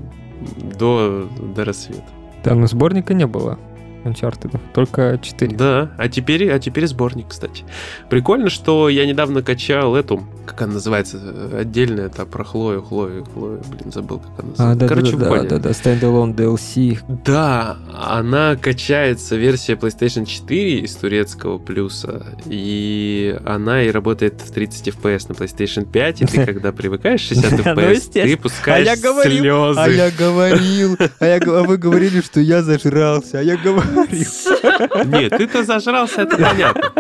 до, 0.79 1.29
до 1.55 1.65
рассвета. 1.65 2.05
Но 2.45 2.67
сборника 2.67 3.15
не 3.15 3.27
было. 3.27 3.59
Uncharted, 4.05 4.59
только 4.75 5.19
4. 5.23 5.57
Да, 5.57 5.91
а 5.99 6.09
теперь, 6.09 6.51
а 6.51 6.59
теперь 6.59 6.87
сборник, 6.87 7.27
кстати. 7.29 7.65
Прикольно, 8.11 8.51
что 8.51 8.89
я 8.89 9.07
недавно 9.07 9.43
качал 9.43 9.97
эту, 9.97 10.23
как 10.47 10.63
она 10.63 10.75
называется, 10.75 11.19
э, 11.23 11.59
отдельная, 11.61 12.07
это 12.07 12.27
про 12.27 12.45
Хлою, 12.45 12.83
Хлою, 12.83 13.25
Хлою, 13.25 13.63
блин, 13.71 13.93
забыл, 13.93 14.19
как 14.19 14.31
она 14.45 14.49
А, 14.59 14.75
называется. 14.75 14.79
да, 14.81 14.89
Короче, 14.89 15.13
да, 15.17 15.25
да, 15.25 15.31
поняли. 15.31 15.49
да, 15.49 15.59
да, 15.59 15.71
Standalone 15.71 16.35
DLC. 16.35 16.99
Да, 17.25 17.77
она 17.99 18.57
качается, 18.57 19.37
версия 19.37 19.75
PlayStation 19.75 20.27
4 20.27 20.81
из 20.81 20.95
турецкого 20.97 21.59
плюса, 21.59 22.27
и 22.47 23.37
она 23.45 23.83
и 23.83 23.91
работает 23.91 24.41
в 24.41 24.51
30 24.53 24.89
FPS 24.89 25.27
на 25.29 25.33
PlayStation 25.33 25.91
5, 25.91 26.23
и 26.23 26.27
ты, 26.27 26.45
когда 26.47 26.73
привыкаешь 26.73 27.23
к 27.23 27.25
60 27.29 27.53
Ну, 27.53 27.59
FPS, 27.59 27.75
ты 27.75 27.91
естественно. 27.95 28.37
пускаешь 28.39 28.89
А 28.89 28.97
говорил, 29.03 29.41
слезы. 29.43 29.81
А 29.81 29.89
я 29.89 30.11
говорил, 30.11 30.97
а, 31.21 31.27
я, 31.27 31.39
г- 31.39 31.59
а 31.59 31.63
вы 31.63 31.77
говорили, 31.79 32.21
что 32.21 32.41
я 32.41 32.63
зажрался, 32.63 33.39
а 33.39 33.43
я 33.43 33.57
говорил. 33.57 33.94
Нет, 35.05 35.33
ты-то 35.37 35.65
зажрался, 35.65 36.23
это 36.23 36.37
понятно. 36.37 36.93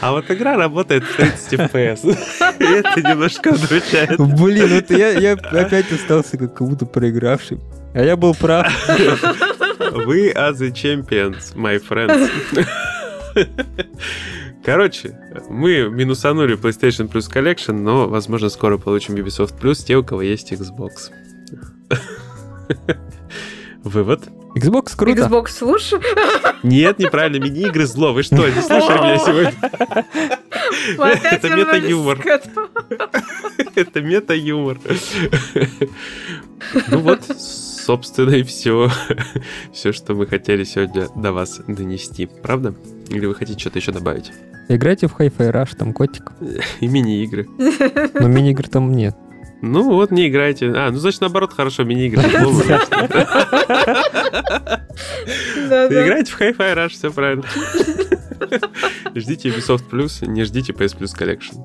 А 0.00 0.12
вот 0.12 0.30
игра 0.30 0.56
работает 0.56 1.04
в 1.04 1.16
30 1.16 1.52
FPS. 1.54 2.18
И 2.58 2.64
это 2.64 3.00
немножко 3.00 3.48
удручает. 3.48 4.18
Блин, 4.18 4.68
вот 4.74 4.90
я, 4.90 5.10
я 5.10 5.32
опять 5.32 5.90
остался 5.92 6.36
как 6.36 6.60
будто 6.60 6.86
проигравший. 6.86 7.60
А 7.94 8.02
я 8.02 8.16
был 8.16 8.34
прав. 8.34 8.66
Вы 9.78 10.32
are 10.32 10.52
the 10.52 10.72
champions, 10.72 11.54
my 11.54 11.80
friends. 11.80 12.30
Короче, 14.64 15.18
мы 15.50 15.90
минусанули 15.90 16.56
PlayStation 16.56 17.10
Plus 17.10 17.30
Collection, 17.30 17.72
но, 17.72 18.08
возможно, 18.08 18.48
скоро 18.48 18.78
получим 18.78 19.14
Ubisoft 19.14 19.60
Plus, 19.60 19.84
те, 19.84 19.96
у 19.96 20.02
кого 20.04 20.22
есть 20.22 20.52
Xbox. 20.52 21.10
Вывод. 23.84 24.22
Xbox 24.54 24.96
круто. 24.96 25.22
Xbox 25.22 25.64
лучше. 25.64 26.00
Нет, 26.62 26.98
неправильно, 26.98 27.44
мини-игры 27.44 27.86
зло. 27.86 28.12
Вы 28.12 28.22
что, 28.22 28.48
не 28.48 28.60
слушали 28.60 28.98
меня 28.98 29.18
сегодня? 29.18 29.52
Это 31.24 31.50
мета-юмор. 31.50 32.18
Это 33.74 34.00
мета-юмор. 34.00 34.78
Ну 36.88 36.98
вот, 36.98 37.24
собственно, 37.24 38.30
и 38.30 38.42
все. 38.42 38.90
Все, 39.72 39.92
что 39.92 40.14
мы 40.14 40.26
хотели 40.26 40.64
сегодня 40.64 41.08
до 41.16 41.32
вас 41.32 41.60
донести. 41.66 42.26
Правда? 42.26 42.74
Или 43.08 43.26
вы 43.26 43.34
хотите 43.34 43.58
что-то 43.58 43.78
еще 43.78 43.92
добавить? 43.92 44.32
Играйте 44.68 45.08
в 45.08 45.16
Hi-Fi 45.18 45.52
Rush, 45.52 45.76
там 45.76 45.92
котик. 45.92 46.32
И 46.80 46.86
мини-игры. 46.86 47.46
Но 48.14 48.28
мини-игр 48.28 48.68
там 48.68 48.92
нет. 48.92 49.14
Ну 49.66 49.82
вот, 49.84 50.10
не 50.10 50.28
играйте. 50.28 50.70
А, 50.76 50.90
ну 50.90 50.98
значит, 50.98 51.22
наоборот, 51.22 51.54
хорошо, 51.54 51.84
мини-игры. 51.84 52.22
Да-да. 55.68 56.04
Играйте 56.04 56.32
в 56.32 56.40
Hi-Fi 56.40 56.74
Rush, 56.74 56.90
все 56.90 57.10
правильно. 57.10 57.44
Ждите 59.14 59.48
Ubisoft 59.48 59.84
Plus, 59.90 60.26
не 60.26 60.44
ждите 60.44 60.72
PS 60.74 60.98
Plus 60.98 61.16
Collection. 61.18 61.64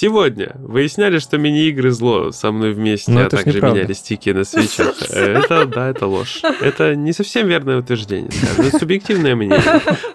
Сегодня 0.00 0.52
выясняли, 0.54 1.18
что 1.18 1.36
мини-игры 1.36 1.90
зло 1.90 2.32
со 2.32 2.50
мной 2.52 2.72
вместе, 2.72 3.10
Но 3.10 3.20
а 3.20 3.24
это 3.24 3.36
ж 3.36 3.40
также 3.40 3.56
неправда. 3.58 3.80
меняли 3.80 3.92
стики 3.92 4.30
на 4.30 4.44
свечах. 4.44 4.94
Это, 5.10 5.66
да, 5.66 5.90
это 5.90 6.06
ложь. 6.06 6.40
Это 6.62 6.94
не 6.94 7.12
совсем 7.12 7.46
верное 7.46 7.76
утверждение, 7.76 8.30
скажем. 8.30 8.64
Это 8.64 8.78
субъективное 8.78 9.36
мнение. 9.36 9.60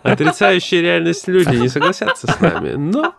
Отрицающие 0.02 0.82
реальность 0.82 1.28
люди 1.28 1.56
не 1.56 1.70
согласятся 1.70 2.26
с 2.32 2.40
нами, 2.40 2.72
но, 2.74 3.14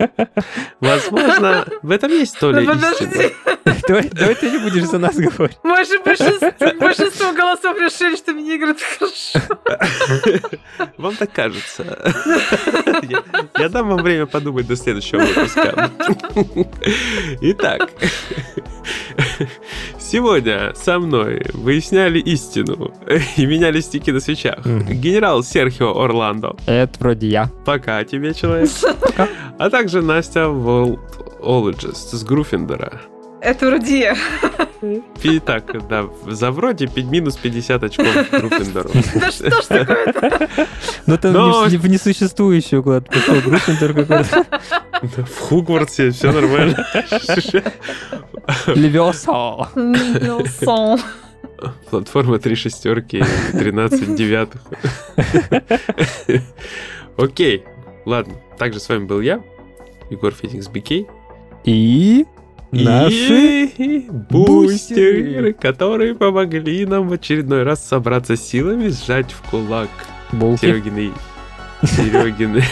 возможно, 0.81 1.65
в 1.83 1.89
этом 1.89 2.11
есть 2.11 2.37
доля 2.41 2.59
Ну, 2.59 2.73
истины. 2.73 3.31
Давай, 3.87 4.09
давай 4.09 4.35
ты 4.35 4.49
не 4.49 4.57
будешь 4.57 4.83
за 4.85 4.97
нас 4.97 5.15
говорить. 5.15 5.57
Может, 5.63 6.03
большинство, 6.03 6.51
большинство 6.79 7.31
голосов 7.31 7.77
решили, 7.77 8.15
что 8.17 8.33
мини-игры 8.33 8.71
это 8.71 8.83
хорошо. 8.99 10.49
Вам 10.97 11.15
так 11.15 11.31
кажется. 11.31 11.85
Я, 13.03 13.23
я 13.57 13.69
дам 13.69 13.89
вам 13.89 14.01
время 14.01 14.25
подумать 14.25 14.67
до 14.67 14.75
следующего 14.75 15.19
выпуска. 15.21 15.91
Итак, 17.41 17.89
сегодня 19.99 20.73
со 20.75 20.99
мной 20.99 21.45
выясняли 21.53 22.19
истину 22.19 22.91
и 23.37 23.45
меняли 23.45 23.79
стики 23.81 24.11
на 24.11 24.19
свечах. 24.19 24.65
Генерал 24.65 25.43
Серхио 25.43 25.99
Орландо. 26.01 26.55
Это 26.65 26.93
вроде 26.99 27.27
я. 27.27 27.51
Пока 27.65 28.03
тебе, 28.03 28.33
человек. 28.33 28.69
А 29.57 29.69
также 29.69 30.01
Настя 30.01 30.47
Волологист 30.49 32.13
с 32.13 32.23
Груффиндора. 32.23 33.01
Это 33.39 33.67
вроде 33.67 33.99
я. 33.99 34.17
Пи- 35.21 35.39
Так, 35.39 35.87
да, 35.87 36.05
за 36.27 36.51
вроде 36.51 36.89
минус 36.95 37.37
50 37.37 37.83
очков 37.83 38.07
Груффиндору. 38.31 38.89
Да 39.15 39.31
что 39.31 39.49
ж 39.61 39.65
такое-то? 39.65 40.49
Ну 41.05 41.17
Но- 41.23 41.63
в 41.63 41.71
не- 41.71 41.77
в 41.77 41.87
несуществующую 41.87 42.81
куда-то 42.83 43.11
пошел 43.11 43.35
Гриффиндор 43.41 43.93
какой-то. 43.93 44.45
В 45.01 45.39
Хогвартсе 45.49 46.11
все 46.11 46.31
нормально. 46.31 46.85
Левиоса. 48.67 49.69
Ну, 49.75 50.45
сон. 50.45 50.99
Платформа 51.89 52.39
3 52.39 52.55
шестерки 52.55 53.17
и 53.17 53.57
13 53.57 54.15
девятых. 54.15 54.61
Окей, 57.17 57.63
ладно. 58.05 58.35
Также 58.57 58.79
с 58.79 58.89
вами 58.89 59.05
был 59.05 59.21
я, 59.21 59.41
Егор 60.09 60.33
Феникс 60.33 60.67
Бикей. 60.67 61.07
И 61.63 62.25
наши 62.71 63.65
И 63.65 64.07
бустеры. 64.09 65.53
которые 65.53 66.15
помогли 66.15 66.85
нам 66.85 67.07
в 67.07 67.13
очередной 67.13 67.63
раз 67.63 67.85
собраться 67.87 68.35
силами, 68.35 68.89
сжать 68.89 69.31
в 69.31 69.41
кулак 69.49 69.89
булки. 70.31 70.61
Серегины 70.61 71.11
Серегины, 71.83 72.63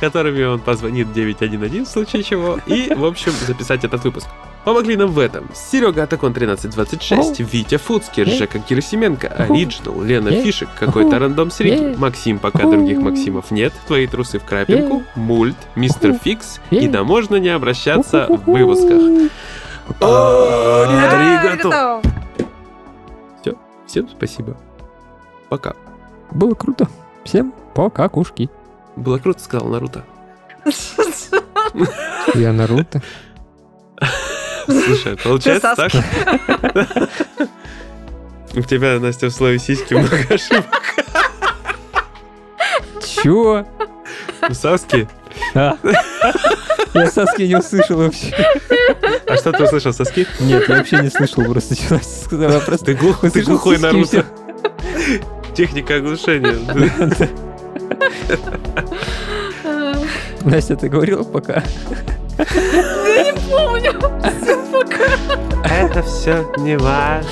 которыми 0.00 0.44
он 0.44 0.60
позвонит 0.60 1.12
911 1.12 1.86
в 1.86 1.90
случае 1.90 2.22
чего, 2.22 2.58
и, 2.66 2.92
в 2.94 3.04
общем, 3.04 3.32
записать 3.46 3.84
этот 3.84 4.02
выпуск. 4.04 4.26
Помогли 4.64 4.96
нам 4.96 5.10
в 5.10 5.18
этом 5.18 5.48
Серега 5.54 6.04
Атакон 6.04 6.30
1326, 6.30 7.40
Витя 7.40 7.78
Фуцкер, 7.78 8.28
Жека 8.28 8.60
Герасименко, 8.60 9.26
Ориджинал, 9.26 10.00
Лена. 10.02 10.30
Фишек, 10.30 10.68
какой-то 10.78 11.18
рандом 11.18 11.50
среди. 11.50 11.96
Максим, 11.96 12.38
пока 12.38 12.60
других 12.60 13.00
Максимов 13.00 13.50
нет, 13.50 13.72
Твои 13.88 14.06
трусы 14.06 14.38
в 14.38 14.44
крапинку, 14.44 15.02
Мульт, 15.16 15.56
Мистер 15.74 16.14
Фикс 16.14 16.60
и 16.70 16.86
да 16.86 17.02
можно 17.02 17.36
не 17.36 17.48
обращаться 17.48 18.26
в 18.28 18.50
выпусках. 18.50 19.30
Аригато! 20.00 21.60
Аригато! 21.60 22.12
Всем 23.92 24.08
спасибо. 24.08 24.56
Пока. 25.50 25.74
Было 26.30 26.54
круто. 26.54 26.88
Всем 27.24 27.52
пока, 27.74 28.08
кушки. 28.08 28.50
Было 28.96 29.18
круто, 29.18 29.40
сказал 29.40 29.68
Наруто. 29.68 30.04
Я 32.34 32.52
Наруто. 32.52 33.00
Слушай, 34.66 35.16
получается 35.16 35.74
так. 35.76 35.92
У 38.54 38.60
тебя, 38.62 38.98
Настя, 39.00 39.26
в 39.28 39.32
слове 39.32 39.58
сиськи 39.58 39.94
много 39.94 40.16
ошибок. 40.28 40.66
Чё? 43.22 43.64
У 44.48 44.54
Саски. 44.54 45.08
А? 45.54 45.76
Я 46.94 47.10
Саски 47.10 47.42
не 47.42 47.56
услышал 47.56 47.96
вообще. 47.98 48.34
А 49.26 49.36
что 49.36 49.52
ты 49.52 49.64
услышал, 49.64 49.92
Саски? 49.94 50.26
Нет, 50.40 50.68
я 50.68 50.76
вообще 50.76 51.00
не 51.00 51.08
слышал 51.10 51.44
просто, 51.44 51.74
что 51.74 51.94
Настя 51.94 52.24
сказала. 52.24 52.60
Просто 52.60 52.86
Ты, 52.86 52.94
глух- 52.94 53.30
ты 53.30 53.42
глухой 53.42 53.78
Наруто. 53.78 54.26
Техника 55.54 55.96
оглушения. 55.96 56.56
Настя, 60.44 60.76
ты 60.76 60.88
говорила 60.88 61.22
пока? 61.22 61.62
Я 62.38 63.24
не 63.24 63.32
помню. 63.50 63.92
Всё, 64.40 64.64
пока. 64.72 65.04
Это 65.68 66.02
все 66.02 66.46
не 66.58 66.76
важно. 66.76 67.28